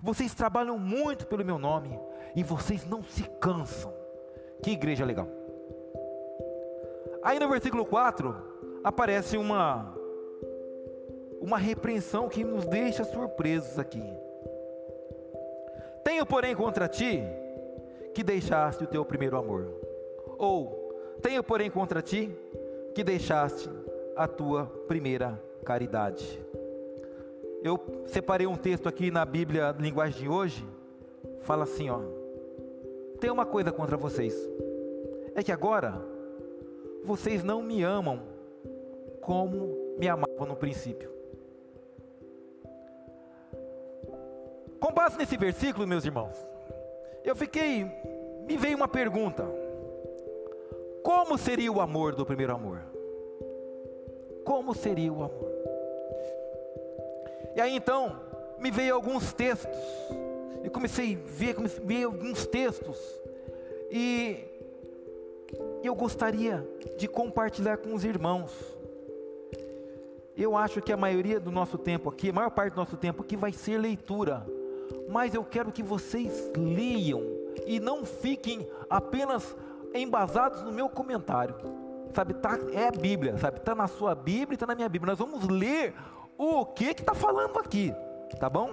Vocês 0.00 0.34
trabalham 0.34 0.78
muito 0.78 1.26
pelo 1.26 1.44
meu 1.44 1.58
nome 1.58 1.98
e 2.34 2.42
vocês 2.42 2.84
não 2.84 3.02
se 3.02 3.22
cansam. 3.40 3.92
Que 4.62 4.70
igreja 4.70 5.04
legal. 5.04 5.28
Aí 7.22 7.38
no 7.38 7.48
versículo 7.48 7.84
4 7.84 8.80
aparece 8.84 9.36
uma 9.36 9.94
uma 11.40 11.58
repreensão 11.58 12.28
que 12.28 12.44
nos 12.44 12.64
deixa 12.66 13.02
surpresos 13.02 13.76
aqui. 13.76 14.02
Tenho, 16.04 16.24
porém, 16.24 16.54
contra 16.54 16.86
ti 16.86 17.24
que 18.14 18.22
deixaste 18.22 18.84
o 18.84 18.86
teu 18.86 19.04
primeiro 19.04 19.36
amor. 19.36 19.68
Ou 20.38 20.92
tenho, 21.20 21.42
porém, 21.42 21.70
contra 21.70 22.02
ti 22.02 22.30
que 22.94 23.02
deixaste 23.02 23.70
a 24.16 24.26
tua 24.26 24.66
primeira 24.86 25.40
caridade. 25.64 26.40
Eu 27.62 27.78
separei 28.06 28.46
um 28.46 28.56
texto 28.56 28.88
aqui 28.88 29.10
na 29.10 29.24
Bíblia, 29.24 29.74
linguagem 29.78 30.22
de 30.22 30.28
hoje, 30.28 30.66
fala 31.42 31.64
assim, 31.64 31.88
ó. 31.90 32.00
Tem 33.20 33.30
uma 33.30 33.46
coisa 33.46 33.70
contra 33.70 33.96
vocês. 33.96 34.34
É 35.34 35.42
que 35.42 35.52
agora 35.52 36.02
vocês 37.04 37.44
não 37.44 37.62
me 37.62 37.82
amam 37.82 38.20
como 39.20 39.96
me 39.98 40.08
amavam 40.08 40.46
no 40.46 40.56
princípio. 40.56 41.10
Com 44.80 44.92
base 44.92 45.16
nesse 45.16 45.36
versículo, 45.36 45.86
meus 45.86 46.04
irmãos, 46.04 46.36
eu 47.24 47.36
fiquei, 47.36 47.84
me 48.46 48.56
veio 48.56 48.76
uma 48.76 48.88
pergunta. 48.88 49.44
Como 51.02 51.36
seria 51.36 51.70
o 51.70 51.80
amor 51.80 52.14
do 52.14 52.24
primeiro 52.24 52.54
amor? 52.54 52.82
Como 54.44 54.74
seria 54.74 55.12
o 55.12 55.22
amor? 55.22 55.52
E 57.54 57.60
aí 57.60 57.76
então, 57.76 58.20
me 58.58 58.70
veio 58.70 58.94
alguns 58.94 59.32
textos, 59.32 59.76
e 60.64 60.70
comecei 60.70 61.14
a 61.14 61.32
ver, 61.32 61.54
comecei 61.54 61.82
a 61.82 61.86
ver 61.86 62.04
alguns 62.04 62.46
textos, 62.46 62.98
e 63.90 64.44
eu 65.82 65.94
gostaria 65.94 66.66
de 66.96 67.08
compartilhar 67.08 67.76
com 67.78 67.94
os 67.94 68.04
irmãos. 68.04 68.52
Eu 70.36 70.56
acho 70.56 70.80
que 70.80 70.92
a 70.92 70.96
maioria 70.96 71.38
do 71.38 71.50
nosso 71.50 71.76
tempo 71.76 72.08
aqui, 72.08 72.30
a 72.30 72.32
maior 72.32 72.50
parte 72.50 72.72
do 72.72 72.76
nosso 72.76 72.96
tempo 72.96 73.22
aqui 73.22 73.36
vai 73.36 73.52
ser 73.52 73.78
leitura, 73.78 74.46
mas 75.08 75.34
eu 75.34 75.44
quero 75.44 75.72
que 75.72 75.82
vocês 75.82 76.52
leiam 76.56 77.22
e 77.66 77.78
não 77.78 78.04
fiquem 78.04 78.66
apenas 78.88 79.56
embasados 79.94 80.62
no 80.62 80.72
meu 80.72 80.88
comentário. 80.88 81.54
Sabe, 82.14 82.34
tá, 82.34 82.58
é 82.72 82.88
a 82.88 82.90
Bíblia, 82.90 83.38
sabe? 83.38 83.58
Está 83.58 83.74
na 83.74 83.86
sua 83.86 84.14
Bíblia, 84.14 84.54
está 84.54 84.66
na 84.66 84.74
minha 84.74 84.88
Bíblia. 84.88 85.12
Nós 85.12 85.18
vamos 85.18 85.48
ler 85.48 85.94
o 86.36 86.66
que 86.66 86.94
que 86.94 87.02
está 87.02 87.14
falando 87.14 87.58
aqui, 87.58 87.94
tá 88.38 88.50
bom? 88.50 88.70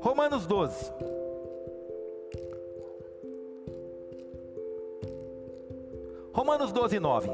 Romanos 0.00 0.46
12. 0.46 0.92
Romanos 6.32 6.70
12, 6.70 7.00
9. 7.00 7.30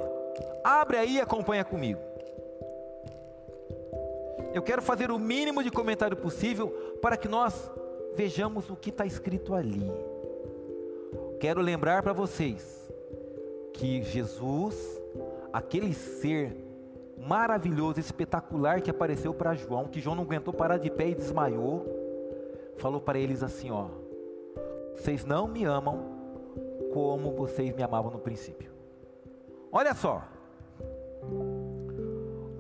Abre 0.63 0.97
aí 0.97 1.17
e 1.17 1.21
acompanha 1.21 1.65
comigo. 1.65 2.12
Eu 4.55 4.63
quero 4.63 4.83
fazer 4.83 5.11
o 5.11 5.19
mínimo 5.19 5.63
de 5.63 5.71
comentário 5.71 6.17
possível 6.17 6.69
para 7.01 7.17
que 7.17 7.27
nós 7.27 7.71
vejamos 8.15 8.69
o 8.69 8.77
que 8.77 8.91
está 8.91 9.07
escrito 9.07 9.55
ali. 9.55 9.91
Quero 11.41 11.61
lembrar 11.61 12.03
para 12.03 12.13
vocês 12.13 12.93
que 13.73 14.03
Jesus, 14.03 15.01
aquele 15.53 15.95
ser 15.95 16.55
maravilhoso, 17.17 17.99
espetacular 17.99 18.81
que 18.81 18.91
apareceu 18.91 19.33
para 19.33 19.55
João, 19.55 19.87
que 19.87 20.01
João 20.01 20.17
não 20.17 20.25
aguentou 20.25 20.53
parar 20.53 20.77
de 20.77 20.91
pé 20.91 21.09
e 21.09 21.15
desmaiou, 21.15 21.87
falou 22.77 23.01
para 23.01 23.19
eles 23.19 23.43
assim: 23.43 23.71
ó, 23.71 23.87
vocês 24.95 25.25
não 25.25 25.49
me 25.49 25.65
amam 25.65 26.13
como 26.93 27.33
vocês 27.33 27.75
me 27.75 27.83
amavam 27.83 28.11
no 28.11 28.19
princípio. 28.19 28.71
Olha 29.71 29.95
só, 29.95 30.23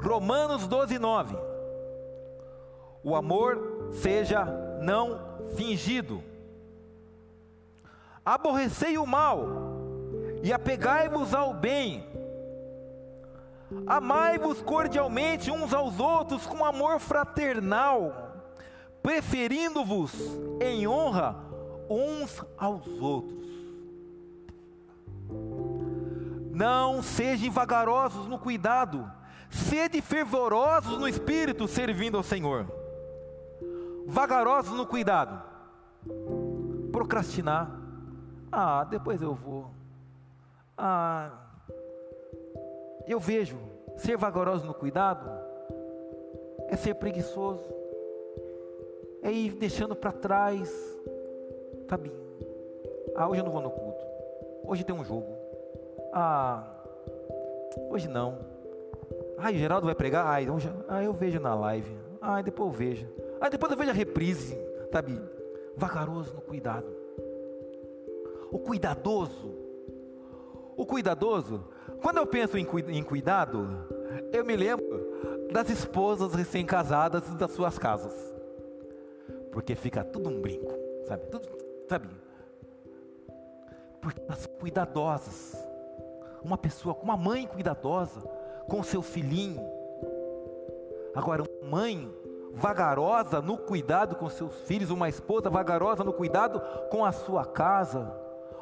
Romanos 0.01 0.66
12, 0.66 0.99
9. 0.99 1.51
O 3.05 3.16
amor 3.16 3.90
seja 3.92 4.44
não 4.80 5.20
fingido. 5.57 6.22
Aborrecei 8.24 8.96
o 8.96 9.07
mal 9.07 9.46
e 10.42 10.53
apegai-vos 10.53 11.34
ao 11.34 11.53
bem. 11.53 12.07
Amai-vos 13.86 14.61
cordialmente 14.62 15.50
uns 15.50 15.72
aos 15.72 15.98
outros 15.98 16.46
com 16.46 16.64
amor 16.64 17.00
fraternal, 17.00 18.36
preferindo-vos 19.03 20.12
em 20.61 20.86
honra 20.86 21.36
uns 21.88 22.44
aos 22.57 22.86
outros. 23.00 23.42
Não 26.53 27.03
sejam 27.03 27.50
vagarosos 27.50 28.26
no 28.28 28.38
cuidado, 28.38 29.11
sede 29.48 30.00
fervorosos 30.03 30.98
no 30.98 31.09
espírito, 31.09 31.66
servindo 31.66 32.18
ao 32.18 32.22
Senhor. 32.22 32.81
Vagarosos 34.07 34.76
no 34.76 34.86
cuidado, 34.86 35.42
procrastinar. 36.90 37.70
Ah, 38.50 38.84
depois 38.84 39.22
eu 39.22 39.34
vou. 39.34 39.70
Ah, 40.76 41.30
eu 43.07 43.18
vejo 43.18 43.59
ser 43.96 44.16
vagaroso 44.16 44.64
no 44.66 44.74
cuidado 44.74 45.30
é 46.68 46.76
ser 46.76 46.94
preguiçoso, 46.94 47.62
é 49.22 49.30
ir 49.30 49.53
deixando 49.53 49.94
para 49.94 50.11
trás, 50.11 50.70
sabe? 51.88 52.11
Ah, 53.14 53.28
hoje 53.28 53.40
eu 53.40 53.44
não 53.44 53.53
vou 53.53 53.61
no 53.61 53.70
culto, 53.70 54.05
hoje 54.64 54.82
tem 54.82 54.94
um 54.94 55.05
jogo. 55.05 55.36
Ah, 56.12 56.64
hoje 57.90 58.09
não. 58.09 58.38
O 59.38 59.53
Geraldo 59.53 59.86
vai 59.86 59.94
pregar? 59.94 60.42
Então, 60.42 60.57
ah, 60.88 61.03
eu 61.03 61.12
vejo 61.12 61.40
na 61.40 61.55
live. 61.55 61.94
Ah, 62.20 62.40
depois 62.40 62.70
eu 62.70 62.76
vejo. 62.76 63.07
Ah, 63.43 63.49
depois 63.51 63.70
eu 63.72 63.76
vejo 63.76 63.90
a 63.90 63.95
reprise, 63.95 64.57
sabe? 64.90 65.20
Vagaroso 65.76 66.32
no 66.34 66.40
cuidado. 66.40 66.86
O 68.51 68.59
cuidadoso. 68.59 69.53
O 70.76 70.86
cuidadoso 70.86 71.68
quando 72.03 72.18
eu 72.18 72.26
penso 72.26 72.59
em, 72.59 72.66
em 72.88 73.03
cuidado, 73.03 73.68
eu 74.32 74.45
me 74.45 74.57
lembro 74.57 75.49
das 75.53 75.70
esposas 75.70 76.34
recém-casadas 76.34 77.22
das 77.34 77.53
suas 77.53 77.78
casas. 77.78 78.12
Porque 79.53 79.76
fica 79.76 80.03
tudo 80.03 80.28
um 80.28 80.40
brinco, 80.40 80.72
sabe? 81.07 81.26
Tudo, 81.26 81.49
sabe? 81.88 82.09
Porque 84.01 84.20
elas 84.22 84.38
são 84.38 84.53
cuidadosas. 84.55 85.57
Uma 86.43 86.59
pessoa, 86.59 86.97
uma 87.01 87.16
mãe 87.16 87.47
cuidadosa 87.47 88.20
com 88.68 88.80
o 88.80 88.84
seu 88.84 89.01
filhinho. 89.01 89.62
Agora, 91.14 91.45
uma 91.61 91.70
mãe 91.70 92.12
vagarosa 92.55 93.40
no 93.40 93.57
cuidado 93.57 94.16
com 94.16 94.28
seus 94.28 94.55
filhos, 94.62 94.90
uma 94.90 95.09
esposa 95.09 95.48
vagarosa 95.48 96.05
no 96.05 96.12
cuidado 96.12 96.61
com 96.90 97.05
a 97.05 97.12
sua 97.12 97.44
casa, 97.44 98.12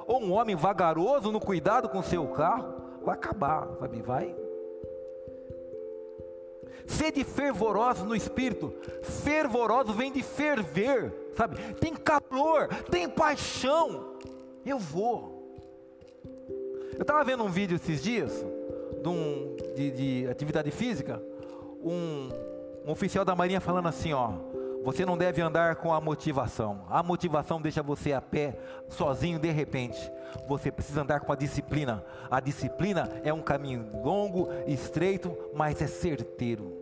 ou 0.07 0.22
um 0.22 0.32
homem 0.32 0.57
vagaroso 0.57 1.30
no 1.30 1.41
cuidado 1.41 1.88
com 1.88 2.03
seu 2.03 2.26
carro, 2.28 2.74
vai 3.03 3.14
acabar, 3.14 3.68
sabe? 3.78 4.03
Vai. 4.03 4.34
Sede 6.86 7.22
fervorosos 7.22 8.05
no 8.05 8.16
espírito. 8.16 8.74
Fervoroso 9.03 9.93
vem 9.93 10.11
de 10.11 10.22
ferver, 10.22 11.12
sabe? 11.36 11.57
Tem 11.74 11.95
calor, 11.95 12.68
tem 12.91 13.09
paixão. 13.09 14.14
Eu 14.64 14.78
vou. 14.78 15.41
Eu 16.95 17.03
estava 17.03 17.22
vendo 17.24 17.45
um 17.45 17.49
vídeo 17.49 17.76
esses 17.76 18.03
dias 18.03 18.45
de, 19.03 19.09
um, 19.09 19.57
de, 19.74 19.91
de 19.91 20.28
atividade 20.28 20.70
física. 20.70 21.22
Um, 21.82 22.28
um 22.87 22.93
oficial 22.93 23.24
da 23.24 23.35
Marinha 23.35 23.61
falando 23.61 23.89
assim, 23.89 24.12
ó. 24.12 24.33
Você 24.83 25.05
não 25.05 25.16
deve 25.16 25.43
andar 25.43 25.76
com 25.76 25.93
a 25.93 26.01
motivação. 26.01 26.87
A 26.89 27.03
motivação 27.03 27.61
deixa 27.61 27.83
você 27.83 28.14
a 28.14 28.20
pé, 28.20 28.59
sozinho 28.89 29.39
de 29.39 29.51
repente. 29.51 30.11
Você 30.49 30.70
precisa 30.70 31.03
andar 31.03 31.20
com 31.20 31.33
a 31.33 31.37
disciplina. 31.37 32.03
A 32.31 32.41
disciplina 32.41 33.09
é 33.22 33.33
um 33.33 33.43
caminho 33.43 33.91
longo, 34.03 34.49
estreito, 34.66 35.37
mas 35.55 35.83
é 35.83 35.87
certeiro. 35.87 36.72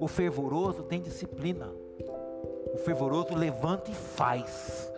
O 0.00 0.08
fervoroso 0.08 0.82
tem 0.84 1.00
disciplina. 1.02 1.68
O 2.72 2.78
fervoroso 2.78 3.34
levanta 3.34 3.90
e 3.90 3.94
faz. 3.94 4.90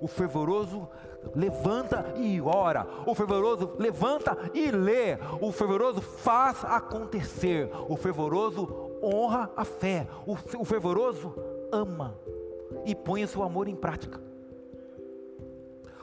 O 0.00 0.06
fervoroso 0.06 0.86
levanta 1.34 2.12
e 2.16 2.40
ora. 2.40 2.86
O 3.06 3.14
fervoroso 3.14 3.74
levanta 3.78 4.36
e 4.52 4.70
lê. 4.70 5.16
O 5.40 5.50
fervoroso 5.50 6.00
faz 6.00 6.64
acontecer. 6.64 7.70
O 7.88 7.96
fervoroso 7.96 8.93
honra 9.04 9.50
a 9.56 9.64
fé. 9.64 10.06
O, 10.26 10.64
fervoroso 10.64 11.34
ama 11.72 12.18
e 12.84 12.94
põe 12.94 13.24
o 13.24 13.28
seu 13.28 13.42
amor 13.42 13.68
em 13.68 13.76
prática. 13.76 14.20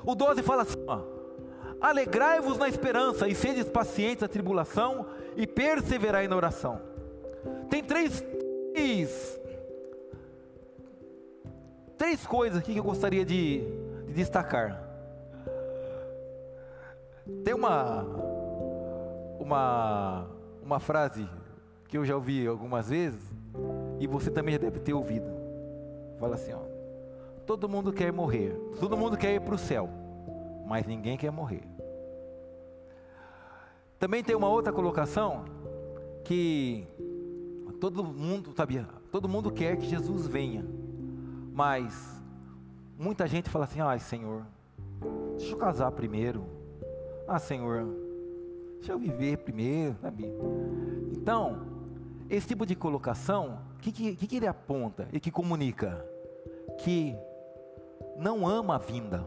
O 0.06 0.16
12 0.16 0.42
fala 0.44 0.64
assim: 0.64 0.78
alegrai-vos 1.80 2.58
na 2.58 2.68
esperança 2.68 3.28
e 3.28 3.36
sedes 3.36 3.70
pacientes 3.70 4.22
na 4.22 4.28
tribulação 4.28 5.06
e 5.36 5.48
perseverai 5.48 6.28
na 6.28 6.36
oração. 6.36 6.82
Tem 7.70 7.84
três, 7.84 8.24
três, 8.74 9.40
três 11.98 12.26
coisas 12.26 12.60
aqui 12.60 12.74
que 12.74 12.80
eu 12.80 12.84
gostaria 12.84 13.26
de, 13.26 13.62
de 14.06 14.14
destacar. 14.14 14.90
Tem 17.44 17.54
uma, 17.54 18.04
uma, 19.40 20.28
uma 20.62 20.80
frase 20.80 21.28
que 21.92 21.98
eu 21.98 22.06
já 22.06 22.16
ouvi 22.16 22.48
algumas 22.48 22.88
vezes 22.88 23.22
e 24.00 24.08
você 24.08 24.32
também 24.32 24.54
já 24.54 24.58
deve 24.58 24.80
ter 24.80 24.94
ouvido. 24.94 25.30
Fala 26.18 26.36
assim, 26.36 26.54
ó. 26.54 26.62
Todo 27.46 27.68
mundo 27.68 27.92
quer 27.92 28.14
morrer, 28.14 28.56
todo 28.80 28.96
mundo 28.96 29.18
quer 29.18 29.36
ir 29.36 29.42
para 29.42 29.56
o 29.56 29.58
céu, 29.58 29.90
mas 30.66 30.88
ninguém 30.88 31.18
quer 31.18 31.32
morrer. 31.32 31.64
Também 34.00 34.24
tem 34.24 34.34
uma 34.34 34.48
outra 34.48 34.72
colocação 34.72 35.44
que 36.24 36.88
todo 37.82 38.06
mundo, 38.06 38.54
sabia? 38.56 38.88
Todo 39.12 39.28
mundo 39.28 39.52
quer 39.52 39.76
que 39.76 39.86
Jesus 39.86 40.26
venha, 40.26 40.66
mas 41.52 42.24
muita 42.98 43.28
gente 43.28 43.50
fala 43.50 43.66
assim: 43.66 43.82
ai 43.82 44.00
Senhor, 44.00 44.46
deixa 45.38 45.54
eu 45.54 45.58
casar 45.58 45.92
primeiro. 45.92 46.46
Ah 47.28 47.38
Senhor, 47.38 47.86
deixa 48.78 48.94
eu 48.94 48.98
viver 48.98 49.40
primeiro, 49.40 49.98
sabe? 50.02 50.26
Então, 51.12 51.71
esse 52.36 52.48
tipo 52.48 52.66
de 52.66 52.76
colocação, 52.76 53.60
o 53.76 53.80
que, 53.80 53.92
que, 53.92 54.28
que 54.28 54.38
ele 54.38 54.48
aponta 54.48 55.08
e 55.12 55.20
que 55.20 55.30
comunica? 55.30 56.04
que 56.80 57.16
não 58.18 58.48
ama 58.48 58.76
a 58.76 58.78
vinda. 58.78 59.24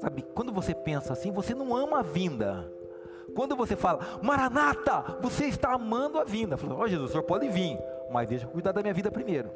Sabe, 0.00 0.22
quando 0.34 0.52
você 0.52 0.74
pensa 0.74 1.12
assim, 1.12 1.30
você 1.30 1.54
não 1.54 1.76
ama 1.76 1.98
a 1.98 2.02
vinda. 2.02 2.70
Quando 3.34 3.54
você 3.54 3.76
fala, 3.76 4.00
Maranata, 4.22 5.18
você 5.20 5.46
está 5.46 5.72
amando 5.72 6.18
a 6.18 6.24
vinda. 6.24 6.56
Ó 6.56 6.82
oh, 6.82 6.88
Jesus, 6.88 7.10
o 7.10 7.12
senhor 7.12 7.24
pode 7.24 7.48
vir, 7.48 7.78
mas 8.10 8.28
deixa 8.28 8.46
eu 8.46 8.50
cuidar 8.50 8.72
da 8.72 8.82
minha 8.82 8.94
vida 8.94 9.10
primeiro. 9.10 9.50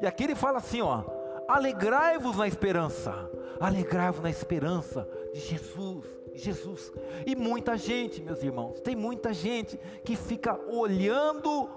E 0.00 0.06
aqui 0.06 0.24
ele 0.24 0.34
fala 0.34 0.58
assim, 0.58 0.80
ó, 0.80 1.04
alegrai-vos 1.46 2.36
na 2.36 2.48
esperança, 2.48 3.30
alegrai-vos 3.60 4.22
na 4.22 4.30
esperança 4.30 5.06
de 5.32 5.40
Jesus, 5.40 6.04
Jesus. 6.34 6.92
E 7.24 7.36
muita 7.36 7.76
gente, 7.76 8.22
meus 8.22 8.42
irmãos, 8.42 8.80
tem 8.80 8.96
muita 8.96 9.32
gente 9.32 9.78
que 10.04 10.16
fica 10.16 10.58
olhando 10.68 11.68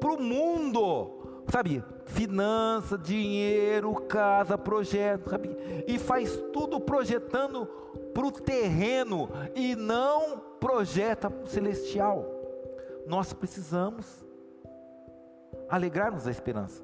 para 0.00 0.12
o 0.12 0.20
mundo, 0.20 1.42
sabe? 1.50 1.82
Finança, 2.06 2.98
dinheiro, 2.98 3.94
casa, 4.06 4.58
projeto, 4.58 5.30
sabe? 5.30 5.56
E 5.86 5.98
faz 5.98 6.36
tudo 6.52 6.80
projetando 6.80 7.66
para 8.12 8.26
o 8.26 8.32
terreno 8.32 9.28
e 9.54 9.74
não 9.74 10.38
projeta 10.60 11.30
para 11.30 11.44
o 11.44 11.48
celestial. 11.48 12.24
Nós 13.06 13.32
precisamos 13.32 14.24
alegrar-nos 15.68 16.24
da 16.24 16.30
esperança, 16.30 16.82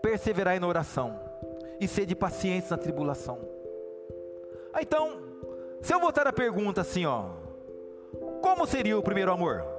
perseverar 0.00 0.58
na 0.60 0.66
oração 0.66 1.18
e 1.80 1.86
ser 1.86 2.06
de 2.06 2.14
paciência 2.14 2.76
na 2.76 2.82
tribulação. 2.82 3.38
Ah, 4.72 4.82
então, 4.82 5.20
se 5.80 5.92
eu 5.92 6.00
voltar 6.00 6.26
a 6.26 6.32
pergunta 6.32 6.80
assim, 6.80 7.04
ó, 7.04 7.30
como 8.40 8.66
seria 8.66 8.98
o 8.98 9.02
primeiro 9.02 9.32
amor? 9.32 9.71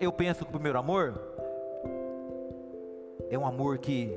Eu 0.00 0.12
penso 0.12 0.44
que 0.44 0.50
o 0.50 0.52
primeiro 0.52 0.78
amor 0.78 1.14
é 3.30 3.38
um 3.38 3.46
amor 3.46 3.78
que 3.78 4.12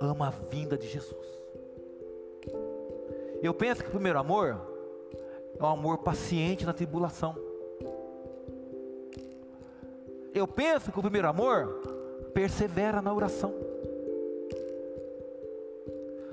ama 0.00 0.28
a 0.28 0.30
vinda 0.30 0.76
de 0.76 0.86
Jesus. 0.86 1.26
Eu 3.42 3.52
penso 3.52 3.82
que 3.82 3.88
o 3.88 3.92
primeiro 3.92 4.18
amor 4.18 4.60
é 5.58 5.62
um 5.62 5.66
amor 5.66 5.98
paciente 5.98 6.64
na 6.64 6.72
tribulação. 6.72 7.36
Eu 10.34 10.46
penso 10.46 10.92
que 10.92 10.98
o 10.98 11.02
primeiro 11.02 11.28
amor 11.28 11.80
persevera 12.32 13.02
na 13.02 13.12
oração. 13.12 13.52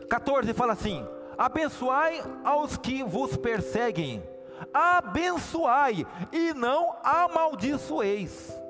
14 0.10 0.54
fala 0.54 0.74
assim: 0.74 1.06
abençoai 1.38 2.22
aos 2.44 2.78
que 2.78 3.04
vos 3.04 3.36
perseguem, 3.36 4.24
abençoai 4.72 6.06
e 6.32 6.54
não 6.54 6.96
amaldiçoeis. 7.04 8.65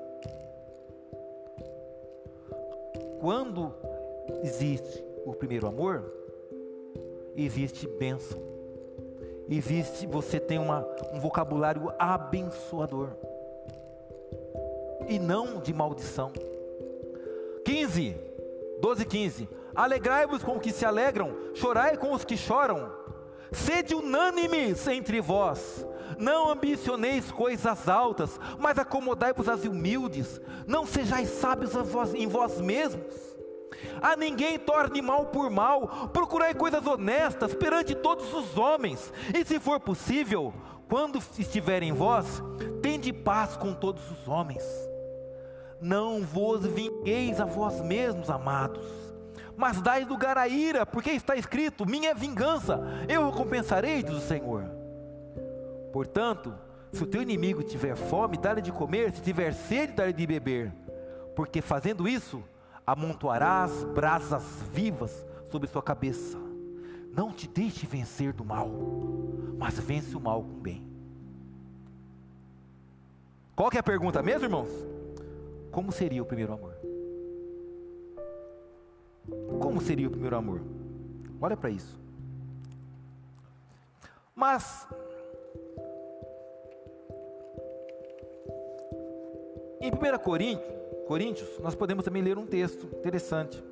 Quando 3.20 3.72
existe 4.42 5.04
o 5.24 5.32
primeiro 5.34 5.66
amor, 5.66 6.12
existe 7.36 7.86
bênção, 7.86 8.40
existe, 9.48 10.06
você 10.06 10.38
tem 10.38 10.58
uma, 10.58 10.86
um 11.12 11.20
vocabulário 11.20 11.92
abençoador 11.98 13.10
e 15.08 15.18
não 15.18 15.60
de 15.60 15.72
maldição. 15.72 16.32
15, 17.64 18.16
12, 18.80 19.04
15. 19.04 19.48
Alegrai-vos 19.74 20.42
com 20.42 20.56
os 20.56 20.62
que 20.62 20.72
se 20.72 20.84
alegram, 20.84 21.34
chorai 21.54 21.96
com 21.96 22.12
os 22.12 22.24
que 22.24 22.36
choram. 22.36 23.05
Sede 23.52 23.94
unânimes 23.94 24.86
entre 24.88 25.20
vós. 25.20 25.86
Não 26.18 26.50
ambicioneis 26.50 27.30
coisas 27.30 27.88
altas, 27.88 28.40
mas 28.58 28.78
acomodai-vos 28.78 29.48
às 29.48 29.64
humildes. 29.64 30.40
Não 30.66 30.86
sejais 30.86 31.28
sábios 31.28 31.72
em 32.14 32.26
vós 32.26 32.60
mesmos. 32.60 33.36
A 34.00 34.16
ninguém 34.16 34.58
torne 34.58 35.02
mal 35.02 35.26
por 35.26 35.50
mal, 35.50 36.08
procurai 36.12 36.54
coisas 36.54 36.86
honestas 36.86 37.54
perante 37.54 37.94
todos 37.94 38.32
os 38.32 38.56
homens, 38.56 39.12
e 39.34 39.44
se 39.44 39.58
for 39.58 39.80
possível, 39.80 40.54
quando 40.88 41.22
estiver 41.38 41.82
em 41.82 41.92
vós, 41.92 42.42
tende 42.80 43.12
paz 43.12 43.56
com 43.56 43.74
todos 43.74 44.02
os 44.10 44.28
homens. 44.28 44.64
Não 45.80 46.22
vos 46.22 46.64
vingueis 46.64 47.40
a 47.40 47.44
vós 47.44 47.80
mesmos, 47.82 48.30
amados, 48.30 48.86
mas 49.56 49.80
dai 49.80 50.04
lugar 50.04 50.36
à 50.36 50.46
ira, 50.46 50.84
porque 50.84 51.10
está 51.10 51.36
escrito: 51.36 51.86
Minha 51.86 52.14
vingança, 52.14 52.80
eu 53.08 53.30
recompensarei, 53.30 54.02
diz 54.02 54.14
o 54.14 54.20
Senhor. 54.20 54.64
Portanto, 55.92 56.54
se 56.92 57.02
o 57.02 57.06
teu 57.06 57.22
inimigo 57.22 57.62
tiver 57.62 57.96
fome, 57.96 58.36
dá-lhe 58.36 58.60
de 58.60 58.72
comer, 58.72 59.12
se 59.12 59.22
tiver 59.22 59.52
sede, 59.52 59.94
dá-lhe 59.94 60.12
de 60.12 60.26
beber, 60.26 60.72
porque 61.34 61.60
fazendo 61.60 62.06
isso, 62.06 62.42
amontoarás 62.86 63.84
brasas 63.84 64.44
vivas 64.72 65.24
sobre 65.50 65.68
sua 65.68 65.82
cabeça. 65.82 66.38
Não 67.12 67.32
te 67.32 67.48
deixe 67.48 67.86
vencer 67.86 68.32
do 68.32 68.44
mal, 68.44 68.70
mas 69.58 69.78
vence 69.78 70.14
o 70.14 70.20
mal 70.20 70.42
com 70.42 70.60
bem. 70.60 70.86
Qual 73.54 73.70
que 73.70 73.78
é 73.78 73.80
a 73.80 73.82
pergunta 73.82 74.22
mesmo, 74.22 74.44
irmãos? 74.44 74.68
Como 75.70 75.90
seria 75.90 76.22
o 76.22 76.26
primeiro 76.26 76.52
amor? 76.52 76.74
Como 79.60 79.80
seria 79.80 80.06
o 80.08 80.10
primeiro 80.10 80.36
amor? 80.36 80.60
Olha 81.40 81.56
para 81.56 81.70
isso. 81.70 82.00
Mas, 84.34 84.86
em 89.80 89.90
1 89.90 90.18
Coríntios, 90.22 90.76
Coríntios, 91.06 91.58
nós 91.60 91.74
podemos 91.74 92.04
também 92.04 92.20
ler 92.20 92.36
um 92.36 92.46
texto 92.46 92.84
interessante. 92.98 93.62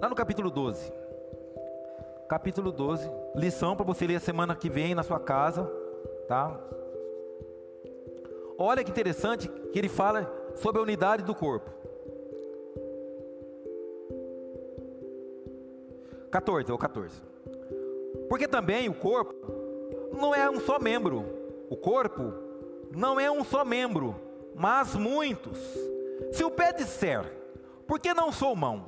Lá 0.00 0.08
no 0.08 0.14
capítulo 0.14 0.48
12. 0.50 0.92
Capítulo 2.28 2.72
12, 2.72 3.10
lição 3.34 3.76
para 3.76 3.84
você 3.84 4.06
ler 4.06 4.16
a 4.16 4.20
semana 4.20 4.56
que 4.56 4.70
vem 4.70 4.94
na 4.94 5.02
sua 5.02 5.20
casa, 5.20 5.70
tá? 6.26 6.58
Olha 8.56 8.82
que 8.82 8.90
interessante 8.90 9.48
que 9.48 9.78
ele 9.78 9.88
fala 9.88 10.41
sobre 10.56 10.80
a 10.80 10.82
unidade 10.82 11.22
do 11.22 11.34
corpo. 11.34 11.70
14 16.30 16.72
ou 16.72 16.78
14. 16.78 17.22
Porque 18.28 18.48
também 18.48 18.88
o 18.88 18.94
corpo 18.94 19.34
não 20.18 20.34
é 20.34 20.48
um 20.48 20.60
só 20.60 20.78
membro. 20.78 21.24
O 21.68 21.76
corpo 21.76 22.32
não 22.90 23.20
é 23.20 23.30
um 23.30 23.44
só 23.44 23.64
membro, 23.64 24.16
mas 24.54 24.94
muitos. 24.94 25.58
Se 26.32 26.42
o 26.42 26.50
pé 26.50 26.72
disser, 26.72 27.30
por 27.86 28.00
que 28.00 28.14
não 28.14 28.32
sou 28.32 28.56
mão 28.56 28.84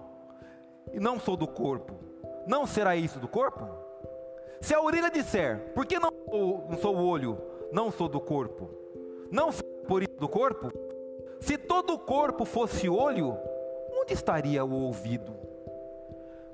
e 0.92 0.98
não 0.98 1.20
sou 1.20 1.36
do 1.36 1.46
corpo, 1.46 1.94
não 2.46 2.66
será 2.66 2.96
isso 2.96 3.18
do 3.18 3.28
corpo? 3.28 3.68
Se 4.60 4.74
a 4.74 4.80
orelha 4.80 5.10
disser, 5.10 5.72
por 5.74 5.84
que 5.84 5.98
não 5.98 6.10
sou, 6.30 6.66
não 6.70 6.78
sou 6.78 6.96
o 6.96 7.06
olho, 7.06 7.38
não 7.70 7.90
sou 7.90 8.08
do 8.08 8.20
corpo, 8.20 8.70
não 9.30 9.50
por 9.86 10.02
isso 10.02 10.16
do 10.18 10.28
corpo? 10.28 10.72
Se 11.41 11.59
todo 11.59 11.95
o 11.95 11.99
corpo 11.99 12.45
fosse 12.45 12.89
olho, 12.89 13.37
onde 14.01 14.12
estaria 14.12 14.64
o 14.64 14.72
ouvido? 14.72 15.35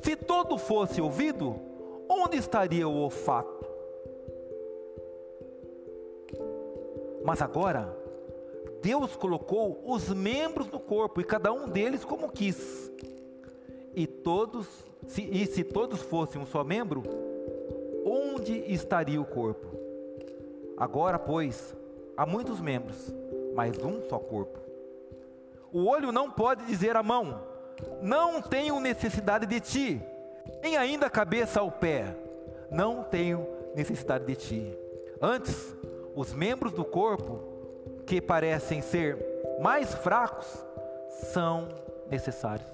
Se 0.01 0.17
todo 0.17 0.57
fosse 0.57 1.01
ouvido, 1.01 1.57
onde 2.09 2.37
estaria 2.37 2.89
o 2.89 2.97
olfato? 2.97 3.67
Mas 7.25 7.43
agora, 7.43 7.95
Deus 8.83 9.15
colocou 9.15 9.83
os 9.85 10.09
membros 10.09 10.69
no 10.69 10.81
corpo 10.81 11.21
e 11.21 11.25
cada 11.25 11.53
um 11.53 11.69
deles 11.69 12.05
como 12.05 12.31
quis. 12.31 12.91
E 13.95 14.07
todos, 14.07 14.67
se, 15.07 15.23
e 15.23 15.47
se 15.47 15.63
todos 15.63 16.01
fossem 16.01 16.41
um 16.41 16.47
só 16.47 16.65
membro, 16.65 17.03
onde 18.05 18.55
estaria 18.73 19.21
o 19.21 19.25
corpo? 19.25 19.67
Agora, 20.77 21.19
pois, 21.19 21.75
há 22.17 22.25
muitos 22.25 22.61
membros, 22.61 23.15
mas 23.55 23.77
um 23.79 24.01
só 24.09 24.19
corpo. 24.19 24.70
O 25.73 25.87
olho 25.87 26.11
não 26.11 26.31
pode 26.31 26.65
dizer 26.65 26.97
à 26.97 27.03
mão: 27.03 27.43
Não 28.03 28.43
tenho 28.43 28.81
necessidade 28.81 29.47
de 29.47 29.61
ti, 29.61 30.03
nem 30.63 30.77
ainda 30.77 31.07
a 31.07 31.11
cabeça 31.11 31.61
ao 31.61 31.71
pé: 31.71 32.17
Não 32.71 33.03
tenho 33.03 33.47
necessidade 33.75 34.25
de 34.25 34.37
ti. 34.37 34.79
Antes, 35.21 35.77
os 36.15 36.33
membros 36.33 36.73
do 36.73 36.85
corpo, 36.85 37.41
que 38.07 38.21
parecem 38.21 38.81
ser 38.81 39.19
mais 39.61 39.95
fracos, 39.95 40.65
são 41.33 41.69
necessários. 42.11 42.69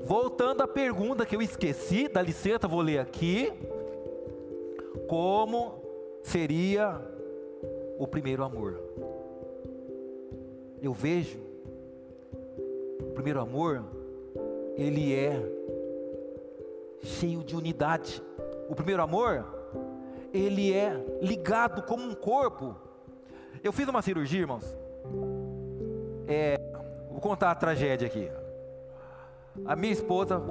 Voltando 0.00 0.62
à 0.62 0.68
pergunta 0.68 1.24
que 1.24 1.36
eu 1.36 1.40
esqueci, 1.40 2.08
dá 2.08 2.20
licença, 2.20 2.66
vou 2.66 2.80
ler 2.80 2.98
aqui. 2.98 3.52
Como 5.08 5.80
seria 6.22 7.00
o 7.98 8.06
primeiro 8.06 8.42
amor. 8.42 8.81
Eu 10.82 10.92
vejo 10.92 11.38
o 13.00 13.12
primeiro 13.14 13.40
amor, 13.40 13.84
ele 14.76 15.14
é 15.14 15.40
cheio 17.02 17.44
de 17.44 17.54
unidade. 17.54 18.20
O 18.68 18.74
primeiro 18.74 19.00
amor, 19.00 19.46
ele 20.32 20.72
é 20.72 20.92
ligado 21.20 21.82
como 21.82 22.02
um 22.02 22.16
corpo. 22.16 22.74
Eu 23.62 23.72
fiz 23.72 23.86
uma 23.86 24.02
cirurgia, 24.02 24.40
irmãos. 24.40 24.64
É, 26.26 26.58
vou 27.08 27.20
contar 27.20 27.52
a 27.52 27.54
tragédia 27.54 28.08
aqui. 28.08 28.28
A 29.64 29.76
minha 29.76 29.92
esposa 29.92 30.42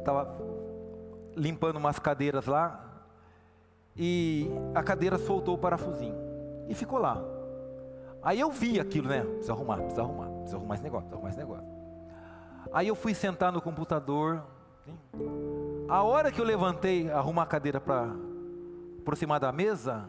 estava 0.00 0.36
limpando 1.34 1.76
umas 1.76 1.98
cadeiras 1.98 2.44
lá 2.44 3.04
e 3.96 4.50
a 4.74 4.82
cadeira 4.82 5.16
soltou 5.16 5.54
o 5.54 5.58
parafusinho 5.58 6.16
e 6.68 6.74
ficou 6.74 6.98
lá. 6.98 7.29
Aí 8.22 8.38
eu 8.38 8.50
vi 8.50 8.78
aquilo, 8.78 9.08
né? 9.08 9.22
Precisa 9.22 9.52
arrumar, 9.52 9.78
precisa 9.78 10.02
arrumar, 10.02 10.26
precisa 10.26 10.56
arrumar 10.56 10.74
esse 10.74 10.84
negócio, 10.84 11.12
arrumar 11.12 11.28
esse 11.30 11.38
negócio. 11.38 11.64
Aí 12.72 12.88
eu 12.88 12.94
fui 12.94 13.14
sentar 13.14 13.50
no 13.50 13.62
computador. 13.62 14.42
A 15.88 16.02
hora 16.02 16.30
que 16.30 16.40
eu 16.40 16.44
levantei, 16.44 17.10
arrumar 17.10 17.42
a 17.42 17.46
cadeira 17.46 17.80
para 17.80 18.14
aproximar 19.00 19.40
da 19.40 19.50
mesa, 19.50 20.06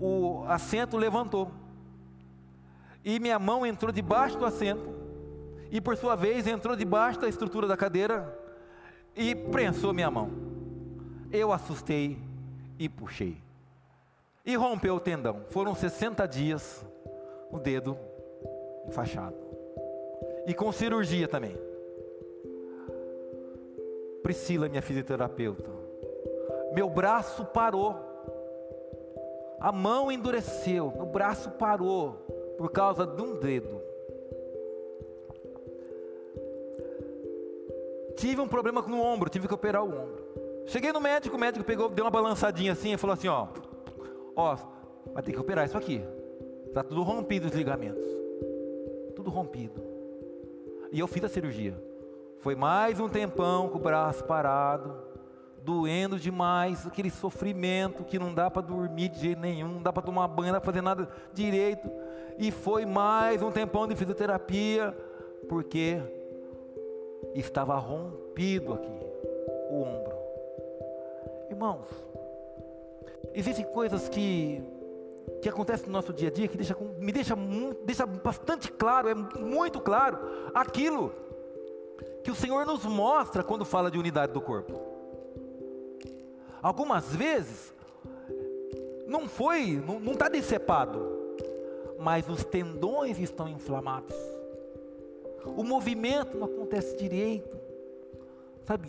o 0.00 0.44
assento 0.46 0.96
levantou. 0.96 1.50
E 3.04 3.18
minha 3.18 3.38
mão 3.38 3.66
entrou 3.66 3.90
debaixo 3.90 4.38
do 4.38 4.46
assento. 4.46 4.96
E 5.70 5.80
por 5.80 5.96
sua 5.96 6.14
vez 6.14 6.46
entrou 6.46 6.76
debaixo 6.76 7.20
da 7.20 7.28
estrutura 7.28 7.66
da 7.66 7.76
cadeira 7.76 8.38
e 9.14 9.34
prensou 9.34 9.92
minha 9.92 10.10
mão. 10.10 10.30
Eu 11.30 11.52
assustei 11.52 12.18
e 12.78 12.88
puxei 12.88 13.47
e 14.48 14.56
rompeu 14.56 14.94
o 14.94 15.00
tendão. 15.00 15.42
Foram 15.50 15.74
60 15.74 16.26
dias 16.26 16.82
o 17.52 17.58
dedo 17.58 17.98
enfaixado. 18.86 19.36
E 20.46 20.54
com 20.54 20.72
cirurgia 20.72 21.28
também. 21.28 21.54
Priscila, 24.22 24.66
minha 24.66 24.80
fisioterapeuta. 24.80 25.70
Meu 26.72 26.88
braço 26.88 27.44
parou. 27.44 27.94
A 29.60 29.70
mão 29.70 30.10
endureceu, 30.10 30.94
o 30.98 31.04
braço 31.04 31.50
parou 31.50 32.12
por 32.56 32.70
causa 32.70 33.06
de 33.06 33.20
um 33.20 33.38
dedo. 33.38 33.82
Tive 38.16 38.40
um 38.40 38.48
problema 38.48 38.80
no 38.80 39.02
ombro, 39.02 39.28
tive 39.28 39.46
que 39.46 39.52
operar 39.52 39.84
o 39.84 39.88
ombro. 39.88 40.26
Cheguei 40.66 40.90
no 40.90 41.00
médico, 41.00 41.36
o 41.36 41.38
médico 41.38 41.66
pegou, 41.66 41.90
deu 41.90 42.06
uma 42.06 42.10
balançadinha 42.10 42.72
assim 42.72 42.94
e 42.94 42.96
falou 42.96 43.14
assim: 43.14 43.28
ó, 43.28 43.48
ó, 44.38 44.56
vai 45.12 45.22
ter 45.22 45.32
que 45.32 45.38
operar 45.38 45.66
isso 45.66 45.76
aqui. 45.76 46.00
Está 46.66 46.82
tudo 46.82 47.02
rompido 47.02 47.46
os 47.48 47.52
ligamentos. 47.52 48.04
Tudo 49.16 49.30
rompido. 49.30 49.82
E 50.92 51.00
eu 51.00 51.08
fiz 51.08 51.24
a 51.24 51.28
cirurgia. 51.28 51.74
Foi 52.38 52.54
mais 52.54 53.00
um 53.00 53.08
tempão 53.08 53.68
com 53.68 53.78
o 53.78 53.80
braço 53.80 54.24
parado, 54.24 54.94
doendo 55.62 56.18
demais, 56.18 56.86
aquele 56.86 57.10
sofrimento 57.10 58.04
que 58.04 58.18
não 58.18 58.32
dá 58.32 58.48
para 58.48 58.62
dormir 58.62 59.08
de 59.08 59.18
jeito 59.18 59.40
nenhum, 59.40 59.68
não 59.68 59.82
dá 59.82 59.92
para 59.92 60.04
tomar 60.04 60.28
banho, 60.28 60.46
não 60.46 60.54
dá 60.54 60.60
para 60.60 60.72
fazer 60.72 60.82
nada 60.82 61.08
direito. 61.34 61.90
E 62.38 62.52
foi 62.52 62.86
mais 62.86 63.42
um 63.42 63.50
tempão 63.50 63.88
de 63.88 63.96
fisioterapia, 63.96 64.96
porque 65.48 66.00
estava 67.34 67.74
rompido 67.76 68.74
aqui 68.74 69.00
o 69.68 69.82
ombro. 69.82 70.16
Irmãos, 71.50 71.88
existem 73.34 73.64
coisas 73.64 74.08
que 74.08 74.62
que 75.42 75.48
acontecem 75.48 75.86
no 75.86 75.92
nosso 75.92 76.12
dia 76.12 76.28
a 76.28 76.32
dia 76.32 76.48
que 76.48 76.56
deixa, 76.56 76.76
me 76.98 77.12
deixa, 77.12 77.36
deixa 77.84 78.06
bastante 78.06 78.72
claro, 78.72 79.08
é 79.08 79.14
muito 79.14 79.80
claro 79.80 80.18
aquilo 80.54 81.14
que 82.24 82.30
o 82.30 82.34
Senhor 82.34 82.66
nos 82.66 82.84
mostra 82.84 83.44
quando 83.44 83.64
fala 83.64 83.90
de 83.90 83.98
unidade 83.98 84.32
do 84.32 84.40
corpo. 84.40 84.80
Algumas 86.60 87.14
vezes 87.14 87.72
não 89.06 89.28
foi, 89.28 89.82
não 89.86 90.12
está 90.12 90.28
decepado, 90.28 91.36
mas 91.98 92.28
os 92.28 92.44
tendões 92.44 93.18
estão 93.18 93.48
inflamados. 93.48 94.16
O 95.56 95.62
movimento 95.62 96.36
não 96.36 96.46
acontece 96.46 96.96
direito. 96.96 97.56
Sabe? 98.64 98.88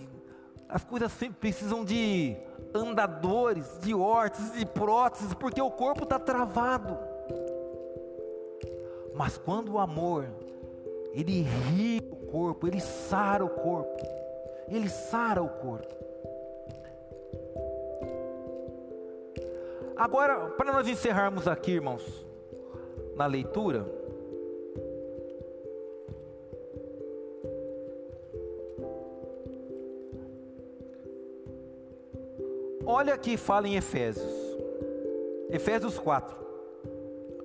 As 0.67 0.83
coisas 0.83 1.11
sempre 1.11 1.37
precisam 1.39 1.85
de 1.85 2.35
andadores, 2.73 3.77
de 3.79 3.93
órteses, 3.93 4.53
de 4.53 4.65
próteses, 4.65 5.33
porque 5.33 5.61
o 5.61 5.71
corpo 5.71 6.03
está 6.03 6.19
travado. 6.19 6.97
Mas 9.13 9.37
quando 9.37 9.73
o 9.73 9.79
amor, 9.79 10.27
ele 11.13 11.41
ri 11.41 12.01
o 12.11 12.15
corpo, 12.27 12.67
ele 12.67 12.79
sara 12.79 13.43
o 13.43 13.49
corpo, 13.49 13.97
ele 14.67 14.89
sara 14.89 15.41
o 15.41 15.49
corpo. 15.49 15.99
Agora, 19.95 20.51
para 20.51 20.71
nós 20.71 20.87
encerrarmos 20.87 21.47
aqui, 21.47 21.71
irmãos, 21.71 22.25
na 23.17 23.25
leitura, 23.25 23.85
olha 32.89 33.13
aqui, 33.13 33.37
fala 33.37 33.67
em 33.67 33.75
Efésios. 33.75 34.33
Efésios 35.49 35.99
4. 35.99 36.35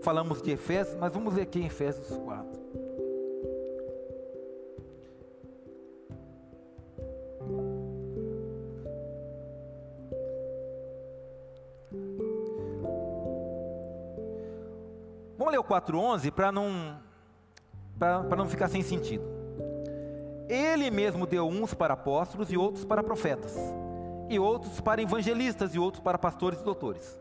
Falamos 0.00 0.40
de 0.40 0.50
Efésios, 0.50 0.96
mas 0.98 1.12
vamos 1.12 1.34
ler 1.34 1.42
aqui 1.42 1.60
em 1.60 1.66
Efésios 1.66 2.08
4. 2.08 2.64
Vamos 15.36 15.52
ler 15.52 15.58
o 15.58 15.64
4:11 15.64 16.30
para 16.30 16.50
não 16.50 16.98
para 17.98 18.36
não 18.36 18.48
ficar 18.48 18.68
sem 18.68 18.82
sentido. 18.82 19.24
Ele 20.48 20.90
mesmo 20.90 21.26
deu 21.26 21.46
uns 21.46 21.74
para 21.74 21.94
apóstolos 21.94 22.50
e 22.50 22.56
outros 22.56 22.84
para 22.84 23.02
profetas 23.02 23.56
e 24.28 24.38
outros 24.38 24.80
para 24.80 25.02
evangelistas 25.02 25.74
e 25.74 25.78
outros 25.78 26.02
para 26.02 26.18
pastores 26.18 26.60
e 26.60 26.64
doutores, 26.64 27.20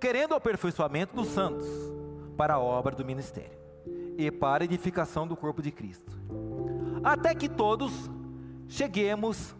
querendo 0.00 0.32
o 0.32 0.34
aperfeiçoamento 0.34 1.14
dos 1.14 1.28
santos 1.28 1.66
para 2.36 2.54
a 2.54 2.60
obra 2.60 2.94
do 2.94 3.04
ministério 3.04 3.58
e 4.16 4.30
para 4.30 4.64
a 4.64 4.66
edificação 4.66 5.26
do 5.26 5.36
corpo 5.36 5.62
de 5.62 5.70
Cristo, 5.70 6.12
até 7.02 7.34
que 7.34 7.48
todos 7.48 8.10
cheguemos 8.68 9.54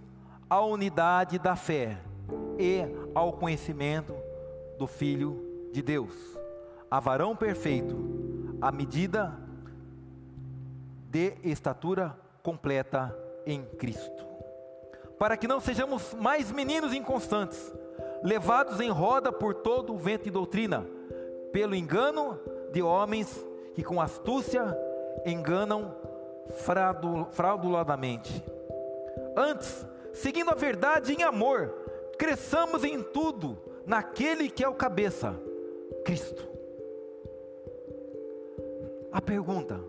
à 0.48 0.60
unidade 0.60 1.38
da 1.38 1.56
fé 1.56 1.98
e 2.58 2.82
ao 3.14 3.32
conhecimento 3.32 4.14
do 4.78 4.86
Filho 4.86 5.68
de 5.72 5.82
Deus, 5.82 6.14
a 6.90 7.00
varão 7.00 7.36
perfeito, 7.36 7.96
à 8.60 8.70
medida 8.72 9.38
de 11.10 11.34
estatura 11.42 12.18
completa 12.42 13.16
em 13.44 13.64
Cristo 13.64 14.25
para 15.18 15.36
que 15.36 15.48
não 15.48 15.60
sejamos 15.60 16.14
mais 16.14 16.52
meninos 16.52 16.92
inconstantes, 16.92 17.72
levados 18.22 18.80
em 18.80 18.90
roda 18.90 19.32
por 19.32 19.54
todo 19.54 19.94
o 19.94 19.98
vento 19.98 20.28
e 20.28 20.30
doutrina, 20.30 20.86
pelo 21.52 21.74
engano 21.74 22.38
de 22.72 22.82
homens 22.82 23.44
que 23.74 23.82
com 23.82 24.00
astúcia 24.00 24.76
enganam 25.24 25.94
frauduladamente. 27.32 28.44
Antes, 29.36 29.86
seguindo 30.12 30.50
a 30.50 30.54
verdade 30.54 31.12
em 31.12 31.22
amor, 31.22 31.74
cresçamos 32.18 32.84
em 32.84 33.02
tudo 33.02 33.58
naquele 33.86 34.50
que 34.50 34.64
é 34.64 34.68
o 34.68 34.74
cabeça, 34.74 35.34
Cristo. 36.04 36.46
A 39.12 39.20
pergunta: 39.20 39.80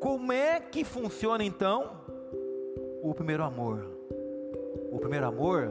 como 0.00 0.32
é 0.32 0.60
que 0.60 0.84
funciona 0.84 1.44
então 1.44 2.05
o 3.10 3.14
primeiro 3.14 3.44
amor. 3.44 3.86
O 4.90 4.98
primeiro 4.98 5.26
amor, 5.26 5.70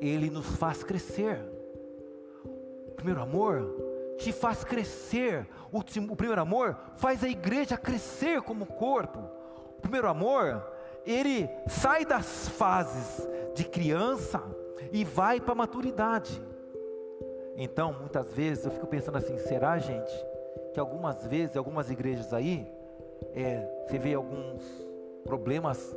ele 0.00 0.30
nos 0.30 0.46
faz 0.56 0.82
crescer. 0.82 1.38
O 2.44 2.92
primeiro 2.92 3.20
amor 3.20 4.16
te 4.18 4.32
faz 4.32 4.64
crescer. 4.64 5.46
O, 5.70 5.78
o 5.78 6.16
primeiro 6.16 6.40
amor 6.40 6.76
faz 6.96 7.22
a 7.22 7.28
igreja 7.28 7.76
crescer 7.76 8.42
como 8.42 8.66
corpo. 8.66 9.20
O 9.78 9.80
primeiro 9.80 10.08
amor, 10.08 10.64
ele 11.06 11.48
sai 11.68 12.04
das 12.04 12.48
fases 12.48 13.26
de 13.54 13.64
criança 13.64 14.42
e 14.92 15.04
vai 15.04 15.40
para 15.40 15.52
a 15.52 15.56
maturidade. 15.56 16.42
Então, 17.56 17.92
muitas 17.92 18.32
vezes 18.32 18.64
eu 18.64 18.70
fico 18.70 18.86
pensando 18.86 19.18
assim: 19.18 19.38
será, 19.38 19.78
gente, 19.78 20.12
que 20.72 20.80
algumas 20.80 21.26
vezes, 21.26 21.56
algumas 21.56 21.90
igrejas 21.90 22.32
aí, 22.32 22.70
é, 23.34 23.84
você 23.86 23.98
vê 23.98 24.14
alguns 24.14 24.62
problemas, 25.24 25.94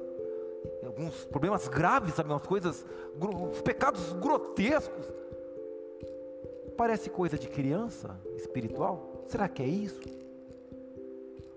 alguns 0.86 1.26
problemas 1.26 1.67
graves, 1.67 2.13
sabe, 2.13 2.30
umas 2.30 2.45
coisas, 2.45 2.86
uns 3.19 3.61
pecados 3.61 4.13
grotescos. 4.13 5.11
Parece 6.78 7.09
coisa 7.09 7.38
de 7.38 7.47
criança 7.47 8.19
espiritual. 8.36 9.23
Será 9.28 9.47
que 9.47 9.63
é 9.63 9.67
isso? 9.67 10.01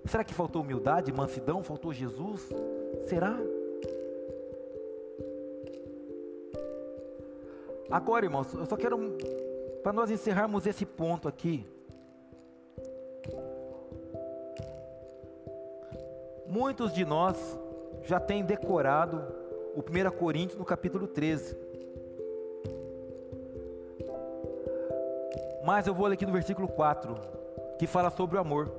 Será 0.04 0.24
que 0.24 0.32
faltou 0.32 0.62
humildade, 0.62 1.12
mansidão, 1.12 1.62
faltou 1.62 1.92
Jesus? 1.92 2.48
Será? 3.08 3.36
Agora, 7.90 8.24
irmãos, 8.26 8.52
eu 8.54 8.66
só 8.66 8.76
quero, 8.76 8.98
para 9.82 9.92
nós 9.92 10.10
encerrarmos 10.10 10.66
esse 10.66 10.84
ponto 10.84 11.26
aqui, 11.26 11.66
Muitos 16.48 16.94
de 16.94 17.04
nós 17.04 17.58
já 18.02 18.18
têm 18.18 18.42
decorado 18.42 19.22
o 19.76 19.80
1 19.80 20.10
Coríntios 20.16 20.58
no 20.58 20.64
capítulo 20.64 21.06
13. 21.06 21.54
Mas 25.62 25.86
eu 25.86 25.92
vou 25.92 26.06
ler 26.06 26.14
aqui 26.14 26.24
no 26.24 26.32
versículo 26.32 26.66
4, 26.66 27.14
que 27.78 27.86
fala 27.86 28.08
sobre 28.08 28.38
o 28.38 28.40
amor. 28.40 28.72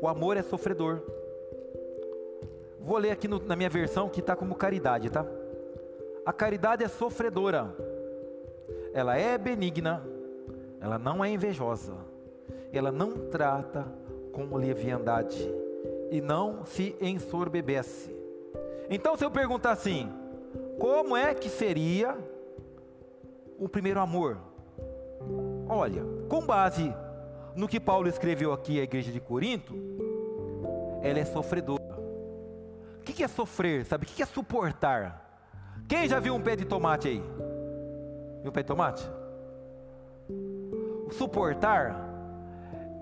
O 0.00 0.06
amor 0.06 0.36
é 0.36 0.42
sofredor. 0.42 1.02
Vou 2.78 2.96
ler 2.96 3.10
aqui 3.10 3.26
no, 3.26 3.40
na 3.40 3.56
minha 3.56 3.68
versão 3.68 4.08
que 4.08 4.20
está 4.20 4.36
como 4.36 4.54
caridade, 4.54 5.10
tá? 5.10 5.26
A 6.24 6.32
caridade 6.32 6.84
é 6.84 6.88
sofredora, 6.88 7.74
ela 8.94 9.16
é 9.16 9.36
benigna, 9.36 10.00
ela 10.80 10.96
não 10.96 11.24
é 11.24 11.28
invejosa, 11.28 11.94
ela 12.72 12.92
não 12.92 13.28
trata 13.30 13.86
com 14.32 14.56
leviandade 14.56 15.38
e 16.10 16.20
não 16.20 16.64
se 16.64 16.96
ensorbebece. 17.00 18.14
Então, 18.88 19.16
se 19.16 19.24
eu 19.24 19.30
perguntar 19.30 19.72
assim, 19.72 20.10
como 20.78 21.16
é 21.16 21.34
que 21.34 21.48
seria 21.48 22.16
o 23.58 23.68
primeiro 23.68 24.00
amor? 24.00 24.38
Olha, 25.68 26.02
com 26.28 26.40
base 26.40 26.92
no 27.54 27.68
que 27.68 27.78
Paulo 27.78 28.08
escreveu 28.08 28.52
aqui 28.52 28.80
à 28.80 28.82
igreja 28.82 29.12
de 29.12 29.20
Corinto, 29.20 29.74
ela 31.02 31.18
é 31.18 31.24
sofredora. 31.24 31.80
O 32.98 33.02
que 33.02 33.22
é 33.22 33.28
sofrer? 33.28 33.84
Sabe? 33.84 34.04
O 34.04 34.08
que 34.08 34.22
é 34.22 34.26
suportar? 34.26 35.28
Quem 35.88 36.08
já 36.08 36.20
viu 36.20 36.34
um 36.34 36.40
pé 36.40 36.56
de 36.56 36.64
tomate 36.64 37.08
aí? 37.08 37.22
Viu 38.42 38.52
pé 38.52 38.62
de 38.62 38.68
tomate? 38.68 39.08
Suportar 41.12 42.09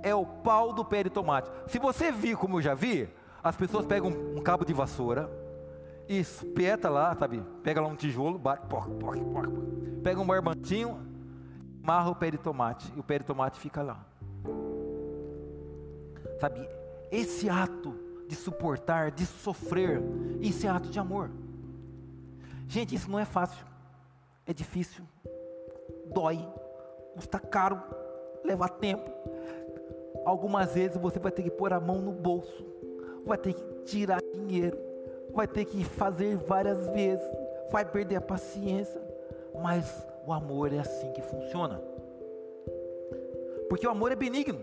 é 0.03 0.14
o 0.14 0.24
pau 0.24 0.72
do 0.72 0.84
pé 0.84 1.05
de 1.05 1.11
tomate. 1.11 1.51
Se 1.66 1.78
você 1.78 2.11
vir 2.11 2.36
como 2.36 2.59
eu 2.59 2.62
já 2.62 2.74
vi, 2.74 3.09
as 3.42 3.57
pessoas 3.57 3.86
pegam 3.86 4.11
um, 4.11 4.40
cabo 4.40 4.64
de 4.64 4.72
vassoura 4.72 5.30
e 6.09 6.18
espeta 6.18 6.88
lá, 6.88 7.14
sabe? 7.14 7.42
Pega 7.62 7.80
lá 7.80 7.88
um 7.88 7.96
tijolo, 7.96 8.38
bate, 8.38 8.66
poc, 8.66 8.88
poc, 8.99 9.18
poc, 9.18 9.49
pega 10.03 10.20
um 10.20 10.26
barbantinho, 10.26 11.01
marra 11.82 12.11
o 12.11 12.14
pé 12.14 12.30
de 12.30 12.38
tomate 12.38 12.92
e 12.96 13.01
o 13.01 13.03
pé 13.03 13.18
de 13.18 13.24
tomate 13.24 13.59
fica 13.59 13.82
lá. 13.82 14.05
Sabe? 16.40 16.68
Esse 17.11 17.49
ato 17.49 17.94
de 18.28 18.36
suportar, 18.36 19.11
de 19.11 19.24
sofrer, 19.24 20.03
isso 20.40 20.66
é 20.66 20.70
ato 20.70 20.88
de 20.88 20.99
amor. 20.99 21.30
Gente, 22.68 22.94
isso 22.94 23.11
não 23.11 23.18
é 23.18 23.24
fácil. 23.24 23.66
É 24.46 24.53
difícil. 24.53 25.03
Dói. 26.12 26.46
Custa 27.14 27.38
caro. 27.38 27.82
Leva 28.44 28.68
tempo. 28.68 29.11
Algumas 30.24 30.74
vezes 30.74 30.96
você 30.96 31.18
vai 31.18 31.32
ter 31.32 31.42
que 31.42 31.50
pôr 31.50 31.72
a 31.72 31.80
mão 31.80 31.98
no 32.00 32.12
bolso. 32.12 32.64
Vai 33.24 33.38
ter 33.38 33.54
que 33.54 33.64
tirar 33.84 34.20
dinheiro. 34.32 34.78
Vai 35.32 35.46
ter 35.46 35.64
que 35.64 35.84
fazer 35.84 36.36
várias 36.36 36.88
vezes. 36.90 37.26
Vai 37.70 37.84
perder 37.84 38.16
a 38.16 38.20
paciência. 38.20 39.00
Mas 39.62 40.06
o 40.26 40.32
amor 40.32 40.72
é 40.72 40.78
assim 40.78 41.12
que 41.12 41.22
funciona. 41.22 41.80
Porque 43.68 43.86
o 43.86 43.90
amor 43.90 44.12
é 44.12 44.16
benigno. 44.16 44.60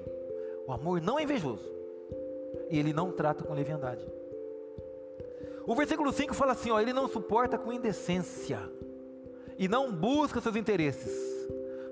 O 0.68 0.72
amor 0.72 1.02
não 1.02 1.20
é 1.20 1.24
invejoso. 1.24 1.74
E 2.70 2.80
ele 2.80 2.94
não 2.94 3.12
trata 3.12 3.44
com 3.44 3.54
leviandade. 3.54 4.06
O 5.68 5.74
versículo 5.74 6.12
5 6.12 6.34
fala 6.34 6.52
assim: 6.52 6.70
ó, 6.70 6.80
ele 6.80 6.94
não 6.94 7.08
suporta 7.08 7.58
com 7.58 7.74
indecência, 7.74 8.60
e 9.58 9.68
não 9.68 9.92
busca 9.92 10.40
seus 10.40 10.56
interesses, 10.56 11.12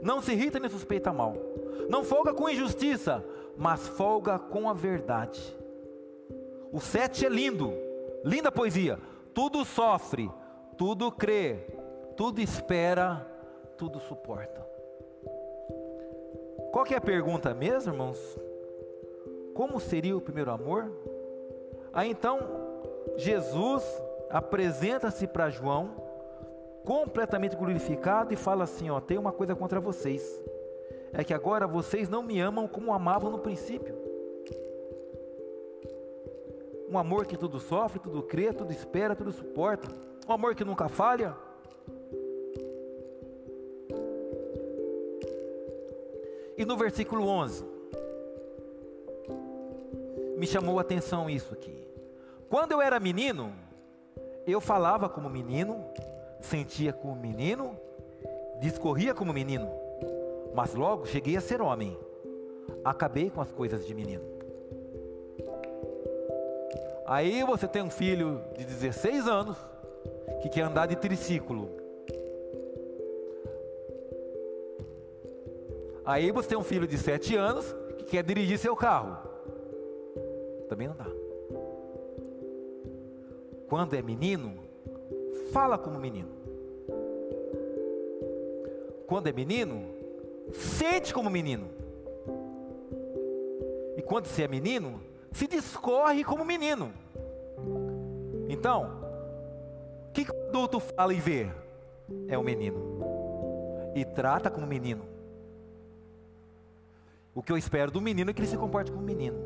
não 0.02 0.22
se 0.22 0.32
irrita 0.32 0.60
nem 0.60 0.70
suspeita 0.70 1.12
mal, 1.12 1.36
não 1.90 2.04
folga 2.04 2.34
com 2.34 2.50
injustiça, 2.50 3.24
mas 3.58 3.88
folga 3.88 4.38
com 4.40 4.70
a 4.70 4.74
verdade. 4.74 5.42
O 6.72 6.80
7 6.80 7.26
é 7.26 7.30
lindo, 7.30 7.72
linda 8.24 8.52
poesia. 8.52 8.98
Tudo 9.34 9.64
sofre, 9.66 10.30
tudo 10.78 11.12
crê, 11.12 11.68
tudo 12.16 12.42
espera, 12.42 13.28
tudo 13.78 14.00
suporta. 14.00 14.66
Qual 16.72 16.86
que 16.86 16.94
é 16.94 16.98
a 16.98 17.02
pergunta 17.02 17.54
mesmo, 17.54 17.94
irmãos? 17.94 18.40
Como 19.54 19.80
seria 19.80 20.18
o 20.18 20.22
primeiro 20.22 20.52
amor? 20.52 20.92
Aí 21.94 22.10
então 22.10 22.40
Jesus 23.16 23.84
apresenta-se 24.30 25.28
para 25.28 25.52
João, 25.52 25.92
completamente 26.84 27.56
glorificado, 27.56 28.34
e 28.34 28.36
fala 28.36 28.64
assim: 28.64 28.90
Ó, 28.90 29.00
tem 29.00 29.18
uma 29.18 29.32
coisa 29.32 29.56
contra 29.56 29.80
vocês, 29.80 30.42
é 31.14 31.24
que 31.24 31.34
agora 31.34 31.68
vocês 31.68 32.10
não 32.10 32.24
me 32.24 32.40
amam 32.40 32.68
como 32.68 32.92
amavam 32.92 33.30
no 33.30 33.40
princípio. 33.40 33.96
Um 36.90 36.98
amor 36.98 37.26
que 37.26 37.38
tudo 37.38 37.60
sofre, 37.60 38.00
tudo 38.00 38.24
crê, 38.24 38.52
tudo 38.52 38.72
espera, 38.72 39.16
tudo 39.16 39.32
suporta. 39.32 39.88
Um 40.28 40.34
amor 40.34 40.56
que 40.56 40.64
nunca 40.64 40.90
falha. 40.90 41.36
E 46.58 46.66
no 46.66 46.78
versículo 46.78 47.28
11, 47.28 47.64
me 50.38 50.48
chamou 50.48 50.78
a 50.78 50.82
atenção 50.82 51.30
isso 51.30 51.54
aqui. 51.54 51.88
Quando 52.50 52.74
eu 52.74 52.82
era 52.82 53.00
menino, 53.00 53.54
eu 54.46 54.62
falava 54.62 55.10
como 55.10 55.30
menino, 55.30 55.84
sentia 56.42 56.94
como 56.94 57.16
menino, 57.16 57.76
discorria 58.60 59.14
como 59.14 59.34
menino, 59.34 59.68
mas 60.54 60.74
logo 60.74 61.06
cheguei 61.06 61.38
a 61.38 61.42
ser 61.42 61.62
homem. 61.62 61.98
Acabei 62.84 63.30
com 63.30 63.42
as 63.42 63.52
coisas 63.52 63.86
de 63.86 63.94
menino. 63.94 64.24
Aí 67.06 67.44
você 67.44 67.68
tem 67.68 67.82
um 67.82 67.90
filho 67.90 68.42
de 68.58 68.66
16 68.66 69.28
anos 69.28 69.58
que 70.42 70.50
quer 70.50 70.62
andar 70.62 70.86
de 70.86 70.96
triciclo. 70.96 71.70
Aí 76.06 76.32
você 76.32 76.50
tem 76.50 76.58
um 76.58 76.64
filho 76.64 76.88
de 76.88 76.98
7 76.98 77.36
anos 77.36 77.76
que 77.98 78.06
quer 78.06 78.24
dirigir 78.24 78.58
seu 78.58 78.76
carro. 78.76 79.18
Também 80.68 80.88
não 80.88 80.96
dá 80.96 81.08
quando 83.74 83.96
é 83.96 84.04
menino, 84.04 84.54
fala 85.52 85.80
como 85.80 85.98
menino. 85.98 86.30
Quando 89.08 89.26
é 89.26 89.32
menino, 89.32 89.93
sente 90.52 91.14
como 91.14 91.30
menino. 91.30 91.70
E 93.98 94.02
quando 94.02 94.26
se 94.26 94.44
é 94.44 94.48
menino, 94.48 95.02
se 95.32 95.48
discorre 95.48 96.24
como 96.24 96.44
menino. 96.44 96.92
Então, 98.50 98.92
o 100.10 100.12
que, 100.12 100.26
que 100.26 100.32
o 100.32 100.50
adulto 100.50 100.80
fala 100.80 101.14
e 101.14 101.20
vê? 101.20 101.50
É 102.28 102.38
o 102.38 102.44
menino. 102.44 103.02
E 103.96 104.04
trata 104.04 104.50
como 104.50 104.68
menino. 104.68 105.06
O 107.34 107.42
que 107.42 107.52
eu 107.52 107.58
espero 107.58 107.92
do 107.92 108.02
menino 108.02 108.30
é 108.30 108.34
que 108.34 108.42
ele 108.42 108.48
se 108.48 108.58
comporte 108.58 108.92
como 108.92 109.04
menino. 109.04 109.38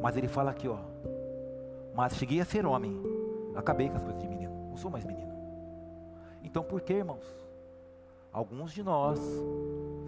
Mas 0.00 0.16
ele 0.16 0.28
fala 0.28 0.50
aqui, 0.50 0.68
ó. 0.68 0.78
Mas 1.94 2.14
cheguei 2.14 2.40
a 2.40 2.44
ser 2.44 2.64
homem 2.64 3.08
Acabei 3.58 3.88
com 3.88 3.96
as 3.96 4.04
coisas 4.04 4.22
de 4.22 4.28
menino, 4.28 4.68
não 4.70 4.76
sou 4.76 4.88
mais 4.88 5.04
menino. 5.04 5.32
Então 6.44 6.62
por 6.62 6.80
que, 6.80 6.92
irmãos? 6.92 7.24
Alguns 8.32 8.72
de 8.72 8.82
nós 8.82 9.18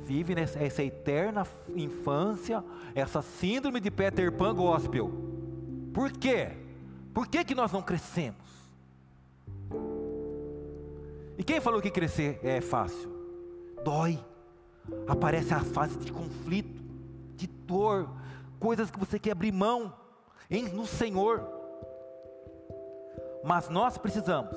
vivem 0.00 0.36
essa 0.38 0.82
eterna 0.82 1.46
infância, 1.74 2.64
essa 2.94 3.22
síndrome 3.22 3.80
de 3.80 3.90
Peter 3.90 4.32
Pan 4.32 4.54
gospel. 4.54 5.10
Por 5.94 6.10
quê? 6.12 6.48
Por 7.14 7.26
que, 7.26 7.44
que 7.44 7.54
nós 7.54 7.72
não 7.72 7.82
crescemos? 7.82 8.50
E 11.38 11.42
quem 11.42 11.60
falou 11.60 11.80
que 11.80 11.90
crescer 11.90 12.38
é 12.42 12.60
fácil? 12.60 13.10
Dói. 13.84 14.18
Aparece 15.06 15.54
a 15.54 15.60
fase 15.60 15.98
de 15.98 16.12
conflito, 16.12 16.82
de 17.36 17.46
dor, 17.46 18.08
coisas 18.58 18.90
que 18.90 18.98
você 18.98 19.18
quer 19.18 19.32
abrir 19.32 19.52
mão 19.52 19.94
em, 20.50 20.68
no 20.68 20.86
Senhor. 20.86 21.46
Mas 23.44 23.68
nós 23.68 23.96
precisamos. 23.96 24.54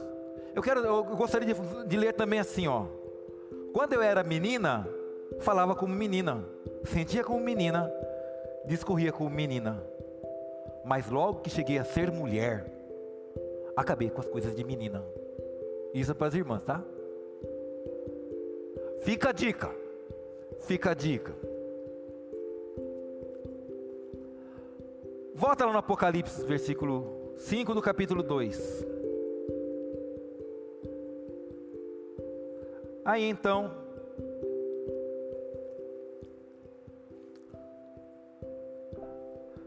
Eu 0.53 0.61
quero, 0.61 0.79
eu 0.81 1.03
gostaria 1.15 1.53
de, 1.53 1.87
de 1.87 1.97
ler 1.97 2.13
também 2.13 2.39
assim, 2.39 2.67
ó. 2.67 2.85
Quando 3.73 3.93
eu 3.93 4.03
era 4.03 4.23
menina, 4.23 4.87
falava 5.39 5.75
como 5.75 5.95
menina, 5.95 6.45
sentia 6.85 7.23
como 7.23 7.43
menina, 7.43 7.91
discorria 8.65 9.11
como 9.11 9.31
menina. 9.31 9.83
Mas 10.85 11.09
logo 11.09 11.41
que 11.41 11.49
cheguei 11.49 11.79
a 11.79 11.83
ser 11.83 12.11
mulher, 12.11 12.71
acabei 13.75 14.11
com 14.11 14.21
as 14.21 14.27
coisas 14.27 14.55
de 14.55 14.63
menina. 14.63 15.03
Isso 15.91 16.11
é 16.11 16.13
para 16.13 16.27
as 16.27 16.35
irmãs, 16.35 16.63
tá? 16.63 16.83
Fica 19.01 19.29
a 19.29 19.31
dica. 19.31 19.71
Fica 20.61 20.91
a 20.91 20.93
dica. 20.93 21.33
Volta 25.33 25.65
lá 25.65 25.73
no 25.73 25.79
Apocalipse, 25.79 26.45
versículo 26.45 27.33
5 27.37 27.73
do 27.73 27.81
capítulo 27.81 28.21
2. 28.21 28.92
Aí 33.05 33.27
então, 33.29 33.69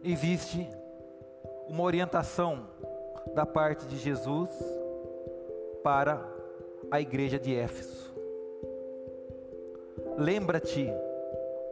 existe 0.02 0.66
uma 1.68 1.82
orientação 1.82 2.66
da 3.34 3.44
parte 3.44 3.86
de 3.86 3.98
Jesus 3.98 4.48
para 5.82 6.26
a 6.90 6.98
igreja 6.98 7.38
de 7.38 7.54
Éfeso. 7.54 8.14
Lembra-te 10.16 10.88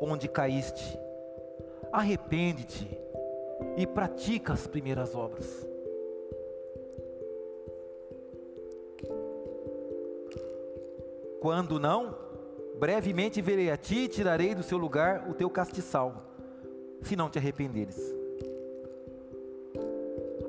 onde 0.01 0.29
caíste, 0.29 0.99
arrepende-te 1.91 3.01
e 3.79 3.87
pratica 3.87 4.53
as 4.53 4.67
primeiras 4.67 5.15
obras. 5.15 5.74
Quando 11.45 11.79
não, 11.79 12.17
brevemente 12.79 13.43
verei 13.43 13.71
a 13.71 13.77
ti 13.77 14.05
e 14.05 14.09
tirarei 14.09 14.55
do 14.55 14.63
seu 14.63 14.79
lugar 14.79 15.29
o 15.29 15.35
teu 15.35 15.51
castiçal, 15.51 16.25
se 17.03 17.15
não 17.15 17.29
te 17.29 17.39
arrependeres. 17.39 17.99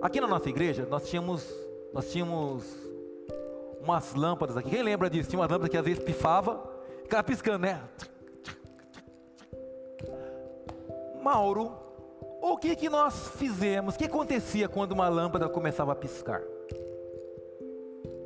Aqui 0.01 0.21
na 0.21 0.27
nossa 0.27 0.47
igreja, 0.47 0.87
nós 0.89 1.09
tínhamos, 1.09 1.53
nós 1.91 2.09
tínhamos 2.09 2.63
umas 3.81 4.13
lâmpadas 4.13 4.55
aqui. 4.55 4.69
Quem 4.69 4.83
lembra 4.83 5.09
disso? 5.09 5.29
Tinha 5.29 5.41
uma 5.41 5.45
lâmpada 5.45 5.67
que 5.67 5.75
às 5.75 5.83
vezes 5.83 6.01
pifava, 6.01 6.63
ficava 7.03 7.23
piscando, 7.23 7.59
né? 7.59 7.81
Mauro, 11.21 11.73
o 12.41 12.55
que 12.55 12.73
que 12.73 12.89
nós 12.89 13.31
fizemos? 13.35 13.95
O 13.95 13.97
que 13.97 14.05
acontecia 14.05 14.69
quando 14.69 14.93
uma 14.93 15.09
lâmpada 15.09 15.49
começava 15.49 15.91
a 15.91 15.95
piscar? 15.95 16.41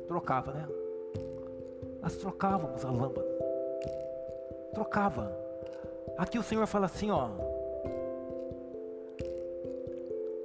Trocava, 0.06 0.52
né? 0.52 0.79
Nós 2.00 2.16
trocávamos 2.16 2.84
a 2.84 2.90
lâmpada. 2.90 3.28
trocava. 4.72 5.36
Aqui 6.16 6.38
o 6.38 6.42
Senhor 6.42 6.66
fala 6.66 6.86
assim, 6.86 7.10
ó. 7.10 7.28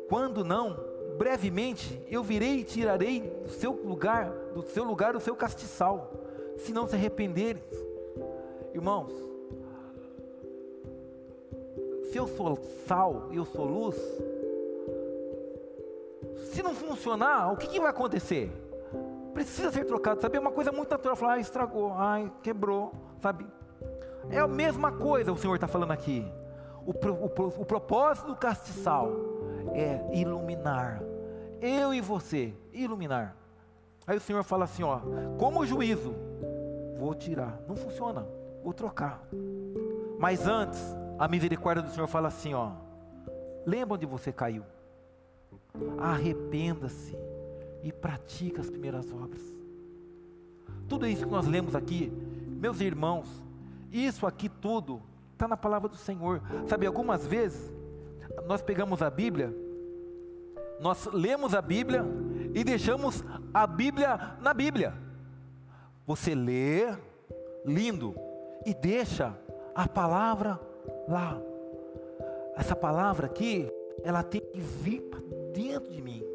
Quando 0.10 0.44
não, 0.44 0.78
brevemente 1.18 2.00
eu 2.10 2.24
virei 2.24 2.60
e 2.60 2.64
tirarei 2.64 3.22
do 3.22 3.50
seu 3.50 3.72
lugar, 3.72 4.30
do 4.54 4.62
seu 4.62 4.84
lugar 4.84 5.16
o 5.16 5.20
seu 5.20 5.36
castiçal, 5.36 6.12
se 6.58 6.72
não 6.72 6.88
se 6.88 6.96
arrependeres. 6.96 7.64
Irmãos, 8.74 9.14
se 12.12 12.18
eu 12.18 12.28
sou 12.28 12.58
sal, 12.88 13.30
eu 13.32 13.46
sou 13.46 13.66
luz, 13.66 13.96
se 16.52 16.62
não 16.62 16.76
funcionar, 16.76 17.52
o 17.52 17.58
que, 17.58 17.68
que 17.68 17.80
vai 17.80 17.90
acontecer? 17.90 18.52
Precisa 19.36 19.70
ser 19.70 19.84
trocado, 19.84 20.22
sabe? 20.22 20.38
É 20.38 20.40
uma 20.40 20.52
coisa 20.52 20.72
muito 20.72 20.90
natural. 20.90 21.14
Falar, 21.18 21.34
ah, 21.34 21.40
estragou, 21.40 21.92
ai, 21.94 22.32
quebrou, 22.42 22.94
sabe? 23.20 23.46
É 24.30 24.40
a 24.40 24.48
mesma 24.48 24.94
coisa 24.94 25.34
o 25.34 25.38
Senhor 25.38 25.56
está 25.56 25.68
falando 25.68 25.92
aqui. 25.92 26.26
O, 26.86 26.92
o, 26.92 27.62
o 27.62 27.66
propósito 27.66 28.28
do 28.28 28.36
castiçal 28.38 29.12
é 29.74 30.18
iluminar. 30.18 31.04
Eu 31.62 31.94
e 31.94 32.00
você, 32.00 32.54
iluminar. 32.72 33.36
Aí 34.08 34.16
o 34.16 34.22
Senhor 34.22 34.42
fala 34.44 34.64
assim: 34.64 34.84
ó, 34.84 35.02
como 35.38 35.66
juízo, 35.66 36.16
vou 36.98 37.14
tirar. 37.14 37.60
Não 37.68 37.76
funciona, 37.76 38.26
vou 38.64 38.74
trocar. 38.74 39.22
Mas 40.18 40.48
antes, 40.48 40.80
a 41.20 41.28
misericórdia 41.28 41.84
do 41.84 41.90
Senhor 41.90 42.08
fala 42.08 42.30
assim: 42.30 42.54
ó, 42.54 42.72
lembra 43.66 43.96
onde 43.96 44.06
você 44.06 44.32
caiu 44.32 44.64
arrependa-se 46.00 47.18
e 47.86 47.92
pratique 47.92 48.60
as 48.60 48.68
primeiras 48.68 49.14
obras. 49.14 49.44
Tudo 50.90 51.06
isso 51.06 51.24
que 51.24 51.32
nós 51.32 51.46
lemos 51.46 51.76
aqui, 51.76 52.12
meus 52.60 52.82
irmãos, 52.82 53.30
isso 53.92 54.26
aqui 54.26 54.50
tudo 54.50 55.00
está 55.34 55.48
na 55.48 55.56
palavra 55.56 55.88
do 55.88 55.96
Senhor. 55.96 56.42
Sabe, 56.68 56.88
algumas 56.88 57.28
vezes 57.28 57.72
nós 58.48 58.64
pegamos 58.64 59.04
a 59.04 59.10
Bíblia, 59.12 59.56
nós 60.82 61.06
lemos 61.14 61.54
a 61.54 61.62
Bíblia 61.62 62.04
e 62.56 62.64
deixamos 62.64 63.24
a 63.54 63.68
Bíblia 63.68 64.36
na 64.42 64.52
Bíblia. 64.52 64.92
Você 66.08 66.34
lê, 66.34 66.92
lindo, 67.64 68.16
e 68.66 68.74
deixa 68.74 69.38
a 69.76 69.88
palavra 69.88 70.60
lá. 71.08 71.40
Essa 72.56 72.76
palavra 72.76 73.28
aqui, 73.28 73.72
ela 74.04 74.24
tem 74.24 74.42
que 74.42 74.60
vir 74.60 75.02
para 75.02 75.20
dentro 75.54 75.92
de 75.92 76.02
mim. 76.02 76.35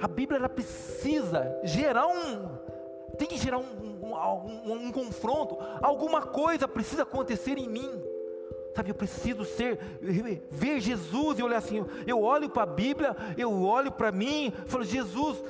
A 0.00 0.08
Bíblia 0.08 0.38
ela 0.38 0.48
precisa 0.48 1.60
gerar 1.64 2.06
um, 2.06 2.48
tem 3.16 3.26
que 3.26 3.36
gerar 3.36 3.58
um, 3.58 3.64
um, 4.02 4.14
um, 4.14 4.86
um 4.86 4.92
confronto, 4.92 5.58
alguma 5.82 6.22
coisa 6.22 6.68
precisa 6.68 7.02
acontecer 7.02 7.58
em 7.58 7.68
mim. 7.68 7.90
Sabe, 8.74 8.90
eu 8.90 8.94
preciso 8.94 9.44
ser, 9.44 9.80
ver 10.50 10.80
Jesus 10.80 11.38
e 11.38 11.42
olhar 11.42 11.56
assim. 11.56 11.84
Eu 12.06 12.22
olho 12.22 12.48
para 12.48 12.62
a 12.62 12.66
Bíblia, 12.66 13.16
eu 13.36 13.62
olho 13.62 13.90
para 13.90 14.12
mim, 14.12 14.52
falo, 14.66 14.84
Jesus, 14.84 15.42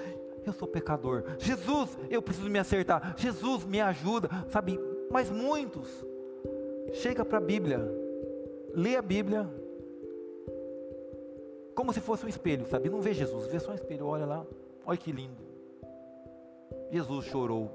eu 0.47 0.53
sou 0.55 0.67
pecador. 0.67 1.25
Jesus, 1.39 1.99
eu 2.09 2.23
preciso 2.23 2.49
me 2.49 2.59
acertar. 2.59 3.15
Jesus, 3.19 3.65
me 3.65 3.83
ajuda. 3.83 4.31
Sabe, 4.49 4.81
mas 5.11 5.31
muitos 5.31 5.89
chega 6.95 7.23
para 7.23 7.37
a 7.37 7.41
Bíblia, 7.41 7.87
lê 8.75 8.97
a 8.97 9.03
Bíblia, 9.03 9.47
como 11.79 11.93
se 11.93 12.01
fosse 12.01 12.27
um 12.27 12.29
espelho, 12.29 12.67
sabe? 12.67 12.91
Não 12.91 13.01
vê 13.01 13.15
Jesus, 13.15 13.47
vê 13.47 13.61
só 13.61 13.71
um 13.71 13.75
espelho, 13.77 14.05
olha 14.05 14.27
lá, 14.27 14.45
olha 14.85 14.99
que 14.99 15.13
lindo. 15.13 15.41
Jesus 16.91 17.27
chorou. 17.27 17.71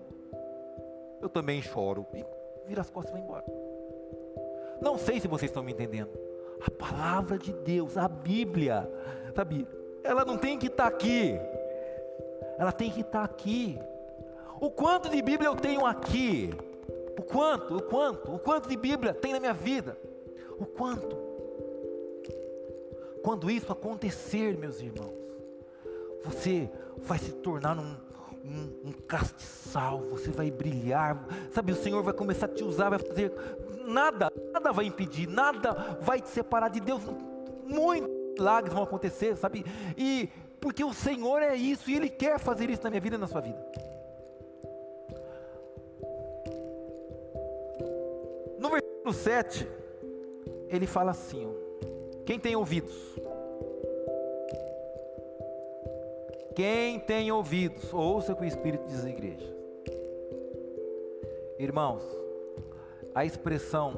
Eu 1.21 1.29
também 1.29 1.61
choro. 1.61 2.05
E 2.13 2.21
vira 2.67 2.81
as 2.81 2.89
costas 2.89 3.11
e 3.11 3.13
vai 3.13 3.23
embora. 3.23 3.45
Não 4.81 4.97
sei 4.97 5.21
se 5.21 5.27
vocês 5.29 5.49
estão 5.49 5.63
me 5.63 5.71
entendendo. 5.71 6.09
A 6.67 6.69
palavra 6.69 7.37
de 7.37 7.53
Deus, 7.53 7.95
a 7.95 8.09
Bíblia, 8.09 8.91
sabe? 9.33 9.65
Ela 10.03 10.25
não 10.25 10.37
tem 10.37 10.59
que 10.59 10.67
estar 10.67 10.91
tá 10.91 10.93
aqui. 10.93 11.39
Ela 12.59 12.73
tem 12.73 12.91
que 12.91 12.99
estar 12.99 13.19
tá 13.19 13.23
aqui. 13.23 13.79
O 14.59 14.69
quanto 14.69 15.07
de 15.07 15.21
Bíblia 15.21 15.47
eu 15.47 15.55
tenho 15.55 15.85
aqui? 15.85 16.49
O 17.17 17.21
quanto, 17.21 17.77
o 17.77 17.81
quanto, 17.81 18.35
o 18.35 18.39
quanto 18.39 18.67
de 18.67 18.75
Bíblia 18.75 19.13
tem 19.13 19.31
na 19.31 19.39
minha 19.39 19.53
vida? 19.53 19.97
O 20.59 20.65
quanto? 20.65 21.22
Quando 23.23 23.49
isso 23.49 23.71
acontecer, 23.71 24.57
meus 24.57 24.81
irmãos, 24.81 25.13
você 26.25 26.69
vai 26.97 27.17
se 27.17 27.31
tornar 27.31 27.79
um, 27.79 27.95
um, 28.43 28.89
um 28.89 28.91
castiçal, 28.91 30.01
você 30.01 30.29
vai 30.29 30.51
brilhar, 30.51 31.25
sabe? 31.51 31.71
O 31.71 31.75
Senhor 31.75 32.03
vai 32.03 32.13
começar 32.13 32.47
a 32.47 32.49
te 32.49 32.65
usar, 32.65 32.89
vai 32.89 32.99
fazer 32.99 33.31
nada, 33.85 34.29
nada 34.51 34.73
vai 34.73 34.85
impedir, 34.85 35.27
nada 35.27 35.97
vai 36.01 36.19
te 36.19 36.27
separar 36.27 36.67
de 36.67 36.81
Deus. 36.81 37.01
Muitos 37.65 38.09
milagres 38.37 38.73
vão 38.73 38.83
acontecer, 38.83 39.37
sabe? 39.37 39.65
E 39.97 40.29
porque 40.59 40.83
o 40.83 40.93
Senhor 40.93 41.41
é 41.41 41.55
isso 41.55 41.89
e 41.89 41.95
Ele 41.95 42.09
quer 42.09 42.37
fazer 42.39 42.69
isso 42.69 42.83
na 42.83 42.89
minha 42.89 43.01
vida 43.01 43.15
e 43.15 43.19
na 43.19 43.27
sua 43.27 43.39
vida. 43.39 43.65
No 48.59 48.69
versículo 48.69 49.13
7, 49.13 49.67
ele 50.69 50.87
fala 50.87 51.11
assim: 51.11 51.45
ó, 51.45 51.62
quem 52.25 52.39
tem 52.39 52.55
ouvidos? 52.55 52.95
Quem 56.55 56.99
tem 56.99 57.31
ouvidos, 57.31 57.91
ouça 57.93 58.33
o 58.33 58.35
que 58.35 58.43
o 58.43 58.47
Espírito 58.47 58.85
diz 58.87 59.03
à 59.03 59.09
igreja. 59.09 59.51
Irmãos, 61.57 62.03
a 63.13 63.25
expressão 63.25 63.93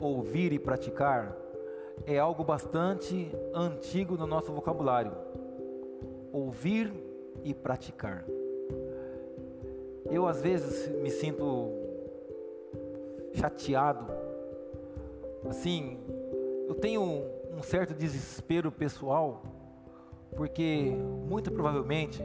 ouvir 0.00 0.52
e 0.52 0.58
praticar 0.58 1.36
é 2.06 2.18
algo 2.18 2.42
bastante 2.42 3.30
antigo 3.54 4.16
no 4.16 4.26
nosso 4.26 4.52
vocabulário. 4.52 5.12
Ouvir 6.32 6.92
e 7.44 7.52
praticar. 7.52 8.24
Eu 10.10 10.26
às 10.26 10.40
vezes 10.40 10.88
me 11.00 11.10
sinto 11.10 11.70
chateado, 13.34 14.06
assim, 15.48 15.98
eu 16.68 16.74
tenho 16.74 17.24
um 17.52 17.62
certo 17.62 17.94
desespero 17.94 18.72
pessoal, 18.72 19.42
porque 20.36 20.96
muito 21.28 21.50
provavelmente, 21.50 22.22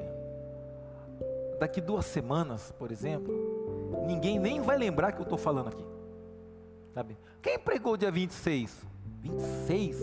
daqui 1.60 1.82
duas 1.82 2.06
semanas, 2.06 2.72
por 2.80 2.92
exemplo, 2.92 3.34
ninguém 4.08 4.40
nem 4.40 4.62
vai 4.62 4.78
lembrar 4.78 5.12
que 5.12 5.20
eu 5.20 5.24
estou 5.24 5.38
falando 5.38 5.68
aqui. 5.68 5.86
Sabe? 6.94 7.18
Quem 7.42 7.60
pregou 7.60 7.98
dia 7.98 8.10
26? 8.10 8.86
26? 9.22 10.02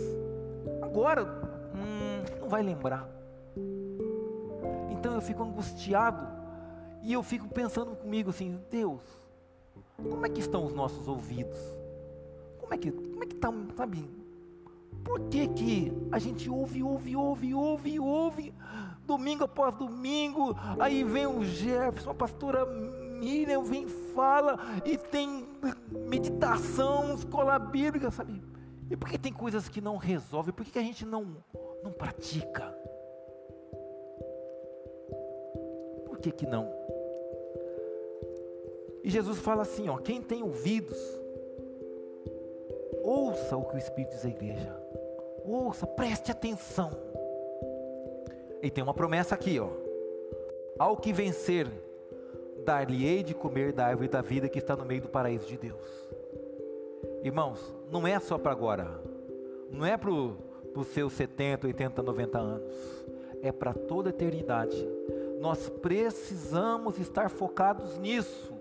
Agora, 0.81 1.25
hum, 1.73 2.39
não 2.39 2.47
vai 2.47 2.61
lembrar. 2.61 3.09
Então 4.91 5.13
eu 5.13 5.21
fico 5.21 5.43
angustiado 5.43 6.25
e 7.01 7.13
eu 7.13 7.21
fico 7.21 7.47
pensando 7.47 7.95
comigo 7.95 8.29
assim, 8.29 8.59
Deus, 8.69 9.01
como 9.97 10.25
é 10.25 10.29
que 10.29 10.39
estão 10.39 10.65
os 10.65 10.73
nossos 10.73 11.07
ouvidos? 11.07 11.57
Como 12.59 12.73
é 12.73 12.77
que, 12.77 12.91
como 12.91 13.23
é 13.23 13.27
que 13.27 13.35
está, 13.35 13.51
sabe? 13.75 14.24
Por 15.05 15.21
que, 15.29 15.47
que 15.49 15.93
a 16.11 16.17
gente 16.17 16.49
ouve, 16.49 16.81
ouve, 16.81 17.15
ouve, 17.15 17.53
ouve, 17.53 17.99
ouve, 17.99 18.53
domingo 19.05 19.43
após 19.43 19.75
domingo, 19.75 20.55
aí 20.79 21.03
vem 21.03 21.27
o 21.27 21.43
Jefferson, 21.43 22.09
a 22.09 22.15
pastora 22.15 22.65
Miriam 22.65 23.63
vem 23.63 23.87
fala, 23.87 24.57
e 24.83 24.97
tem 24.97 25.47
meditação, 25.91 27.13
escola 27.13 27.59
bíblica, 27.59 28.09
sabe? 28.09 28.41
E 28.89 28.97
por 28.97 29.07
que 29.07 29.17
tem 29.17 29.31
coisas 29.31 29.69
que 29.69 29.79
não 29.79 29.97
resolve? 29.97 30.51
Por 30.51 30.65
que, 30.65 30.71
que 30.71 30.79
a 30.79 30.83
gente 30.83 31.05
não, 31.05 31.37
não 31.83 31.91
pratica? 31.91 32.75
Por 36.05 36.17
que 36.17 36.31
que 36.31 36.47
não? 36.47 36.67
E 39.03 39.09
Jesus 39.09 39.37
fala 39.37 39.61
assim, 39.61 39.87
ó, 39.87 39.97
quem 39.97 40.19
tem 40.19 40.41
ouvidos, 40.41 40.97
ouça 43.03 43.55
o 43.55 43.65
que 43.65 43.75
o 43.75 43.77
Espírito 43.77 44.15
diz 44.15 44.25
à 44.25 44.29
igreja. 44.29 44.84
Ouça, 45.45 45.85
preste 45.85 46.31
atenção. 46.31 46.91
E 48.61 48.69
tem 48.69 48.83
uma 48.83 48.93
promessa 48.93 49.35
aqui, 49.35 49.59
ó. 49.59 49.69
Ao 50.79 50.97
que 50.97 51.13
vencer, 51.13 51.67
dar-lhe-ei 52.65 53.21
de 53.21 53.33
comer 53.33 53.71
da 53.71 53.85
árvore 53.85 54.07
da 54.07 54.21
vida 54.21 54.49
que 54.49 54.59
está 54.59 54.75
no 54.75 54.83
meio 54.83 55.01
do 55.01 55.09
paraíso 55.09 55.45
de 55.45 55.57
Deus. 55.57 56.09
Irmãos, 57.23 57.73
não 57.91 58.07
é 58.07 58.19
só 58.19 58.37
para 58.37 58.51
agora. 58.51 58.99
Não 59.69 59.85
é 59.85 59.95
para 59.95 60.09
os 60.09 60.87
seus 60.87 61.13
70, 61.13 61.67
80, 61.67 62.01
90 62.01 62.37
anos. 62.37 63.05
É 63.41 63.51
para 63.51 63.73
toda 63.73 64.09
a 64.09 64.11
eternidade. 64.11 64.75
Nós 65.39 65.69
precisamos 65.69 66.99
estar 66.99 67.29
focados 67.29 67.99
nisso. 67.99 68.53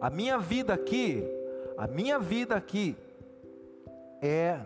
A 0.00 0.10
minha 0.10 0.38
vida 0.38 0.74
aqui, 0.74 1.24
a 1.76 1.86
minha 1.86 2.18
vida 2.18 2.56
aqui 2.56 2.96
é 4.20 4.60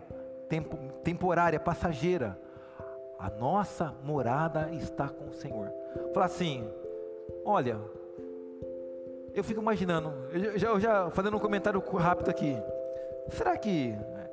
tempo, 0.49 0.77
temporária, 1.03 1.59
passageira. 1.59 2.39
A 3.19 3.29
nossa 3.29 3.93
morada 4.03 4.69
está 4.71 5.07
com 5.07 5.29
o 5.29 5.33
Senhor. 5.33 5.71
Fala 6.13 6.25
assim: 6.25 6.67
olha, 7.45 7.79
eu 9.33 9.43
fico 9.43 9.61
imaginando, 9.61 10.13
eu 10.31 10.57
já, 10.57 10.67
eu 10.67 10.79
já 10.79 11.09
fazendo 11.11 11.37
um 11.37 11.39
comentário 11.39 11.81
rápido 11.95 12.29
aqui. 12.29 12.55
Será 13.29 13.57
que 13.57 13.91
é, 13.91 14.29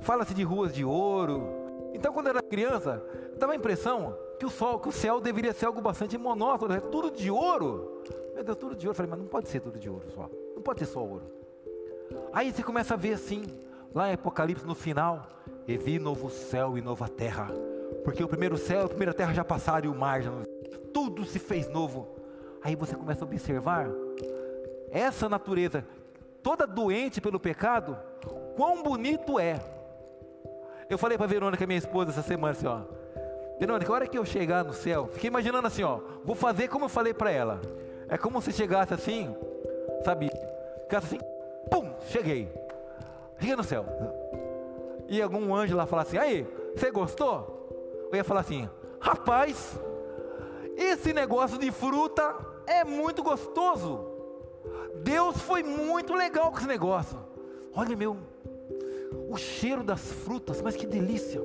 fala-se 0.00 0.32
de 0.32 0.42
ruas 0.42 0.72
de 0.72 0.84
ouro? 0.84 1.60
Então, 1.92 2.12
quando 2.12 2.26
eu 2.26 2.30
era 2.30 2.42
criança, 2.42 3.02
dava 3.36 3.52
a 3.52 3.56
impressão 3.56 4.16
que 4.38 4.46
o, 4.46 4.50
sol, 4.50 4.78
que 4.78 4.88
o 4.88 4.92
céu 4.92 5.20
deveria 5.20 5.52
ser 5.52 5.66
algo 5.66 5.80
bastante 5.80 6.16
monótono, 6.16 6.72
é 6.72 6.80
tudo 6.80 7.10
de 7.10 7.30
ouro. 7.30 8.02
Meu 8.34 8.42
Deus, 8.42 8.56
tudo 8.56 8.74
de 8.74 8.86
ouro. 8.86 8.92
Eu 8.92 8.94
falei, 8.94 9.10
mas 9.10 9.18
não 9.18 9.26
pode 9.26 9.48
ser 9.48 9.60
tudo 9.60 9.78
de 9.78 9.90
ouro 9.90 10.08
só. 10.14 10.30
Não 10.54 10.62
pode 10.62 10.78
ser 10.78 10.86
só 10.86 11.04
ouro. 11.04 11.24
Aí 12.32 12.52
você 12.52 12.62
começa 12.62 12.94
a 12.94 12.96
ver 12.96 13.12
assim, 13.12 13.44
lá 13.94 14.10
em 14.10 14.14
Apocalipse 14.14 14.66
no 14.66 14.74
final, 14.74 15.28
e 15.66 15.76
vi 15.76 15.98
novo 15.98 16.30
céu 16.30 16.76
e 16.76 16.80
nova 16.80 17.08
terra. 17.08 17.48
Porque 18.04 18.22
o 18.22 18.28
primeiro 18.28 18.56
céu, 18.56 18.84
a 18.84 18.88
primeira 18.88 19.12
terra 19.12 19.32
já 19.32 19.44
passaram 19.44 19.86
e 19.86 19.88
o 19.88 19.94
mar 19.94 20.22
já 20.22 20.32
tudo 20.92 21.24
se 21.24 21.38
fez 21.38 21.68
novo. 21.68 22.08
Aí 22.62 22.74
você 22.74 22.94
começa 22.94 23.24
a 23.24 23.26
observar 23.26 23.88
essa 24.90 25.28
natureza 25.28 25.84
toda 26.42 26.66
doente 26.66 27.20
pelo 27.20 27.38
pecado, 27.38 27.96
quão 28.56 28.82
bonito 28.82 29.38
é. 29.38 29.60
Eu 30.88 30.98
falei 30.98 31.16
para 31.16 31.26
Verônica, 31.26 31.66
minha 31.66 31.78
esposa, 31.78 32.10
essa 32.10 32.22
semana 32.22 32.52
assim, 32.52 32.66
ó. 32.66 32.80
Verônica, 33.58 33.90
a 33.90 33.94
hora 33.94 34.06
que 34.06 34.18
eu 34.18 34.24
chegar 34.24 34.64
no 34.64 34.72
céu, 34.72 35.08
fiquei 35.12 35.28
imaginando 35.28 35.66
assim, 35.66 35.82
ó, 35.82 36.00
vou 36.24 36.34
fazer 36.34 36.68
como 36.68 36.86
eu 36.86 36.88
falei 36.88 37.14
para 37.14 37.30
ela. 37.30 37.60
É 38.08 38.18
como 38.18 38.42
se 38.42 38.52
chegasse 38.52 38.92
assim, 38.92 39.34
sabe? 40.04 40.30
Ficasse 40.82 41.06
assim, 41.06 41.18
pum, 41.70 41.92
cheguei. 42.06 42.52
Cheguei 43.40 43.56
no 43.56 43.64
céu. 43.64 43.86
E 45.08 45.20
algum 45.20 45.54
anjo 45.54 45.74
lá 45.74 45.86
falar 45.86 46.02
assim, 46.02 46.18
aí, 46.18 46.46
você 46.76 46.90
gostou? 46.90 48.08
Eu 48.12 48.16
ia 48.16 48.24
falar 48.24 48.40
assim, 48.40 48.68
rapaz, 49.00 49.78
esse 50.76 51.12
negócio 51.12 51.58
de 51.58 51.70
fruta 51.72 52.36
é 52.66 52.84
muito 52.84 53.22
gostoso. 53.22 54.06
Deus 55.02 55.38
foi 55.38 55.62
muito 55.62 56.14
legal 56.14 56.50
com 56.52 56.58
esse 56.58 56.66
negócio. 56.66 57.18
Olha, 57.74 57.96
meu, 57.96 58.16
o 59.28 59.36
cheiro 59.36 59.82
das 59.82 60.12
frutas, 60.12 60.60
mas 60.60 60.76
que 60.76 60.86
delícia. 60.86 61.40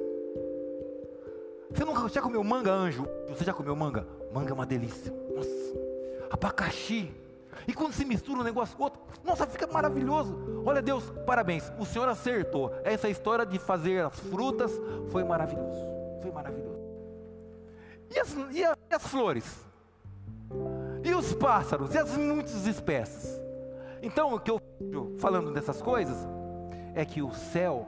Você 1.72 1.84
nunca 1.84 2.08
já 2.10 2.22
comeu 2.22 2.44
manga, 2.44 2.72
anjo? 2.72 3.08
Você 3.30 3.44
já 3.44 3.54
comeu 3.54 3.76
manga? 3.76 4.08
Manga 4.34 4.52
é 4.52 4.54
uma 4.54 4.66
delícia. 4.66 5.14
Nossa, 5.34 5.50
abacaxi. 6.30 7.12
E 7.68 7.74
quando 7.74 7.94
se 7.94 8.06
mistura 8.06 8.40
um 8.40 8.44
negócio 8.44 8.76
com 8.76 8.84
outro, 8.84 9.02
nossa, 9.24 9.46
fica 9.48 9.68
maravilhoso. 9.68 10.64
Olha, 10.66 10.82
Deus, 10.82 11.12
parabéns. 11.26 11.72
O 11.80 11.86
Senhor 11.86 12.08
acertou. 12.08 12.72
Essa 12.84 13.10
história 13.10 13.46
de 13.46 13.60
fazer 13.60 14.06
as 14.06 14.20
frutas 14.20 14.72
foi 15.12 15.24
maravilhoso. 15.24 15.80
Foi 16.22 16.32
maravilhoso. 16.32 16.80
E 18.14 18.20
as, 18.20 18.34
e 18.34 18.62
e 18.62 18.96
as 18.96 19.08
flores? 19.08 19.66
E 21.04 21.14
os 21.14 21.34
pássaros? 21.34 21.94
E 21.94 21.98
as 21.98 22.16
muitas 22.18 22.66
espécies? 22.66 23.30
Então, 24.02 24.34
o 24.34 24.40
que 24.40 24.52
eu 24.52 24.60
vejo 24.80 25.16
falando 25.18 25.52
dessas 25.52 25.82
coisas 25.82 26.18
é 26.94 27.04
que 27.04 27.22
o 27.22 27.34
céu 27.34 27.88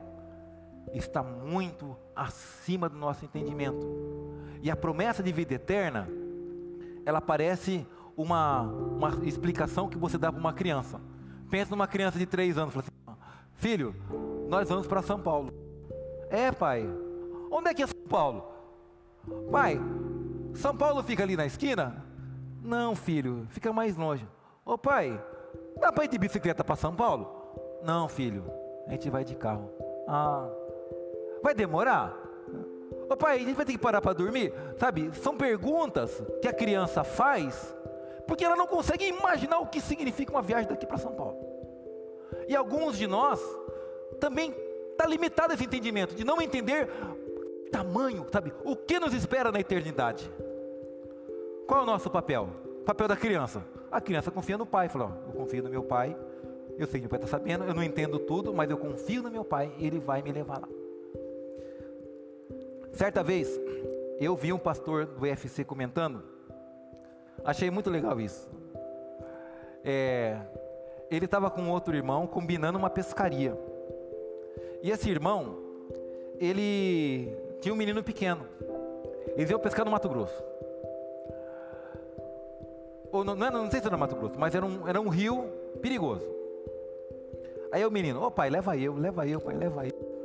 está 0.94 1.22
muito 1.22 1.96
acima 2.16 2.90
do 2.90 2.98
nosso 2.98 3.24
entendimento. 3.24 3.88
E 4.62 4.72
a 4.72 4.76
promessa 4.76 5.22
de 5.22 5.32
vida 5.32 5.54
eterna, 5.54 6.08
ela 7.06 7.22
parece 7.22 7.86
uma, 8.18 8.64
uma 8.64 9.10
explicação 9.24 9.88
que 9.88 9.98
você 9.98 10.18
dá 10.18 10.32
para 10.32 10.40
uma 10.40 10.52
criança. 10.52 11.00
Pensa 11.50 11.70
numa 11.70 11.88
criança 11.88 12.18
de 12.18 12.26
três 12.26 12.58
anos, 12.58 12.74
fala 12.74 12.84
assim, 12.86 13.22
filho, 13.56 13.96
nós 14.50 14.68
vamos 14.68 14.88
para 14.88 15.04
São 15.04 15.20
Paulo. 15.20 15.54
É, 16.30 16.52
pai. 16.52 16.90
Onde 17.52 17.70
é 17.70 17.74
que 17.74 17.84
é 17.84 17.88
São 17.88 18.04
Paulo? 18.10 18.44
Pai, 19.52 19.80
São 20.56 20.76
Paulo 20.76 21.04
fica 21.04 21.24
ali 21.24 21.38
na 21.38 21.46
esquina? 21.46 22.04
Não, 22.62 22.96
filho, 22.96 23.46
fica 23.50 23.72
mais 23.72 23.96
longe. 23.96 24.28
Ô 24.66 24.78
pai, 24.78 25.22
dá 25.80 25.92
para 25.92 26.06
ir 26.06 26.10
de 26.10 26.18
bicicleta 26.18 26.64
para 26.64 26.76
São 26.76 26.94
Paulo? 26.94 27.30
Não, 27.84 28.10
filho, 28.10 28.44
a 28.88 28.92
gente 28.92 29.10
vai 29.10 29.24
de 29.24 29.36
carro. 29.36 29.70
Ah, 30.08 30.50
vai 31.44 31.54
demorar? 31.54 32.14
Ô 33.10 33.16
pai, 33.16 33.38
a 33.38 33.40
gente 33.40 33.56
vai 33.56 33.66
ter 33.66 33.74
que 33.74 33.78
parar 33.78 34.02
para 34.02 34.12
dormir? 34.12 34.54
Sabe, 34.78 35.10
são 35.14 35.38
perguntas 35.38 36.22
que 36.42 36.48
a 36.48 36.54
criança 36.54 37.04
faz 37.04 37.74
porque 38.28 38.44
ela 38.44 38.56
não 38.56 38.68
consegue 38.68 39.08
imaginar 39.08 39.60
o 39.60 39.68
que 39.68 39.80
significa 39.80 40.32
uma 40.32 40.42
viagem 40.42 40.68
daqui 40.68 40.86
para 40.86 40.98
São 40.98 41.14
Paulo. 41.14 41.38
E 42.48 42.56
alguns 42.56 42.98
de 42.98 43.08
nós 43.08 43.40
também 44.20 44.54
está 44.92 45.08
limitado 45.08 45.54
esse 45.54 45.64
entendimento 45.64 46.14
de 46.14 46.24
não 46.24 46.42
entender 46.42 46.90
tamanho, 47.72 48.26
sabe, 48.32 48.54
o 48.64 48.76
que 48.76 49.00
nos 49.00 49.14
espera 49.14 49.52
na 49.52 49.60
eternidade. 49.60 50.32
Qual 51.68 51.82
é 51.82 51.84
o 51.84 51.86
nosso 51.86 52.10
papel? 52.10 52.50
O 52.82 52.84
papel 52.84 53.08
da 53.08 53.16
criança. 53.16 53.64
A 53.92 54.02
criança 54.02 54.32
confia 54.32 54.58
no 54.58 54.66
pai, 54.66 54.90
fala: 54.90 55.22
eu 55.28 55.34
confio 55.34 55.64
no 55.64 55.70
meu 55.70 55.84
pai, 55.84 56.16
eu 56.78 56.88
sei 56.88 57.00
que 57.00 57.06
meu 57.06 57.10
pai 57.10 57.20
está 57.20 57.28
sabendo, 57.28 57.66
eu 57.66 57.74
não 57.74 57.84
entendo 57.84 58.20
tudo, 58.20 58.54
mas 58.54 58.70
eu 58.70 58.78
confio 58.78 59.22
no 59.22 59.32
meu 59.32 59.44
pai, 59.44 59.72
ele 59.80 60.00
vai 60.00 60.22
me 60.22 60.32
levar 60.32 60.60
lá. 60.60 60.70
Certa 62.94 63.22
vez, 63.22 63.60
eu 64.20 64.36
vi 64.36 64.52
um 64.52 64.58
pastor 64.58 65.06
do 65.06 65.22
UFC 65.22 65.64
comentando, 65.64 66.24
achei 67.44 67.70
muito 67.72 67.90
legal 67.90 68.20
isso. 68.20 68.48
É, 69.84 70.38
ele 71.10 71.26
estava 71.26 71.50
com 71.50 71.70
outro 71.70 71.96
irmão 71.96 72.28
combinando 72.28 72.78
uma 72.78 72.90
pescaria. 72.90 73.58
E 74.82 74.92
esse 74.92 75.10
irmão, 75.10 75.58
ele 76.40 77.36
tinha 77.62 77.74
um 77.74 77.78
menino 77.78 78.04
pequeno. 78.04 78.46
Eles 79.36 79.50
iam 79.50 79.60
pescar 79.60 79.86
no 79.86 79.92
Mato 79.92 80.10
Grosso. 80.10 80.44
Ou 83.12 83.24
não, 83.24 83.36
não, 83.36 83.52
não 83.52 83.72
sei 83.72 83.80
se 83.80 83.86
era 83.88 83.96
no 83.96 84.00
Mato 84.00 84.16
Grosso, 84.16 84.40
mas 84.40 84.54
era 84.54 84.66
um, 84.66 84.88
era 84.88 85.00
um 85.00 85.10
rio 85.10 85.46
perigoso. 85.82 86.28
Aí 87.72 87.86
o 87.86 87.92
menino, 87.92 88.22
ô 88.22 88.28
oh, 88.28 88.32
pai, 88.32 88.50
leva 88.50 88.78
eu, 88.78 88.96
leva 88.96 89.28
eu, 89.28 89.40
pai, 89.40 89.56
leva 89.56 89.86
eu. 89.86 90.18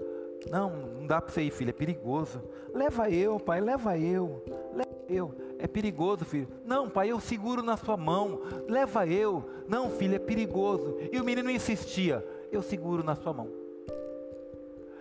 Não, 0.50 0.70
não 0.70 1.06
dá 1.06 1.20
para 1.20 1.32
você 1.32 1.42
ir, 1.42 1.50
filho, 1.50 1.70
é 1.70 1.72
perigoso. 1.72 2.42
Leva 2.74 3.08
eu, 3.10 3.38
pai, 3.38 3.60
leva 3.60 3.96
eu, 3.96 4.42
leva 4.74 4.90
eu. 5.08 5.34
É 5.62 5.68
perigoso, 5.68 6.24
filho. 6.24 6.48
Não, 6.64 6.90
pai, 6.90 7.12
eu 7.12 7.20
seguro 7.20 7.62
na 7.62 7.76
sua 7.76 7.96
mão. 7.96 8.40
Leva 8.68 9.06
eu. 9.06 9.48
Não, 9.68 9.88
filho, 9.88 10.16
é 10.16 10.18
perigoso. 10.18 10.96
E 11.12 11.20
o 11.20 11.24
menino 11.24 11.48
insistia, 11.48 12.26
eu 12.50 12.60
seguro 12.60 13.04
na 13.04 13.14
sua 13.14 13.32
mão. 13.32 13.48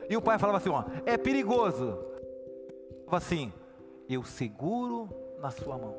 E 0.07 0.15
o 0.15 0.21
pai 0.21 0.37
falava 0.37 0.59
assim, 0.59 0.69
ó, 0.69 0.83
é 1.03 1.17
perigoso. 1.17 1.97
Falava 3.05 3.17
assim, 3.17 3.51
eu 4.07 4.23
seguro 4.23 5.09
na 5.39 5.49
sua 5.49 5.79
mão. 5.79 5.95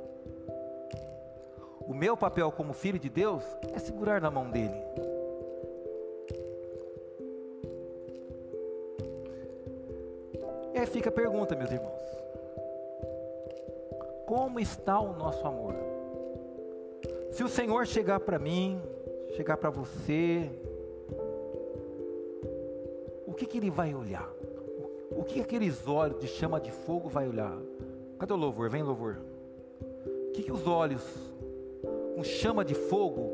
O 1.80 1.93
meu 1.93 2.16
papel 2.16 2.52
como 2.52 2.72
filho 2.72 3.01
de 3.01 3.09
Deus 3.09 3.43
é 3.74 3.80
segurar 3.80 4.20
na 4.20 4.30
mão 4.30 4.48
dele. 4.48 4.80
E 10.72 10.78
aí 10.78 10.86
fica 10.86 11.09
a 11.09 11.12
pergunta, 11.12 11.56
meus 11.56 11.72
irmãos: 11.72 12.01
Como 14.32 14.59
está 14.59 14.98
o 14.98 15.12
nosso 15.12 15.46
amor? 15.46 15.74
Se 17.32 17.44
o 17.44 17.48
Senhor 17.48 17.86
chegar 17.86 18.18
para 18.18 18.38
mim, 18.38 18.80
chegar 19.36 19.59
para 19.59 19.68
você, 19.68 20.50
o 23.26 23.34
que, 23.34 23.44
que 23.44 23.59
Ele 23.59 23.70
vai 23.70 23.94
olhar? 23.94 24.26
O 25.10 25.22
que 25.22 25.38
aqueles 25.38 25.86
olhos 25.86 26.18
de 26.18 26.28
chama 26.28 26.59
de 26.59 26.70
fogo 26.70 27.10
vai 27.10 27.28
olhar? 27.28 27.54
Cadê 28.18 28.32
o 28.32 28.36
louvor? 28.36 28.70
Vem 28.70 28.82
louvor. 28.82 29.18
O 29.82 30.32
que, 30.32 30.44
que 30.44 30.50
os 30.50 30.66
olhos 30.66 31.04
com 32.14 32.24
chama 32.24 32.64
de 32.64 32.74
fogo 32.74 33.30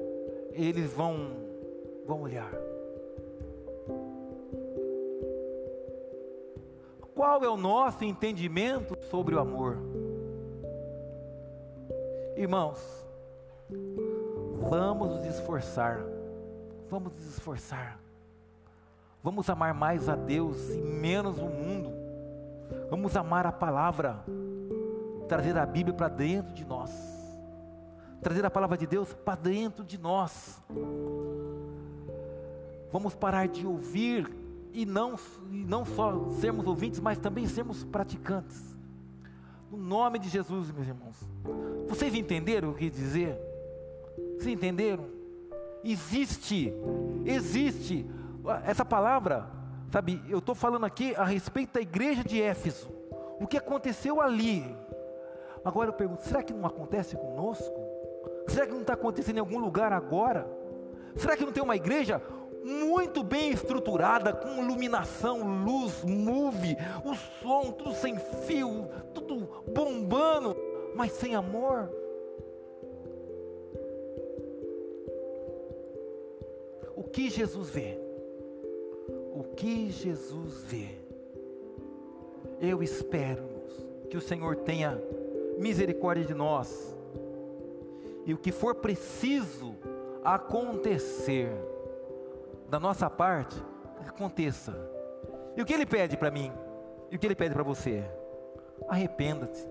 eles 0.50 0.92
vão 0.92 1.30
vão 2.04 2.22
olhar? 2.22 2.52
Qual 7.14 7.44
é 7.44 7.48
o 7.48 7.56
nosso 7.56 8.04
entendimento 8.04 8.98
sobre 9.08 9.36
o 9.36 9.38
amor? 9.38 9.76
Irmãos, 12.38 12.78
vamos 14.70 15.10
nos 15.10 15.24
esforçar, 15.24 16.00
vamos 16.88 17.12
nos 17.12 17.26
esforçar, 17.26 17.98
vamos 19.20 19.50
amar 19.50 19.74
mais 19.74 20.08
a 20.08 20.14
Deus 20.14 20.70
e 20.70 20.78
menos 20.80 21.36
o 21.38 21.46
mundo, 21.46 21.90
vamos 22.88 23.16
amar 23.16 23.44
a 23.44 23.50
palavra, 23.50 24.24
trazer 25.26 25.58
a 25.58 25.66
Bíblia 25.66 25.92
para 25.92 26.06
dentro 26.06 26.54
de 26.54 26.64
nós, 26.64 26.92
trazer 28.22 28.46
a 28.46 28.50
palavra 28.50 28.78
de 28.78 28.86
Deus 28.86 29.12
para 29.12 29.34
dentro 29.34 29.82
de 29.82 29.98
nós, 29.98 30.62
vamos 32.92 33.16
parar 33.16 33.48
de 33.48 33.66
ouvir 33.66 34.32
e 34.72 34.86
não, 34.86 35.16
e 35.50 35.64
não 35.64 35.84
só 35.84 36.30
sermos 36.38 36.68
ouvintes, 36.68 37.00
mas 37.00 37.18
também 37.18 37.48
sermos 37.48 37.82
praticantes. 37.82 38.77
No 39.70 39.76
nome 39.76 40.18
de 40.18 40.28
Jesus, 40.28 40.70
meus 40.70 40.86
irmãos. 40.86 41.16
Vocês 41.88 42.14
entenderam 42.14 42.70
o 42.70 42.74
que 42.74 42.88
dizer? 42.88 43.38
Vocês 44.36 44.46
entenderam? 44.46 45.04
Existe, 45.84 46.72
existe. 47.26 48.06
Essa 48.64 48.84
palavra, 48.84 49.46
sabe, 49.90 50.22
eu 50.28 50.38
estou 50.38 50.54
falando 50.54 50.86
aqui 50.86 51.14
a 51.14 51.24
respeito 51.24 51.74
da 51.74 51.80
igreja 51.80 52.24
de 52.24 52.40
Éfeso. 52.40 52.88
O 53.38 53.46
que 53.46 53.58
aconteceu 53.58 54.20
ali. 54.20 54.64
Agora 55.64 55.90
eu 55.90 55.92
pergunto, 55.92 56.22
será 56.22 56.42
que 56.42 56.52
não 56.52 56.66
acontece 56.66 57.16
conosco? 57.16 57.78
Será 58.46 58.66
que 58.66 58.72
não 58.72 58.80
está 58.80 58.94
acontecendo 58.94 59.36
em 59.36 59.40
algum 59.40 59.58
lugar 59.58 59.92
agora? 59.92 60.48
Será 61.14 61.36
que 61.36 61.44
não 61.44 61.52
tem 61.52 61.62
uma 61.62 61.76
igreja 61.76 62.22
muito 62.64 63.22
bem 63.22 63.50
estruturada, 63.50 64.32
com 64.32 64.62
iluminação, 64.62 65.64
luz, 65.64 66.02
move, 66.04 66.76
o 67.04 67.14
som, 67.14 67.72
tudo 67.72 67.92
sem 67.92 68.16
fio, 68.46 68.88
tudo 69.14 69.48
bombando, 69.72 70.56
mas 70.94 71.12
sem 71.12 71.34
amor? 71.34 71.90
O 76.96 77.04
que 77.04 77.30
Jesus 77.30 77.70
vê? 77.70 77.98
O 79.32 79.44
que 79.54 79.90
Jesus 79.90 80.64
vê? 80.64 80.88
Eu 82.60 82.82
espero 82.82 83.44
que 84.10 84.16
o 84.16 84.20
Senhor 84.20 84.56
tenha 84.56 85.00
misericórdia 85.58 86.24
de 86.24 86.34
nós 86.34 86.96
e 88.26 88.34
o 88.34 88.38
que 88.38 88.50
for 88.50 88.74
preciso 88.74 89.76
acontecer 90.24 91.50
da 92.68 92.78
nossa 92.78 93.08
parte, 93.08 93.56
aconteça. 94.06 94.74
E 95.56 95.62
o 95.62 95.64
que 95.64 95.72
Ele 95.72 95.86
pede 95.86 96.16
para 96.16 96.30
mim? 96.30 96.52
E 97.10 97.16
o 97.16 97.18
que 97.18 97.26
Ele 97.26 97.34
pede 97.34 97.54
para 97.54 97.62
você? 97.62 98.04
Arrependa-te. 98.86 99.66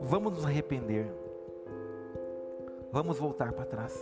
Vamos 0.00 0.34
nos 0.34 0.46
arrepender. 0.46 1.12
Vamos 2.92 3.18
voltar 3.18 3.52
para 3.52 3.64
trás. 3.64 3.94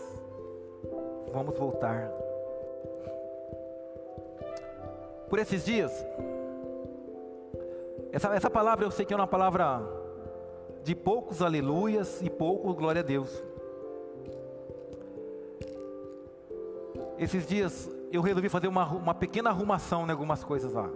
Vamos 1.33 1.57
voltar. 1.57 2.11
Por 5.29 5.39
esses 5.39 5.65
dias, 5.65 6.07
essa, 8.13 8.35
essa 8.35 8.49
palavra 8.49 8.85
eu 8.85 8.91
sei 8.91 9.05
que 9.05 9.13
é 9.13 9.17
uma 9.17 9.27
palavra 9.27 9.83
de 10.85 10.95
poucos 10.95 11.43
aleluias 11.43 12.23
e 12.23 12.31
pouco 12.31 12.73
glória 12.75 13.01
a 13.01 13.05
Deus. 13.05 13.43
Esses 17.19 17.47
dias 17.47 17.91
eu 18.13 18.23
resolvi 18.23 18.49
fazer 18.49 18.69
uma, 18.69 18.87
uma 18.87 19.15
pequena 19.15 19.51
arrumação 19.51 20.07
em 20.07 20.11
algumas 20.11 20.45
coisas 20.45 20.73
lá. 20.73 20.89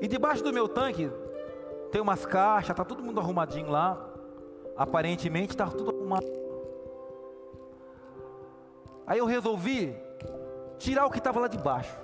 E 0.00 0.08
debaixo 0.08 0.42
do 0.42 0.52
meu 0.52 0.68
tanque 0.68 1.10
tem 1.90 2.00
umas 2.00 2.24
caixas, 2.24 2.76
tá 2.76 2.84
todo 2.84 3.02
mundo 3.02 3.20
arrumadinho 3.20 3.70
lá. 3.70 3.98
Aparentemente 4.76 5.52
está 5.52 5.66
tudo 5.66 5.90
arrumado. 5.90 6.26
Aí 9.06 9.18
eu 9.18 9.26
resolvi 9.26 9.94
tirar 10.78 11.06
o 11.06 11.10
que 11.10 11.18
estava 11.18 11.40
lá 11.40 11.48
de 11.48 11.58
baixo 11.58 11.96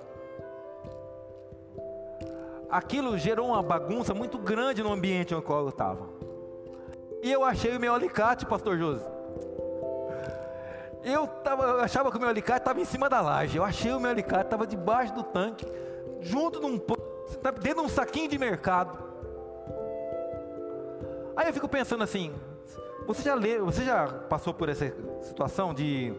aquilo 2.71 3.17
gerou 3.17 3.49
uma 3.49 3.63
bagunça 3.63 4.13
muito 4.13 4.39
grande 4.39 4.83
no 4.83 4.93
ambiente 4.93 5.35
no 5.35 5.43
qual 5.43 5.63
eu 5.63 5.69
estava. 5.69 6.07
E 7.23 7.33
eu 7.33 7.45
achei 7.45 7.77
o 7.77 7.81
meu 7.81 7.95
alicate, 7.95 8.47
pastor 8.47 8.79
José. 8.79 9.16
Eu, 11.07 11.29
tava, 11.29 11.63
eu 11.63 11.81
achava 11.83 12.11
que 12.11 12.17
o 12.17 12.21
meu 12.21 12.29
alicate 12.29 12.59
estava 12.59 12.81
em 12.81 12.85
cima 12.85 13.09
da 13.09 13.21
laje. 13.21 13.57
Eu 13.57 13.63
achei 13.63 13.93
o 13.93 14.01
meu 14.01 14.11
alicate, 14.11 14.47
estava 14.47 14.67
debaixo 14.67 15.15
do 15.15 15.23
tanque, 15.23 15.65
junto 16.21 16.59
de 16.59 16.67
um 16.67 16.77
dentro 17.63 17.81
de 17.83 17.87
um 17.87 17.89
saquinho 17.89 18.29
de 18.29 18.37
mercado. 18.37 18.99
Aí 21.37 21.47
eu 21.47 21.53
fico 21.53 21.69
pensando 21.69 22.03
assim, 22.03 22.35
você 23.07 23.23
já 23.23 23.37
leu, 23.37 23.67
você 23.67 23.85
já 23.85 24.09
passou 24.09 24.53
por 24.53 24.69
essa 24.69 24.93
situação 25.23 25.73
de 25.73 26.13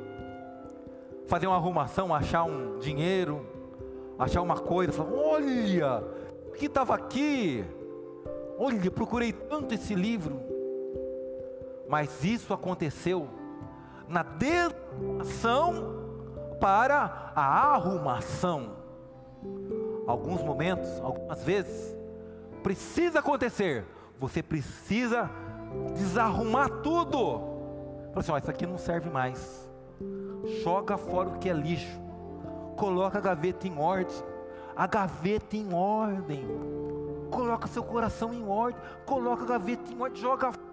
fazer 1.27 1.47
uma 1.47 1.57
arrumação, 1.57 2.15
achar 2.15 2.45
um 2.45 2.79
dinheiro, 2.79 3.45
achar 4.17 4.41
uma 4.41 4.57
coisa, 4.57 4.93
falar, 4.93 5.11
olha, 5.11 6.03
que 6.55 6.67
estava 6.67 6.95
aqui. 6.95 7.65
Olha, 8.57 8.89
procurei 8.89 9.33
tanto 9.33 9.73
esse 9.73 9.93
livro, 9.93 10.39
mas 11.89 12.23
isso 12.23 12.53
aconteceu 12.53 13.27
na 14.07 14.23
desação 14.23 15.95
para 16.59 17.31
a 17.35 17.73
arrumação. 17.73 18.77
Alguns 20.07 20.41
momentos, 20.41 20.89
algumas 21.01 21.43
vezes, 21.43 21.95
precisa 22.63 23.19
acontecer. 23.19 23.85
Você 24.17 24.41
precisa 24.41 25.29
desarrumar 25.93 26.69
tudo. 26.81 27.39
Fala 28.09 28.19
assim, 28.19 28.31
ó, 28.31 28.37
isso 28.37 28.49
aqui 28.49 28.65
não 28.65 28.77
serve 28.77 29.09
mais. 29.09 29.69
Joga 30.63 30.97
fora 30.97 31.29
o 31.29 31.37
que 31.37 31.49
é 31.49 31.53
lixo. 31.53 31.99
Coloca 32.75 33.17
a 33.17 33.21
gaveta 33.21 33.67
em 33.67 33.77
ordem 33.77 34.15
a 34.77 34.85
gaveta 34.85 35.57
em 35.57 35.73
ordem. 35.73 36.47
Coloca 37.31 37.67
seu 37.67 37.83
coração 37.83 38.31
em 38.31 38.47
ordem, 38.47 38.79
coloca 39.05 39.43
a 39.43 39.47
gaveta 39.47 39.91
em 39.91 39.99
ordem, 39.99 40.21
joga 40.21 40.51
fora, 40.51 40.66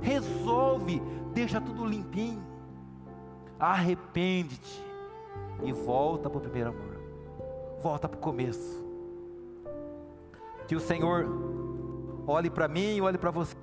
resolve, 0.00 1.00
deixa 1.32 1.60
tudo 1.60 1.84
limpinho. 1.84 2.42
Arrepende-te 3.58 4.84
e 5.62 5.72
volta 5.72 6.30
para 6.30 6.38
o 6.38 6.40
primeiro 6.40 6.70
amor. 6.70 7.00
Volta 7.80 8.08
para 8.08 8.18
o 8.18 8.20
começo. 8.20 8.84
Que 10.66 10.76
o 10.76 10.80
Senhor 10.80 11.26
olhe 12.26 12.50
para 12.50 12.68
mim 12.68 12.96
e 12.96 13.00
olhe 13.00 13.18
para 13.18 13.30
você 13.30 13.56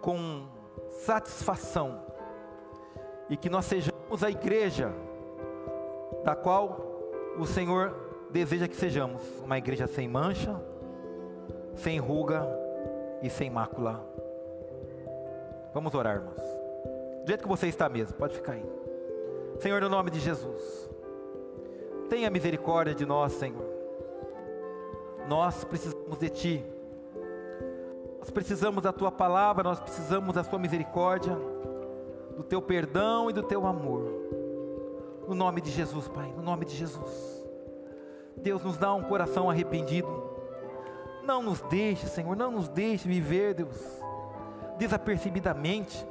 com 0.00 0.46
satisfação 0.90 2.00
e 3.28 3.36
que 3.36 3.50
nós 3.50 3.64
sejamos 3.64 4.22
a 4.22 4.30
igreja 4.30 4.92
da 6.24 6.34
qual 6.34 6.80
o 7.38 7.46
Senhor 7.46 7.94
deseja 8.30 8.68
que 8.68 8.76
sejamos 8.76 9.22
uma 9.44 9.58
igreja 9.58 9.86
sem 9.86 10.08
mancha, 10.08 10.60
sem 11.74 11.98
ruga 11.98 12.46
e 13.26 13.30
sem 13.30 13.50
mácula. 13.50 14.04
Vamos 15.74 15.94
orar, 15.94 16.16
irmãos. 16.16 16.40
Do 17.22 17.26
jeito 17.26 17.42
que 17.42 17.48
você 17.48 17.66
está 17.66 17.88
mesmo, 17.88 18.16
pode 18.16 18.34
ficar 18.34 18.52
aí. 18.52 18.64
Senhor, 19.58 19.80
no 19.80 19.88
nome 19.88 20.10
de 20.10 20.20
Jesus, 20.20 20.88
tenha 22.08 22.30
misericórdia 22.30 22.94
de 22.94 23.04
nós, 23.04 23.32
Senhor. 23.32 23.66
Nós 25.28 25.64
precisamos 25.64 26.18
de 26.18 26.28
Ti. 26.28 26.64
Nós 28.20 28.30
precisamos 28.30 28.84
da 28.84 28.92
Tua 28.92 29.10
palavra, 29.10 29.62
nós 29.64 29.80
precisamos 29.80 30.34
da 30.34 30.44
Tua 30.44 30.58
misericórdia, 30.58 31.36
do 32.36 32.42
Teu 32.42 32.62
perdão 32.62 33.28
e 33.28 33.32
do 33.32 33.42
Teu 33.42 33.66
amor. 33.66 34.04
No 35.26 35.34
nome 35.34 35.60
de 35.60 35.70
Jesus, 35.70 36.06
Pai, 36.06 36.32
no 36.36 36.42
nome 36.42 36.64
de 36.64 36.76
Jesus. 36.76 37.44
Deus 38.36 38.62
nos 38.62 38.76
dá 38.76 38.94
um 38.94 39.02
coração 39.02 39.50
arrependido. 39.50 40.25
Não 41.26 41.42
nos 41.42 41.60
deixe, 41.62 42.06
Senhor, 42.06 42.36
não 42.36 42.52
nos 42.52 42.68
deixe 42.68 43.08
viver, 43.08 43.54
Deus, 43.54 43.76
desapercebidamente. 44.78 46.06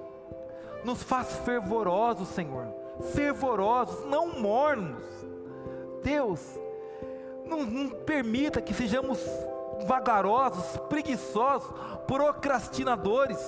Nos 0.83 1.01
faz 1.01 1.37
fervorosos, 1.37 2.27
Senhor, 2.27 2.67
fervorosos, 3.13 4.05
não 4.07 4.39
mornos. 4.39 5.05
Deus, 6.03 6.41
não, 7.45 7.63
não 7.63 7.89
permita 7.89 8.61
que 8.61 8.73
sejamos 8.73 9.17
vagarosos, 9.87 10.77
preguiçosos, 10.89 11.73
procrastinadores. 12.05 13.39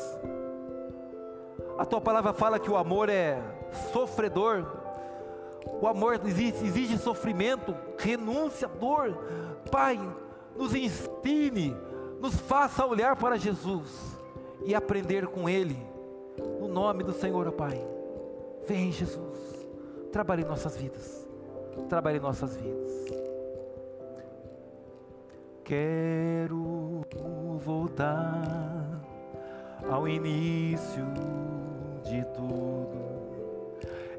A 1.78 1.86
tua 1.86 2.00
palavra 2.00 2.32
fala 2.32 2.60
que 2.60 2.72
o 2.72 2.78
amor 2.78 3.10
é 3.10 3.44
sofredor, 3.92 4.66
o 5.82 5.86
amor 5.86 6.20
exige, 6.26 6.66
exige 6.66 6.98
sofrimento, 6.98 7.76
renúncia, 7.98 8.70
dor. 8.70 9.16
Pai, 9.70 10.00
nos 10.58 10.74
ensine, 10.74 11.76
nos 12.20 12.36
faça 12.36 12.86
olhar 12.86 13.16
para 13.16 13.38
Jesus 13.38 14.18
e 14.66 14.74
aprender 14.74 15.28
com 15.28 15.48
Ele. 15.48 15.78
No 16.60 16.68
nome 16.68 17.04
do 17.04 17.14
Senhor, 17.14 17.48
ó 17.48 17.52
Pai. 17.52 17.80
Vem, 18.68 18.92
Jesus. 18.92 19.68
Trabalhe 20.12 20.44
em 20.44 20.46
nossas 20.46 20.78
vidas. 20.78 21.28
Trabalhe 21.88 22.18
em 22.18 22.22
nossas 22.22 22.56
vidas. 22.56 22.92
Quero 25.64 27.06
voltar 27.64 29.02
ao 29.90 30.08
início 30.08 31.06
de 32.04 32.24
tudo 32.34 33.18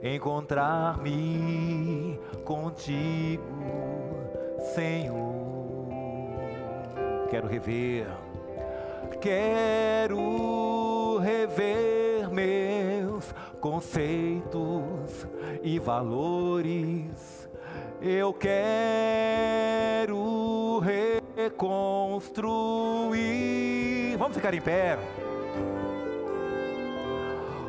encontrar-me 0.03 2.19
contigo, 2.45 3.43
Senhor. 4.75 5.28
Quero 7.31 7.47
rever, 7.47 8.07
quero 9.21 11.19
rever 11.19 12.31
meus 12.31 13.35
conceitos 13.61 15.27
e 15.63 15.79
valores. 15.79 17.49
Eu 18.01 18.33
quero 18.33 19.19
reconstruir. 21.37 22.47
Vamos 24.17 24.37
ficar 24.37 24.55
em 24.55 24.61
pé. 24.61 24.99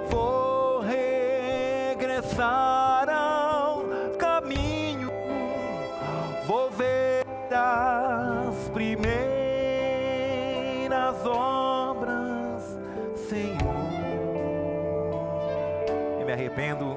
Vou 0.10 0.40
começarão 2.40 2.79
arrependo, 16.50 16.89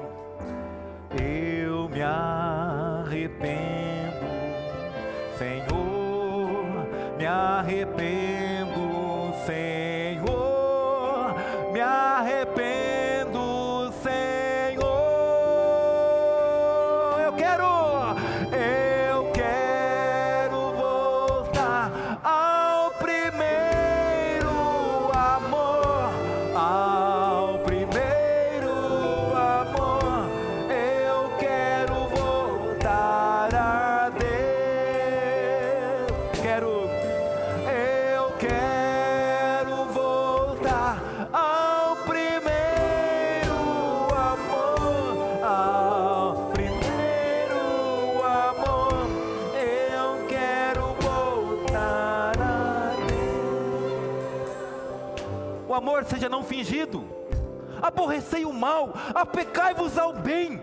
mal, 58.83 58.93
apecai-vos 59.15 59.97
ao 59.97 60.13
bem. 60.13 60.61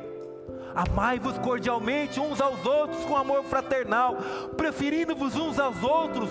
Amai-vos 0.74 1.36
cordialmente 1.38 2.20
uns 2.20 2.40
aos 2.40 2.64
outros 2.64 3.05
com 3.05 3.16
amor 3.16 3.42
fraternal, 3.44 4.16
preferindo-vos 4.56 5.34
uns 5.34 5.59
aos 5.59 5.82
outros 5.82 6.30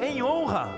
em 0.00 0.22
honra. 0.22 0.68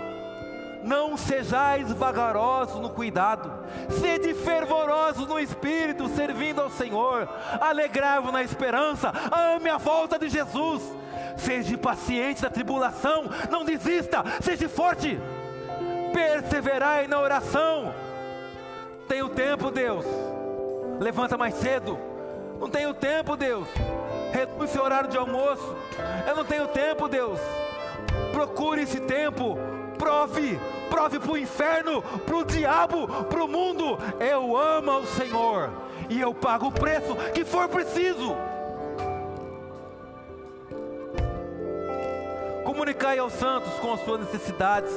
Não 0.82 1.16
sejais 1.16 1.92
vagarosos 1.92 2.80
no 2.80 2.90
cuidado, 2.90 3.50
sede 3.90 4.32
fervorosos 4.34 5.26
no 5.26 5.38
espírito, 5.38 6.08
servindo 6.08 6.62
ao 6.62 6.70
Senhor. 6.70 7.28
Alegrai-vos 7.60 8.32
na 8.32 8.42
esperança, 8.42 9.12
ame 9.54 9.68
a 9.68 9.78
volta 9.78 10.18
de 10.18 10.28
Jesus. 10.28 10.82
Seja 11.36 11.76
paciente 11.76 12.42
na 12.42 12.48
tribulação, 12.48 13.24
não 13.50 13.64
desista, 13.64 14.24
seja 14.40 14.68
forte. 14.68 15.20
Perseverai 16.14 17.06
na 17.06 17.20
oração. 17.20 17.92
Tenho 19.08 19.28
tempo, 19.28 19.70
Deus. 19.70 20.04
Levanta 20.98 21.36
mais 21.36 21.54
cedo. 21.54 21.98
Não 22.58 22.68
tenho 22.68 22.92
tempo, 22.94 23.36
Deus. 23.36 23.68
Reduz 24.32 24.70
esse 24.70 24.78
horário 24.78 25.08
de 25.08 25.16
almoço. 25.16 25.76
Eu 26.26 26.36
não 26.36 26.44
tenho 26.44 26.66
tempo, 26.68 27.08
Deus. 27.08 27.38
Procure 28.32 28.82
esse 28.82 29.00
tempo. 29.00 29.58
Prove, 29.96 30.60
prove 30.90 31.18
para 31.18 31.32
o 31.32 31.38
inferno, 31.38 32.02
para 32.02 32.36
o 32.36 32.44
diabo, 32.44 33.06
para 33.24 33.44
o 33.44 33.48
mundo. 33.48 33.98
Eu 34.20 34.56
amo 34.56 34.90
ao 34.90 35.06
Senhor 35.06 35.70
e 36.08 36.20
eu 36.20 36.34
pago 36.34 36.66
o 36.66 36.72
preço 36.72 37.16
que 37.32 37.44
for 37.44 37.68
preciso. 37.68 38.36
Comunicai 42.64 43.18
aos 43.18 43.32
santos 43.32 43.72
com 43.74 43.94
as 43.94 44.00
suas 44.00 44.20
necessidades. 44.20 44.92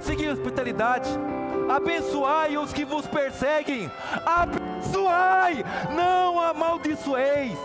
Segui 0.00 0.28
a 0.28 0.32
hospitalidade. 0.32 1.08
Abençoai 1.68 2.56
os 2.58 2.72
que 2.72 2.84
vos 2.84 3.06
perseguem. 3.06 3.90
Abençoai, 4.26 5.64
não 5.94 6.40
amaldiçoeis. 6.40 7.58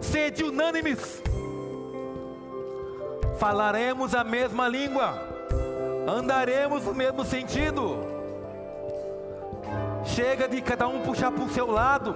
Sede 0.00 0.44
unânimes. 0.44 1.22
Falaremos 3.38 4.14
a 4.14 4.22
mesma 4.22 4.68
língua. 4.68 5.14
Andaremos 6.06 6.84
no 6.84 6.94
mesmo 6.94 7.24
sentido. 7.24 7.98
Chega 10.04 10.48
de 10.48 10.60
cada 10.60 10.86
um 10.86 11.00
puxar 11.00 11.32
para 11.32 11.44
o 11.44 11.48
seu 11.48 11.70
lado. 11.70 12.14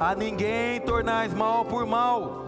A 0.00 0.14
ninguém 0.14 0.80
tornais 0.80 1.32
mal 1.32 1.64
por 1.64 1.86
mal. 1.86 2.47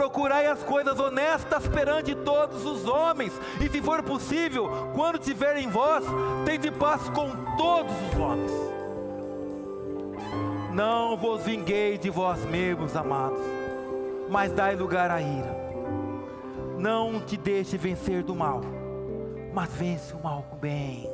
Procurai 0.00 0.46
as 0.46 0.62
coisas 0.62 0.98
honestas 0.98 1.68
perante 1.68 2.14
todos 2.14 2.64
os 2.64 2.88
homens, 2.88 3.38
e 3.60 3.68
se 3.68 3.82
for 3.82 4.02
possível, 4.02 4.90
quando 4.94 5.18
tiver 5.18 5.58
em 5.58 5.68
vós, 5.68 6.02
tende 6.46 6.70
paz 6.70 7.06
com 7.10 7.28
todos 7.58 7.92
os 8.08 8.18
homens. 8.18 8.50
Não 10.72 11.18
vos 11.18 11.42
vinguei 11.42 11.98
de 11.98 12.08
vós 12.08 12.42
mesmos, 12.46 12.96
amados, 12.96 13.42
mas 14.30 14.50
dai 14.52 14.74
lugar 14.74 15.10
à 15.10 15.20
ira. 15.20 15.54
Não 16.78 17.20
te 17.20 17.36
deixe 17.36 17.76
vencer 17.76 18.22
do 18.22 18.34
mal, 18.34 18.62
mas 19.52 19.68
vence 19.74 20.14
o 20.14 20.22
mal 20.22 20.46
com 20.48 20.56
o 20.56 20.58
bem. 20.58 21.06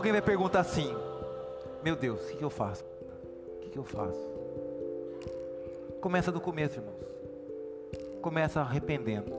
Alguém 0.06 0.12
vai 0.12 0.22
perguntar 0.22 0.60
assim: 0.60 0.94
Meu 1.82 1.96
Deus, 1.96 2.22
o 2.22 2.28
que, 2.28 2.36
que 2.36 2.44
eu 2.44 2.50
faço? 2.50 2.84
O 2.84 3.58
que, 3.60 3.70
que 3.70 3.78
eu 3.78 3.84
faço? 3.84 4.24
Começa 6.00 6.30
do 6.30 6.40
começo, 6.40 6.78
irmãos. 6.78 7.04
Começa 8.22 8.60
arrependendo. 8.60 9.32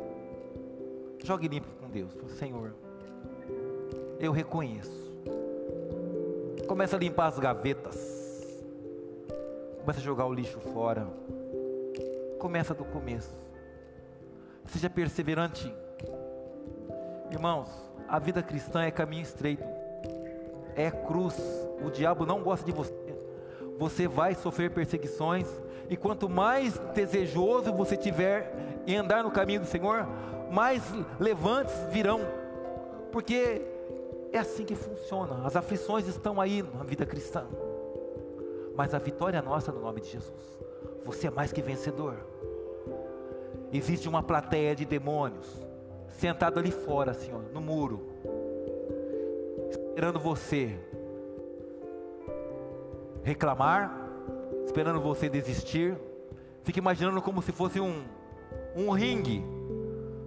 Jogue 1.23 1.47
limpo 1.47 1.67
com 1.79 1.89
Deus. 1.89 2.11
Senhor, 2.37 2.73
eu 4.19 4.33
reconheço. 4.33 5.07
Começa 6.67 6.97
a 6.97 6.99
limpar 6.99 7.27
as 7.27 7.39
gavetas. 7.39 7.95
Começa 9.79 9.99
a 9.99 10.03
jogar 10.03 10.25
o 10.25 10.33
lixo 10.33 10.59
fora. 10.59 11.07
Começa 12.39 12.73
do 12.73 12.83
começo. 12.83 13.33
Seja 14.65 14.89
perseverante. 14.89 15.73
Irmãos, 17.31 17.69
a 18.07 18.19
vida 18.19 18.43
cristã 18.43 18.83
é 18.83 18.91
caminho 18.91 19.23
estreito. 19.23 19.76
É 20.77 20.89
cruz. 20.89 21.35
O 21.85 21.89
diabo 21.89 22.25
não 22.25 22.41
gosta 22.41 22.65
de 22.65 22.71
você. 22.71 22.93
você 23.77 24.07
vai 24.07 24.33
sofrer 24.33 24.71
perseguições, 24.71 25.47
e 25.89 25.95
quanto 25.95 26.27
mais 26.27 26.79
desejoso 26.93 27.71
você 27.71 27.95
tiver 27.95 28.53
em 28.85 28.97
andar 28.97 29.23
no 29.23 29.31
caminho 29.31 29.59
do 29.59 29.65
Senhor, 29.65 30.07
mais 30.51 30.81
levantes 31.19 31.73
virão, 31.91 32.21
porque 33.11 33.61
é 34.31 34.39
assim 34.39 34.65
que 34.65 34.75
funciona. 34.75 35.45
As 35.45 35.55
aflições 35.55 36.07
estão 36.07 36.41
aí 36.41 36.63
na 36.63 36.83
vida 36.83 37.05
cristã, 37.05 37.45
mas 38.75 38.93
a 38.93 38.99
vitória 38.99 39.37
é 39.37 39.41
nossa 39.41 39.71
no 39.71 39.81
nome 39.81 40.01
de 40.01 40.09
Jesus. 40.09 40.59
Você 41.05 41.27
é 41.27 41.31
mais 41.31 41.51
que 41.51 41.61
vencedor. 41.61 42.15
Existe 43.71 44.07
uma 44.07 44.23
plateia 44.23 44.75
de 44.75 44.85
demônios 44.85 45.65
sentado 46.09 46.59
ali 46.59 46.71
fora, 46.71 47.15
ó, 47.33 47.53
no 47.53 47.61
muro, 47.61 48.07
esperando 49.97 50.19
você 50.19 50.77
reclamar, 53.23 53.91
esperando 54.63 55.01
você 55.01 55.27
desistir. 55.27 55.97
Fica 56.61 56.77
imaginando 56.77 57.19
como 57.19 57.41
se 57.41 57.51
fosse 57.51 57.79
um, 57.79 58.03
um 58.75 58.91
ringue. 58.91 59.43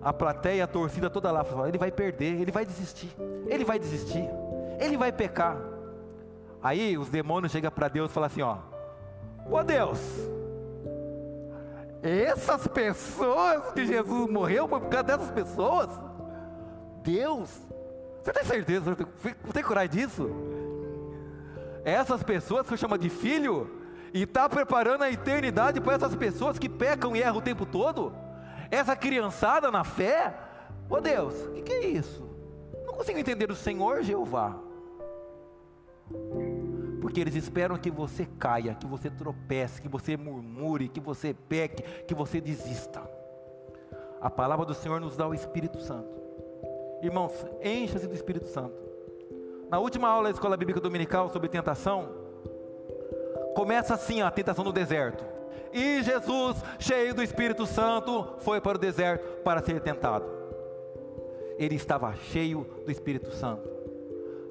A 0.03 0.13
plateia, 0.13 0.65
a 0.65 0.67
torcida 0.67 1.09
toda 1.09 1.31
lá, 1.31 1.47
ele 1.69 1.79
vai 1.79 1.93
perder, 1.93 2.41
ele 2.41 2.51
vai 2.51 2.67
desistir, 2.67 3.15
ele 3.47 3.65
vai 3.65 3.79
desistir, 3.79 4.29
ele 4.81 4.97
vai 4.97 5.13
pecar. 5.13 5.57
Aí 6.61 6.99
os 6.99 7.09
demônios 7.09 7.53
chegam 7.53 7.71
para 7.71 7.87
Deus 7.87 8.11
e 8.11 8.15
falam 8.15 8.27
assim: 8.27 8.43
ó, 8.43 8.57
ô 9.49 9.63
Deus, 9.63 10.01
essas 12.03 12.67
pessoas 12.67 13.73
que 13.73 13.87
Jesus 13.87 14.29
morreu 14.29 14.69
por 14.69 14.81
causa 14.87 15.05
dessas 15.05 15.31
pessoas, 15.31 15.89
Deus, 17.05 17.70
você 18.23 18.33
tem 18.33 18.45
certeza? 18.45 18.97
Você 19.23 19.53
tem 19.53 19.63
coragem 19.63 19.91
disso? 19.91 20.31
essas 21.85 22.23
pessoas 22.23 22.69
que 22.69 22.77
chama 22.77 22.99
de 22.99 23.09
filho, 23.09 23.79
e 24.13 24.23
está 24.23 24.49
preparando 24.49 25.03
a 25.03 25.11
eternidade 25.11 25.81
para 25.81 25.95
essas 25.95 26.15
pessoas 26.15 26.59
que 26.59 26.69
pecam 26.69 27.15
e 27.15 27.21
erram 27.21 27.39
o 27.39 27.43
tempo 27.43 27.65
todo? 27.65 28.13
Essa 28.71 28.97
criançada 28.97 29.71
na 29.71 29.85
fé? 29.85 30.35
Ô 30.89 30.95
oh 30.97 31.01
Deus, 31.01 31.35
o 31.47 31.53
que, 31.53 31.63
que 31.63 31.73
é 31.73 31.87
isso? 31.87 32.29
Não 32.85 32.95
consigo 32.95 33.19
entender 33.19 33.51
o 33.51 33.57
Senhor 33.57 34.03
Jeová. 34.03 34.57
Porque 37.01 37.21
eles 37.21 37.37
esperam 37.37 37.79
que 37.79 37.91
você 37.91 38.27
caia, 38.39 38.75
que 38.75 38.87
você 38.87 39.09
tropece, 39.09 39.81
que 39.81 39.89
você 39.89 40.17
murmure, 40.17 40.89
que 40.89 41.01
você 41.01 41.33
peque, 41.33 41.83
que 42.03 42.15
você 42.15 42.41
desista. 42.41 43.01
A 44.21 44.29
palavra 44.29 44.67
do 44.67 44.75
Senhor 44.75 45.01
nos 45.01 45.17
dá 45.17 45.27
o 45.27 45.35
Espírito 45.35 45.81
Santo. 45.81 46.30
Irmãos, 47.03 47.47
encha-se 47.63 48.07
do 48.07 48.15
Espírito 48.15 48.47
Santo. 48.47 48.75
Na 49.71 49.79
última 49.79 50.09
aula 50.09 50.25
da 50.25 50.31
escola 50.31 50.57
bíblica 50.57 50.81
dominical 50.81 51.31
sobre 51.31 51.49
tentação, 51.49 52.09
começa 53.55 53.95
assim 53.95 54.21
a 54.21 54.31
tentação 54.31 54.65
no 54.65 54.73
deserto. 54.73 55.25
E 55.73 56.03
Jesus, 56.03 56.59
cheio 56.79 57.15
do 57.15 57.23
Espírito 57.23 57.65
Santo, 57.65 58.35
foi 58.39 58.61
para 58.61 58.77
o 58.77 58.81
deserto 58.81 59.43
para 59.43 59.63
ser 59.63 59.81
tentado. 59.81 60.27
Ele 61.57 61.77
estava 61.77 62.15
cheio 62.17 62.67
do 62.85 62.91
Espírito 62.91 63.31
Santo. 63.31 63.80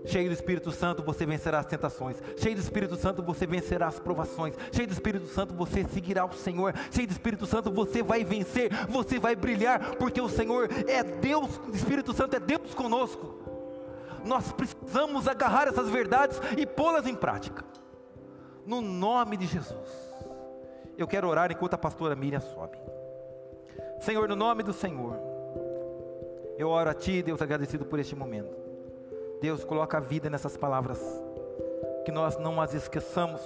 Cheio 0.05 0.29
do 0.29 0.33
Espírito 0.33 0.71
Santo, 0.71 1.03
você 1.03 1.25
vencerá 1.25 1.59
as 1.59 1.65
tentações. 1.65 2.17
Cheio 2.37 2.55
do 2.55 2.61
Espírito 2.61 2.95
Santo, 2.95 3.21
você 3.21 3.45
vencerá 3.45 3.87
as 3.87 3.99
provações. 3.99 4.55
Cheio 4.71 4.87
do 4.87 4.93
Espírito 4.93 5.27
Santo, 5.27 5.53
você 5.53 5.83
seguirá 5.85 6.25
o 6.25 6.33
Senhor. 6.33 6.73
Cheio 6.91 7.07
do 7.07 7.11
Espírito 7.11 7.45
Santo, 7.45 7.71
você 7.71 8.01
vai 8.01 8.23
vencer, 8.23 8.71
você 8.87 9.19
vai 9.19 9.35
brilhar, 9.35 9.95
porque 9.95 10.21
o 10.21 10.29
Senhor 10.29 10.69
é 10.87 11.03
Deus, 11.03 11.59
o 11.67 11.75
Espírito 11.75 12.13
Santo 12.13 12.35
é 12.35 12.39
Deus 12.39 12.73
conosco 12.73 13.49
nós 14.25 14.51
precisamos 14.51 15.27
agarrar 15.27 15.67
essas 15.67 15.89
verdades 15.89 16.39
e 16.57 16.65
pô-las 16.65 17.07
em 17.07 17.15
prática. 17.15 17.63
No 18.65 18.81
nome 18.81 19.37
de 19.37 19.45
Jesus. 19.45 20.09
Eu 20.97 21.07
quero 21.07 21.27
orar 21.27 21.51
enquanto 21.51 21.73
a 21.73 21.77
pastora 21.77 22.15
Miriam 22.15 22.41
sobe. 22.41 22.77
Senhor, 24.01 24.27
no 24.27 24.35
nome 24.35 24.63
do 24.63 24.73
Senhor, 24.73 25.17
eu 26.57 26.69
oro 26.69 26.89
a 26.89 26.93
Ti, 26.93 27.21
Deus, 27.21 27.41
agradecido 27.41 27.85
por 27.85 27.99
este 27.99 28.15
momento. 28.15 28.68
Deus, 29.41 29.63
coloca 29.63 29.97
a 29.97 30.01
vida 30.01 30.29
nessas 30.29 30.57
palavras, 30.57 30.99
que 32.05 32.11
nós 32.11 32.37
não 32.37 32.61
as 32.61 32.73
esqueçamos 32.73 33.41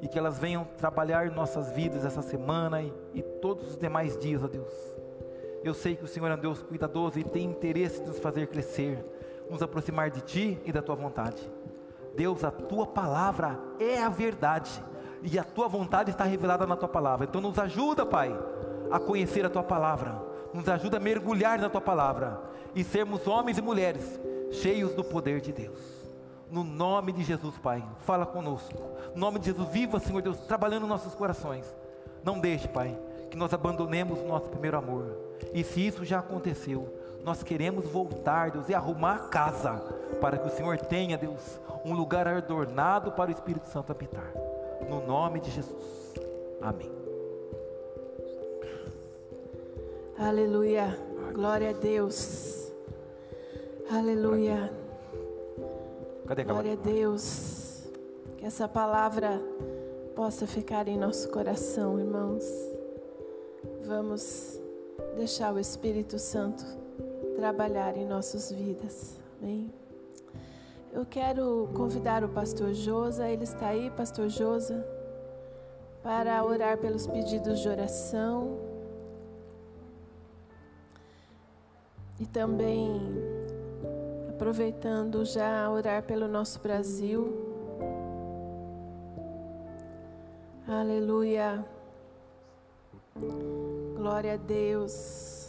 e 0.00 0.08
que 0.08 0.18
elas 0.18 0.38
venham 0.38 0.64
trabalhar 0.76 1.30
nossas 1.30 1.72
vidas 1.72 2.04
essa 2.04 2.22
semana 2.22 2.82
e, 2.82 2.92
e 3.14 3.22
todos 3.22 3.70
os 3.70 3.78
demais 3.78 4.16
dias, 4.16 4.42
ó 4.42 4.46
Deus. 4.46 4.72
Eu 5.62 5.72
sei 5.72 5.96
que 5.96 6.04
o 6.04 6.08
Senhor 6.08 6.30
é 6.30 6.34
um 6.34 6.38
Deus 6.38 6.62
cuidadoso 6.62 7.18
e 7.18 7.24
tem 7.24 7.44
interesse 7.44 8.00
de 8.02 8.08
nos 8.08 8.18
fazer 8.18 8.48
crescer 8.48 9.04
nos 9.48 9.62
aproximar 9.62 10.10
de 10.10 10.20
Ti 10.20 10.60
e 10.64 10.72
da 10.72 10.82
Tua 10.82 10.94
vontade. 10.94 11.50
Deus, 12.16 12.44
a 12.44 12.50
Tua 12.50 12.86
palavra 12.86 13.58
é 13.78 14.02
a 14.02 14.08
verdade 14.08 14.82
e 15.22 15.38
a 15.38 15.44
Tua 15.44 15.68
vontade 15.68 16.10
está 16.10 16.24
revelada 16.24 16.66
na 16.66 16.76
Tua 16.76 16.88
palavra. 16.88 17.26
Então 17.26 17.40
nos 17.40 17.58
ajuda, 17.58 18.06
Pai, 18.06 18.36
a 18.90 18.98
conhecer 18.98 19.44
a 19.44 19.50
Tua 19.50 19.62
palavra, 19.62 20.20
nos 20.52 20.68
ajuda 20.68 20.96
a 20.96 21.00
mergulhar 21.00 21.58
na 21.58 21.68
Tua 21.68 21.80
palavra 21.80 22.40
e 22.74 22.82
sermos 22.82 23.26
homens 23.26 23.58
e 23.58 23.62
mulheres 23.62 24.20
cheios 24.54 24.94
do 24.94 25.04
poder 25.04 25.40
de 25.40 25.52
Deus. 25.52 25.78
No 26.50 26.62
nome 26.62 27.12
de 27.12 27.24
Jesus, 27.24 27.56
Pai, 27.58 27.84
fala 27.98 28.24
conosco. 28.24 28.78
No 29.14 29.20
nome 29.20 29.38
de 29.38 29.46
Jesus, 29.46 29.68
viva, 29.70 29.98
Senhor 29.98 30.22
Deus, 30.22 30.38
trabalhando 30.38 30.82
nos 30.82 30.90
nossos 30.90 31.14
corações. 31.14 31.64
Não 32.22 32.38
deixe, 32.38 32.68
Pai, 32.68 32.96
que 33.30 33.36
nós 33.36 33.52
abandonemos 33.52 34.18
o 34.20 34.26
nosso 34.26 34.48
primeiro 34.48 34.76
amor. 34.76 35.16
E 35.52 35.64
se 35.64 35.86
isso 35.86 36.04
já 36.04 36.20
aconteceu, 36.20 36.88
nós 37.24 37.42
queremos 37.42 37.86
voltar, 37.86 38.50
Deus, 38.50 38.68
e 38.68 38.74
arrumar 38.74 39.14
a 39.14 39.28
casa, 39.28 39.72
para 40.20 40.38
que 40.38 40.46
o 40.46 40.50
Senhor 40.50 40.78
tenha, 40.78 41.18
Deus, 41.18 41.58
um 41.84 41.94
lugar 41.94 42.26
adornado 42.28 43.12
para 43.12 43.30
o 43.30 43.32
Espírito 43.32 43.68
Santo 43.68 43.90
habitar. 43.90 44.32
No 44.88 45.06
nome 45.06 45.40
de 45.40 45.50
Jesus. 45.50 46.14
Amém. 46.60 46.92
Aleluia. 50.18 50.96
Glória 51.32 51.70
a 51.70 51.72
Deus. 51.72 52.63
Aleluia. 53.90 54.72
Cadê 56.26 56.44
Glória 56.44 56.72
a 56.72 56.76
Deus. 56.76 57.86
Que 58.38 58.46
essa 58.46 58.66
palavra 58.66 59.40
possa 60.14 60.46
ficar 60.46 60.88
em 60.88 60.96
nosso 60.96 61.28
coração, 61.30 61.98
irmãos. 62.00 62.44
Vamos 63.84 64.58
deixar 65.16 65.52
o 65.52 65.58
Espírito 65.58 66.18
Santo 66.18 66.64
trabalhar 67.36 67.96
em 67.96 68.06
nossas 68.06 68.50
vidas. 68.50 69.18
Amém? 69.40 69.70
Eu 70.92 71.04
quero 71.04 71.68
convidar 71.74 72.24
o 72.24 72.28
pastor 72.28 72.72
Josa, 72.72 73.28
ele 73.28 73.44
está 73.44 73.68
aí, 73.68 73.90
pastor 73.90 74.28
Josa, 74.28 74.86
para 76.02 76.42
orar 76.44 76.78
pelos 76.78 77.06
pedidos 77.06 77.60
de 77.60 77.68
oração. 77.68 78.58
E 82.20 82.26
também 82.26 83.23
aproveitando 84.34 85.24
já 85.24 85.70
orar 85.70 86.02
pelo 86.02 86.28
nosso 86.28 86.60
Brasil. 86.60 87.32
Aleluia. 90.66 91.64
Glória 93.96 94.34
a 94.34 94.36
Deus. 94.36 95.44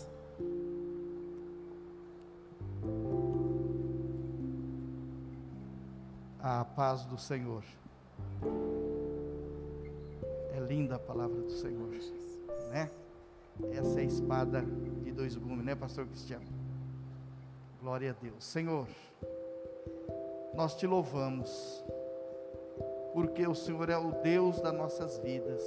a 6.48 6.64
paz 6.64 7.03
do 7.06 7.18
Senhor. 7.18 7.64
É 10.53 10.60
linda 10.60 10.95
a 10.95 10.99
palavra 10.99 11.41
do 11.41 11.52
Senhor, 11.52 11.90
né? 12.70 12.91
Essa 13.72 13.99
é 13.99 14.03
a 14.03 14.06
espada 14.06 14.62
de 15.03 15.12
dois 15.12 15.36
gumes, 15.36 15.66
né, 15.66 15.74
pastor 15.74 16.06
Cristiano? 16.06 16.45
Glória 17.86 18.16
a 18.20 18.24
Deus. 18.24 18.44
Senhor, 18.44 18.88
nós 20.56 20.74
te 20.74 20.88
louvamos, 20.88 21.86
porque 23.14 23.45
o 23.45 23.53
Senhor 23.53 23.91
é 23.91 23.95
o 23.95 24.12
Deus 24.24 24.60
das 24.60 24.74
nossas 24.74 25.20
vidas. 25.20 25.62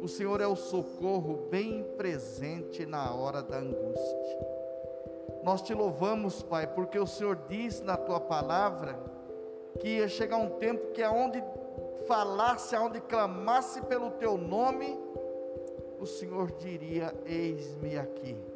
O 0.00 0.08
Senhor 0.08 0.40
é 0.40 0.46
o 0.46 0.56
socorro 0.56 1.48
bem 1.50 1.84
presente 1.98 2.86
na 2.86 3.12
hora 3.12 3.42
da 3.42 3.58
angústia. 3.58 4.38
Nós 5.42 5.60
te 5.60 5.74
louvamos, 5.74 6.42
Pai, 6.42 6.66
porque 6.66 6.98
o 6.98 7.06
Senhor 7.06 7.40
diz 7.46 7.82
na 7.82 7.98
tua 7.98 8.18
palavra 8.18 8.98
que 9.78 9.98
ia 9.98 10.08
chegar 10.08 10.38
um 10.38 10.58
tempo 10.58 10.92
que 10.92 11.02
aonde 11.02 11.44
falasse, 12.06 12.74
aonde 12.74 13.02
clamasse 13.02 13.82
pelo 13.82 14.12
teu 14.12 14.38
nome, 14.38 14.98
o 16.00 16.06
Senhor 16.06 16.52
diria: 16.52 17.12
Eis-me 17.26 17.98
aqui. 17.98 18.55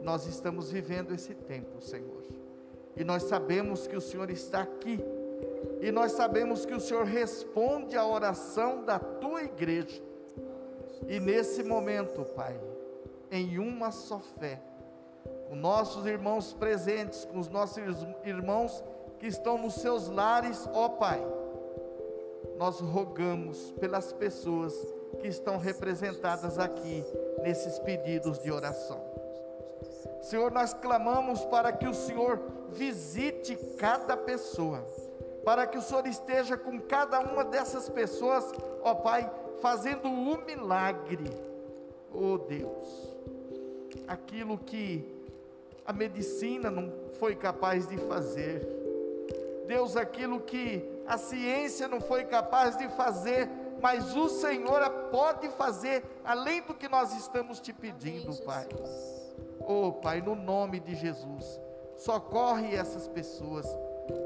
E 0.00 0.02
nós 0.02 0.26
estamos 0.26 0.70
vivendo 0.70 1.12
esse 1.14 1.34
tempo, 1.34 1.82
Senhor. 1.82 2.24
E 2.96 3.04
nós 3.04 3.24
sabemos 3.24 3.86
que 3.86 3.94
o 3.94 4.00
Senhor 4.00 4.30
está 4.30 4.62
aqui. 4.62 4.98
E 5.82 5.92
nós 5.92 6.12
sabemos 6.12 6.64
que 6.64 6.74
o 6.74 6.80
Senhor 6.80 7.04
responde 7.04 7.96
à 7.96 8.06
oração 8.06 8.82
da 8.82 8.98
tua 8.98 9.42
igreja. 9.42 10.02
E 11.06 11.20
nesse 11.20 11.62
momento, 11.62 12.24
Pai, 12.34 12.58
em 13.30 13.58
uma 13.58 13.90
só 13.90 14.18
fé, 14.18 14.60
com 15.48 15.54
nossos 15.54 16.06
irmãos 16.06 16.54
presentes, 16.54 17.26
com 17.26 17.38
os 17.38 17.48
nossos 17.48 17.82
irmãos 18.24 18.82
que 19.18 19.26
estão 19.26 19.58
nos 19.58 19.74
seus 19.74 20.08
lares, 20.08 20.66
ó 20.72 20.88
Pai. 20.88 21.22
nós 22.56 22.80
rogamos 22.80 23.70
pelas 23.72 24.12
pessoas 24.12 24.74
que 25.20 25.28
estão 25.28 25.58
representadas 25.58 26.58
aqui 26.58 27.04
nesses 27.42 27.78
pedidos 27.78 28.38
de 28.38 28.50
oração. 28.50 29.09
Senhor, 30.22 30.50
nós 30.50 30.72
clamamos 30.74 31.44
para 31.46 31.72
que 31.72 31.86
o 31.86 31.94
Senhor 31.94 32.40
visite 32.70 33.56
cada 33.78 34.16
pessoa, 34.16 34.86
para 35.44 35.66
que 35.66 35.78
o 35.78 35.82
Senhor 35.82 36.06
esteja 36.06 36.56
com 36.56 36.80
cada 36.80 37.20
uma 37.20 37.44
dessas 37.44 37.88
pessoas, 37.88 38.44
ó 38.82 38.94
Pai, 38.94 39.30
fazendo 39.60 40.08
um 40.08 40.44
milagre, 40.44 41.30
ó 42.12 42.38
Deus, 42.38 43.16
aquilo 44.06 44.58
que 44.58 45.20
a 45.84 45.92
medicina 45.92 46.70
não 46.70 46.92
foi 47.18 47.34
capaz 47.34 47.88
de 47.88 47.96
fazer, 47.96 48.66
Deus, 49.66 49.96
aquilo 49.96 50.40
que 50.40 50.84
a 51.06 51.16
ciência 51.16 51.86
não 51.86 52.00
foi 52.00 52.24
capaz 52.24 52.76
de 52.76 52.88
fazer, 52.88 53.48
mas 53.80 54.16
o 54.16 54.28
Senhor 54.28 54.88
pode 55.10 55.48
fazer 55.50 56.04
além 56.24 56.60
do 56.62 56.74
que 56.74 56.88
nós 56.88 57.12
estamos 57.14 57.60
te 57.60 57.72
pedindo, 57.72 58.32
Amém, 58.32 58.44
Pai. 58.44 58.68
Oh, 59.66 59.92
Pai, 59.92 60.20
no 60.20 60.34
nome 60.34 60.80
de 60.80 60.94
Jesus, 60.94 61.60
socorre 61.96 62.74
essas 62.74 63.06
pessoas, 63.08 63.66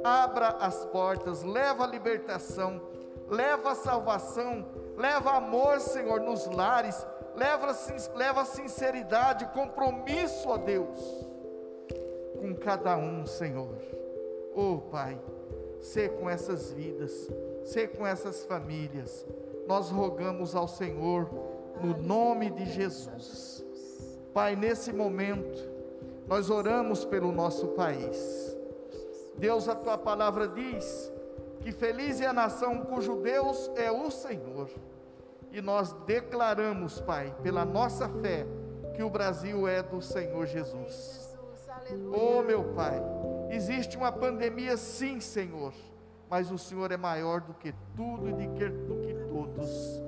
abra 0.02 0.48
as 0.60 0.84
portas, 0.86 1.42
leva 1.42 1.84
a 1.84 1.86
libertação, 1.86 2.80
leva 3.28 3.72
a 3.72 3.74
salvação, 3.74 4.66
leva 4.96 5.32
amor, 5.32 5.80
Senhor, 5.80 6.20
nos 6.20 6.46
lares, 6.46 7.06
leva, 7.34 7.74
leva 8.14 8.44
sinceridade, 8.44 9.46
compromisso, 9.46 10.48
ó 10.48 10.56
Deus, 10.56 10.98
com 12.40 12.54
cada 12.54 12.96
um, 12.96 13.26
Senhor. 13.26 13.76
Oh, 14.54 14.78
Pai, 14.90 15.20
ser 15.80 16.10
com 16.16 16.30
essas 16.30 16.70
vidas, 16.70 17.28
ser 17.64 17.88
com 17.96 18.06
essas 18.06 18.44
famílias 18.44 19.26
nós 19.66 19.90
rogamos 19.90 20.54
ao 20.54 20.68
Senhor, 20.68 21.28
no 21.82 21.96
nome 21.96 22.50
de 22.50 22.66
Jesus. 22.66 23.53
Pai, 24.34 24.56
nesse 24.56 24.92
momento, 24.92 25.58
nós 26.26 26.50
oramos 26.50 27.04
pelo 27.04 27.32
nosso 27.32 27.68
país. 27.68 28.56
Deus, 29.38 29.68
a 29.68 29.74
tua 29.74 29.96
palavra 29.96 30.48
diz 30.48 31.12
que 31.60 31.72
feliz 31.72 32.20
é 32.20 32.26
a 32.26 32.32
nação 32.32 32.84
cujo 32.84 33.22
Deus 33.22 33.70
é 33.76 33.90
o 33.90 34.10
Senhor. 34.10 34.68
E 35.50 35.62
nós 35.62 35.92
declaramos, 36.04 37.00
Pai, 37.00 37.34
pela 37.42 37.64
nossa 37.64 38.08
fé, 38.08 38.46
que 38.94 39.02
o 39.02 39.08
Brasil 39.08 39.66
é 39.66 39.82
do 39.82 40.02
Senhor 40.02 40.44
Jesus. 40.46 41.34
Oh, 42.12 42.42
meu 42.42 42.74
Pai, 42.74 43.00
existe 43.50 43.96
uma 43.96 44.10
pandemia, 44.10 44.76
sim, 44.76 45.20
Senhor 45.20 45.72
mas 46.34 46.50
o 46.50 46.58
Senhor 46.58 46.90
é 46.90 46.96
maior 46.96 47.40
do 47.40 47.54
que 47.54 47.72
tudo 47.94 48.28
e 48.28 48.32
do 48.32 48.54
que, 48.54 48.68
do 48.68 48.96
que 48.96 49.14
todos. 49.28 50.02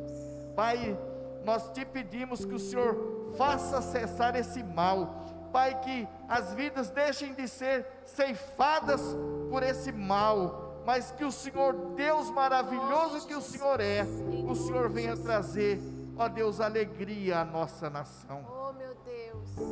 Pai, 0.55 0.99
nós 1.45 1.71
te 1.71 1.85
pedimos 1.85 2.45
que 2.45 2.55
o 2.55 2.59
Senhor 2.59 3.16
faça 3.37 3.81
cessar 3.83 4.37
esse 4.37 4.63
mal. 4.63 5.25
Pai, 5.53 5.79
que 5.81 6.09
as 6.29 6.53
vidas 6.55 6.91
deixem 6.91 7.35
de 7.35 7.49
ser 7.49 7.87
ceifadas 8.05 9.01
por 9.49 9.63
esse 9.63 9.91
mal, 9.93 10.83
mas 10.85 11.11
que 11.11 11.25
o 11.25 11.33
Senhor, 11.33 11.95
Deus 11.95 12.31
maravilhoso 12.31 13.27
que 13.27 13.35
o 13.35 13.41
Senhor 13.41 13.81
é, 13.81 14.05
o 14.47 14.55
Senhor 14.55 14.89
venha 14.91 15.17
trazer, 15.17 15.81
ó 16.17 16.29
Deus, 16.29 16.61
alegria 16.61 17.41
à 17.41 17.45
nossa 17.45 17.89
nação. 17.89 18.45
Oh, 18.49 18.67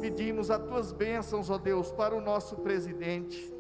Pedimos 0.01 0.51
as 0.51 0.63
tuas 0.63 0.93
bênçãos, 0.93 1.51
ó 1.51 1.59
Deus, 1.59 1.93
para 1.93 2.15
o 2.15 2.21
nosso 2.21 2.57
presidente. 2.57 3.53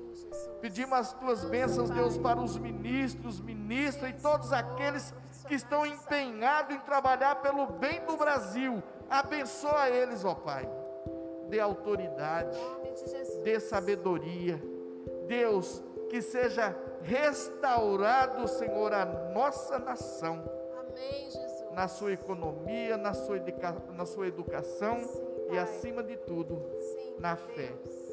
Pedimos 0.61 0.99
as 0.99 1.13
tuas 1.13 1.45
bênçãos, 1.45 1.91
Deus, 1.91 2.17
para 2.17 2.41
os 2.41 2.57
ministros, 2.57 3.41
ministras 3.41 4.11
e 4.11 4.15
todos 4.15 4.53
aqueles 4.53 5.13
que 5.47 5.55
estão 5.55 5.85
empenhados 5.85 6.75
em 6.75 6.81
trabalhar 6.81 7.37
pelo 7.37 7.67
bem 7.67 8.05
do 8.07 8.17
Brasil. 8.17 8.83
Abençoa 9.09 9.89
eles, 9.91 10.25
ó 10.25 10.35
Pai. 10.35 10.69
Dê 11.49 11.61
autoridade, 11.61 12.59
dê 13.43 13.61
sabedoria. 13.61 14.61
Deus, 15.27 15.83
que 16.09 16.21
seja 16.23 16.77
restaurado, 17.03 18.47
Senhor, 18.49 18.93
a 18.93 19.05
nossa 19.05 19.79
nação. 19.79 20.43
Amém, 20.79 21.31
Jesus. 21.31 21.73
Na 21.73 21.89
sua 21.89 22.13
economia, 22.13 22.97
na 22.97 23.13
sua, 23.13 23.37
na 23.97 24.07
sua 24.07 24.29
educação 24.29 24.99
Sim, 25.01 25.23
e, 25.51 25.59
acima 25.59 26.03
de 26.03 26.17
tudo, 26.17 26.63
Sim, 26.81 27.17
na 27.19 27.37
fé. 27.37 27.73
Deus. 27.73 28.05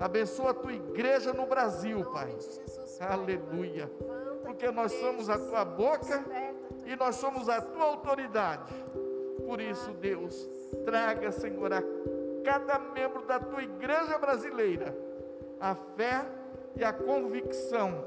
Abençoa 0.00 0.52
a 0.52 0.54
tua 0.54 0.72
igreja 0.72 1.34
no 1.34 1.46
Brasil, 1.46 2.02
Pai. 2.10 2.34
Aleluia. 3.00 3.90
Porque 4.42 4.70
nós 4.70 4.92
somos 4.92 5.28
a 5.28 5.38
tua 5.38 5.64
boca 5.64 6.24
e 6.86 6.96
nós 6.96 7.16
somos 7.16 7.50
a 7.50 7.60
tua 7.60 7.84
autoridade. 7.84 8.72
Por 9.50 9.60
isso, 9.60 9.90
Deus, 9.94 10.48
traga, 10.84 11.32
Senhor, 11.32 11.72
a 11.72 11.82
cada 12.44 12.78
membro 12.78 13.26
da 13.26 13.40
tua 13.40 13.64
igreja 13.64 14.16
brasileira 14.16 14.96
a 15.60 15.74
fé 15.74 16.24
e 16.76 16.84
a 16.84 16.92
convicção 16.92 18.04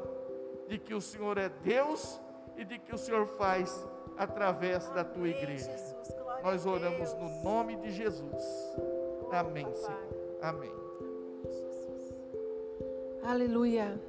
de 0.70 0.78
que 0.78 0.94
o 0.94 1.02
Senhor 1.02 1.38
é 1.38 1.50
Deus 1.62 2.18
e 2.56 2.64
de 2.64 2.80
que 2.80 2.96
o 2.96 2.98
Senhor 2.98 3.28
faz 3.28 3.86
através 4.18 4.88
da 4.92 5.04
tua 5.04 5.28
igreja. 5.28 5.70
Nós 6.42 6.66
oramos 6.66 7.14
no 7.16 7.44
nome 7.44 7.76
de 7.76 7.92
Jesus. 7.92 8.42
Amém, 9.30 9.68
Senhor. 9.76 10.40
Amém. 10.42 10.72
Aleluia. 13.22 14.00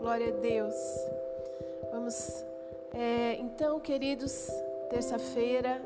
Glória 0.00 0.28
a 0.28 0.40
Deus. 0.40 0.74
Vamos, 1.92 2.46
é, 2.94 3.34
então, 3.34 3.78
queridos, 3.78 4.48
terça-feira, 4.88 5.82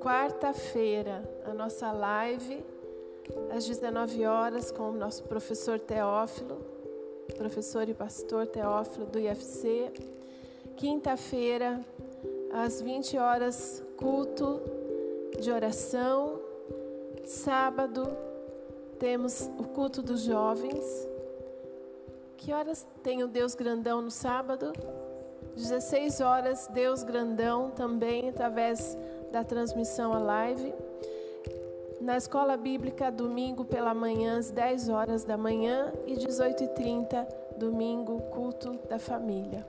quarta-feira, 0.00 1.22
a 1.44 1.52
nossa 1.52 1.92
live, 1.92 2.64
às 3.54 3.66
19 3.66 4.24
horas, 4.24 4.70
com 4.70 4.90
o 4.90 4.92
nosso 4.92 5.22
professor 5.24 5.78
Teófilo, 5.78 6.56
professor 7.36 7.86
e 7.86 7.92
pastor 7.92 8.46
Teófilo 8.46 9.04
do 9.04 9.18
IFC. 9.18 9.92
Quinta-feira, 10.76 11.84
às 12.50 12.80
20 12.80 13.18
horas, 13.18 13.84
culto 13.98 14.60
de 15.38 15.52
oração. 15.52 16.40
Sábado, 17.24 18.16
temos 18.98 19.50
o 19.58 19.64
culto 19.64 20.02
dos 20.02 20.22
jovens. 20.22 21.08
Que 22.38 22.54
horas 22.54 22.86
tem 23.02 23.22
o 23.22 23.28
Deus 23.28 23.54
Grandão 23.54 24.00
no 24.00 24.10
sábado? 24.10 24.72
16 25.56 26.20
horas, 26.22 26.68
Deus 26.72 27.02
Grandão 27.02 27.70
também, 27.70 28.30
através 28.30 28.96
da 29.30 29.44
transmissão 29.44 30.12
a 30.12 30.18
live. 30.18 30.74
Na 32.00 32.16
escola 32.16 32.56
bíblica, 32.56 33.10
domingo 33.10 33.64
pela 33.64 33.92
manhã, 33.94 34.38
às 34.38 34.50
10 34.50 34.88
horas 34.88 35.24
da 35.24 35.36
manhã 35.36 35.92
e 36.06 36.14
18h30, 36.14 37.26
domingo, 37.56 38.20
culto 38.30 38.78
da 38.88 38.98
família. 38.98 39.66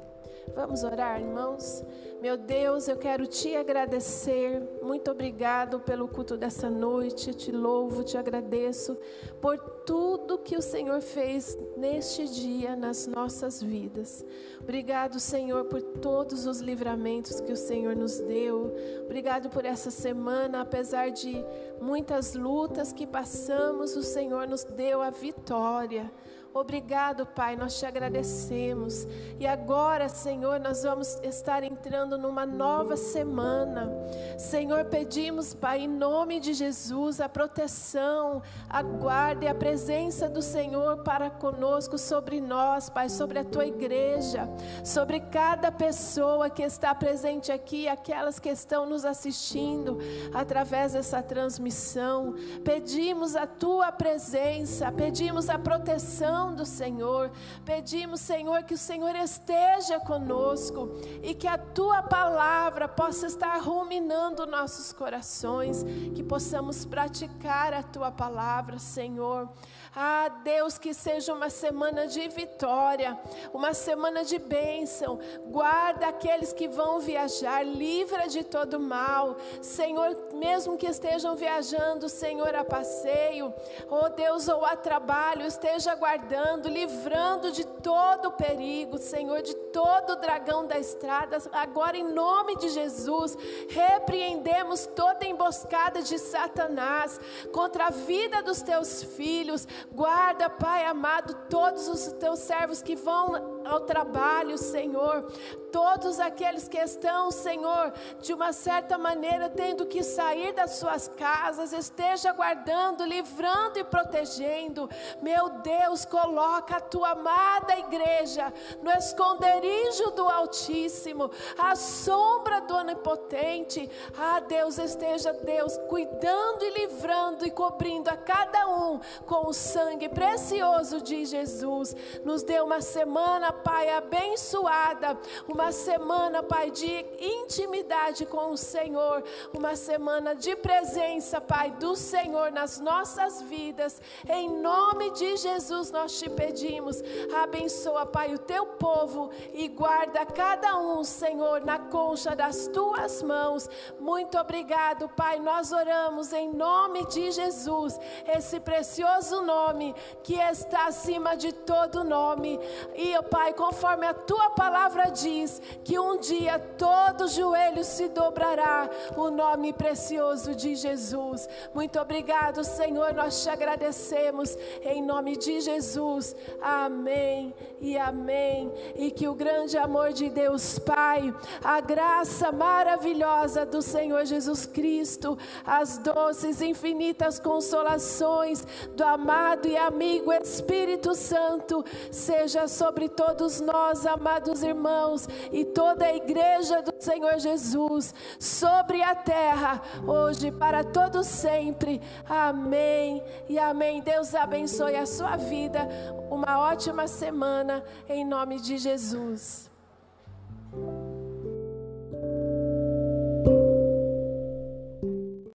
Vamos 0.55 0.83
orar, 0.83 1.21
irmãos? 1.21 1.83
Meu 2.21 2.37
Deus, 2.37 2.87
eu 2.87 2.97
quero 2.97 3.25
te 3.25 3.55
agradecer. 3.55 4.61
Muito 4.83 5.09
obrigado 5.09 5.79
pelo 5.79 6.07
culto 6.07 6.37
dessa 6.37 6.69
noite. 6.69 7.33
te 7.33 7.51
louvo, 7.51 8.03
te 8.03 8.17
agradeço 8.17 8.97
por 9.41 9.57
tudo 9.85 10.37
que 10.37 10.55
o 10.55 10.61
Senhor 10.61 11.01
fez 11.01 11.57
neste 11.77 12.27
dia 12.27 12.75
nas 12.75 13.07
nossas 13.07 13.61
vidas. 13.61 14.25
Obrigado, 14.59 15.19
Senhor, 15.19 15.65
por 15.65 15.81
todos 15.81 16.45
os 16.45 16.59
livramentos 16.59 17.41
que 17.41 17.51
o 17.51 17.57
Senhor 17.57 17.95
nos 17.95 18.19
deu. 18.19 18.73
Obrigado 19.05 19.49
por 19.49 19.65
essa 19.65 19.89
semana, 19.89 20.61
apesar 20.61 21.09
de 21.09 21.43
muitas 21.81 22.35
lutas 22.35 22.93
que 22.93 23.07
passamos, 23.07 23.95
o 23.95 24.03
Senhor 24.03 24.47
nos 24.47 24.63
deu 24.63 25.01
a 25.01 25.09
vitória. 25.09 26.11
Obrigado, 26.53 27.25
Pai, 27.25 27.55
nós 27.55 27.79
te 27.79 27.85
agradecemos. 27.85 29.07
E 29.39 29.47
agora, 29.47 30.09
Senhor, 30.09 30.59
nós 30.59 30.83
vamos 30.83 31.17
estar 31.23 31.63
entrando 31.63 32.17
numa 32.17 32.45
nova 32.45 32.97
semana. 32.97 33.89
Senhor, 34.37 34.83
pedimos, 34.85 35.53
Pai, 35.53 35.83
em 35.83 35.87
nome 35.87 36.41
de 36.41 36.53
Jesus, 36.53 37.21
a 37.21 37.29
proteção, 37.29 38.41
a 38.69 38.81
guarda 38.81 39.45
e 39.45 39.47
a 39.47 39.55
presença 39.55 40.27
do 40.27 40.41
Senhor 40.41 41.03
para 41.03 41.29
conosco, 41.29 41.97
sobre 41.97 42.41
nós, 42.41 42.89
Pai, 42.89 43.07
sobre 43.07 43.39
a 43.39 43.45
tua 43.45 43.65
igreja, 43.65 44.49
sobre 44.83 45.21
cada 45.21 45.71
pessoa 45.71 46.49
que 46.49 46.63
está 46.63 46.93
presente 46.93 47.49
aqui, 47.49 47.87
aquelas 47.87 48.39
que 48.39 48.49
estão 48.49 48.85
nos 48.85 49.05
assistindo 49.05 49.99
através 50.33 50.93
dessa 50.93 51.23
transmissão. 51.23 52.35
Pedimos 52.65 53.37
a 53.37 53.47
tua 53.47 53.89
presença, 53.89 54.91
pedimos 54.91 55.47
a 55.49 55.57
proteção 55.57 56.40
mão 56.41 56.55
do 56.55 56.65
Senhor. 56.65 57.31
Pedimos, 57.63 58.19
Senhor, 58.19 58.63
que 58.63 58.73
o 58.73 58.77
Senhor 58.77 59.15
esteja 59.15 59.99
conosco 59.99 60.89
e 61.21 61.35
que 61.35 61.47
a 61.47 61.57
tua 61.57 62.01
palavra 62.01 62.87
possa 62.87 63.27
estar 63.27 63.57
ruminando 63.59 64.47
nossos 64.47 64.91
corações, 64.91 65.83
que 66.15 66.23
possamos 66.23 66.83
praticar 66.83 67.73
a 67.73 67.83
tua 67.83 68.11
palavra, 68.11 68.79
Senhor. 68.79 69.47
Ah, 69.93 70.29
Deus, 70.41 70.77
que 70.77 70.93
seja 70.93 71.33
uma 71.33 71.49
semana 71.49 72.07
de 72.07 72.25
vitória, 72.29 73.19
uma 73.53 73.73
semana 73.73 74.23
de 74.23 74.39
bênção. 74.39 75.19
Guarda 75.47 76.07
aqueles 76.07 76.53
que 76.53 76.65
vão 76.65 77.01
viajar, 77.01 77.61
livra 77.61 78.29
de 78.29 78.41
todo 78.41 78.79
mal. 78.79 79.35
Senhor, 79.61 80.15
mesmo 80.33 80.77
que 80.77 80.87
estejam 80.87 81.35
viajando, 81.35 82.07
Senhor, 82.07 82.55
a 82.55 82.63
passeio, 82.63 83.53
oh 83.89 84.07
Deus, 84.07 84.47
ou 84.47 84.65
a 84.65 84.77
trabalho, 84.77 85.45
esteja 85.45 85.93
guardando, 85.95 86.69
livrando 86.69 87.51
de 87.51 87.65
todo 87.65 88.31
perigo, 88.31 88.97
Senhor, 88.97 89.41
de 89.41 89.53
todo 89.73 90.15
dragão 90.15 90.65
da 90.65 90.79
estrada. 90.79 91.37
Agora, 91.51 91.97
em 91.97 92.13
nome 92.13 92.55
de 92.55 92.69
Jesus, 92.69 93.37
repreendemos 93.69 94.85
toda 94.85 95.25
emboscada 95.25 96.01
de 96.01 96.17
Satanás 96.17 97.19
contra 97.51 97.87
a 97.87 97.89
vida 97.89 98.41
dos 98.41 98.61
teus 98.61 99.03
filhos. 99.03 99.67
Guarda, 99.91 100.49
Pai 100.49 100.85
amado, 100.85 101.33
todos 101.49 101.87
os 101.87 102.11
teus 102.13 102.39
servos 102.39 102.81
que 102.81 102.95
vão 102.95 103.60
ao 103.65 103.81
trabalho, 103.81 104.57
Senhor. 104.57 105.23
Todos 105.71 106.19
aqueles 106.19 106.67
que 106.67 106.77
estão, 106.77 107.31
Senhor, 107.31 107.93
de 108.19 108.33
uma 108.33 108.51
certa 108.51 108.97
maneira 108.97 109.49
tendo 109.49 109.85
que 109.85 110.03
sair 110.03 110.53
das 110.53 110.71
suas 110.71 111.07
casas, 111.07 111.71
esteja 111.71 112.33
guardando, 112.33 113.05
livrando 113.05 113.79
e 113.79 113.83
protegendo. 113.83 114.89
Meu 115.21 115.49
Deus, 115.49 116.03
coloca 116.05 116.77
a 116.77 116.81
tua 116.81 117.11
amada 117.11 117.77
igreja 117.77 118.53
no 118.81 118.91
esconderijo 118.91 120.11
do 120.11 120.27
Altíssimo, 120.27 121.31
à 121.57 121.75
sombra 121.75 122.61
do 122.61 122.75
Onipotente. 122.75 123.89
Ah, 124.17 124.39
Deus, 124.39 124.77
esteja, 124.77 125.33
Deus, 125.33 125.77
cuidando 125.87 126.63
e 126.63 126.69
livrando 126.71 127.45
e 127.45 127.51
cobrindo 127.51 128.09
a 128.09 128.17
cada 128.17 128.67
um 128.67 128.99
com 129.25 129.47
o 129.47 129.53
sangue 129.53 130.09
precioso 130.09 131.01
de 131.01 131.25
Jesus. 131.25 131.95
Nos 132.23 132.43
dê 132.43 132.59
uma 132.59 132.81
semana, 132.81 133.50
Pai, 133.51 133.89
abençoada, 133.89 135.17
uma 135.47 135.71
semana, 135.71 136.43
Pai, 136.43 136.71
de 136.71 137.05
intimidade 137.19 138.25
com 138.25 138.51
o 138.51 138.57
Senhor, 138.57 139.23
uma 139.53 139.75
semana 139.75 140.35
de 140.35 140.55
presença, 140.55 141.41
Pai, 141.41 141.71
do 141.71 141.95
Senhor 141.95 142.51
nas 142.51 142.79
nossas 142.79 143.41
vidas. 143.41 144.01
Em 144.29 144.49
nome 144.49 145.11
de 145.11 145.37
Jesus 145.37 145.91
nós 145.91 146.19
te 146.19 146.29
pedimos, 146.29 147.01
abençoa, 147.41 148.05
Pai, 148.05 148.33
o 148.33 148.39
teu 148.39 148.65
povo 148.65 149.31
e 149.53 149.67
guarda 149.67 150.25
cada 150.25 150.77
um, 150.77 151.03
Senhor, 151.03 151.61
na 151.65 151.79
concha 151.79 152.35
das 152.35 152.67
tuas 152.67 153.21
mãos. 153.21 153.69
Muito 153.99 154.37
obrigado, 154.37 155.09
Pai. 155.09 155.39
Nós 155.39 155.71
oramos 155.71 156.33
em 156.33 156.51
nome 156.51 157.05
de 157.07 157.31
Jesus, 157.31 157.99
esse 158.27 158.59
precioso 158.59 159.41
nome 159.41 159.95
que 160.23 160.35
está 160.35 160.85
acima 160.85 161.35
de 161.35 161.51
todo 161.51 162.03
nome. 162.03 162.59
E, 162.95 163.19
Pai, 163.23 163.40
conforme 163.53 164.05
a 164.05 164.13
tua 164.13 164.51
palavra 164.51 165.09
diz, 165.09 165.61
que 165.83 165.97
um 165.99 166.19
dia 166.19 166.59
todo 166.59 167.27
joelho 167.27 167.83
se 167.83 168.07
dobrará 168.09 168.89
o 169.17 169.29
nome 169.29 169.73
precioso 169.73 170.53
de 170.53 170.75
Jesus. 170.75 171.47
Muito 171.73 171.99
obrigado, 171.99 172.63
Senhor, 172.63 173.13
nós 173.13 173.43
te 173.43 173.49
agradecemos 173.49 174.57
em 174.83 175.01
nome 175.01 175.35
de 175.35 175.61
Jesus. 175.61 176.35
Amém 176.61 177.53
e 177.79 177.97
amém. 177.97 178.71
E 178.95 179.11
que 179.11 179.27
o 179.27 179.33
grande 179.33 179.77
amor 179.77 180.13
de 180.13 180.29
Deus 180.29 180.77
Pai, 180.79 181.33
a 181.63 181.81
graça 181.81 182.51
maravilhosa 182.51 183.65
do 183.65 183.81
Senhor 183.81 184.25
Jesus 184.25 184.65
Cristo, 184.65 185.37
as 185.65 185.97
doces 185.97 186.61
infinitas 186.61 187.39
consolações 187.39 188.65
do 188.95 189.03
amado 189.03 189.67
e 189.67 189.75
amigo 189.75 190.31
Espírito 190.31 191.15
Santo 191.15 191.83
seja 192.11 192.67
sobre 192.67 193.09
todos 193.09 193.30
nós, 193.61 194.05
amados 194.05 194.63
irmãos, 194.63 195.27
e 195.51 195.63
toda 195.63 196.05
a 196.05 196.15
igreja 196.15 196.81
do 196.81 196.93
Senhor 196.99 197.39
Jesus, 197.39 198.13
sobre 198.39 199.01
a 199.01 199.15
terra, 199.15 199.81
hoje 200.05 200.51
para 200.51 200.83
todos 200.83 201.27
sempre. 201.27 202.01
Amém 202.27 203.23
e 203.47 203.57
amém. 203.57 204.01
Deus 204.01 204.35
abençoe 204.35 204.95
a 204.95 205.05
sua 205.05 205.37
vida. 205.37 205.87
Uma 206.29 206.59
ótima 206.59 207.07
semana 207.07 207.83
em 208.09 208.25
nome 208.25 208.59
de 208.59 208.77
Jesus. 208.77 209.70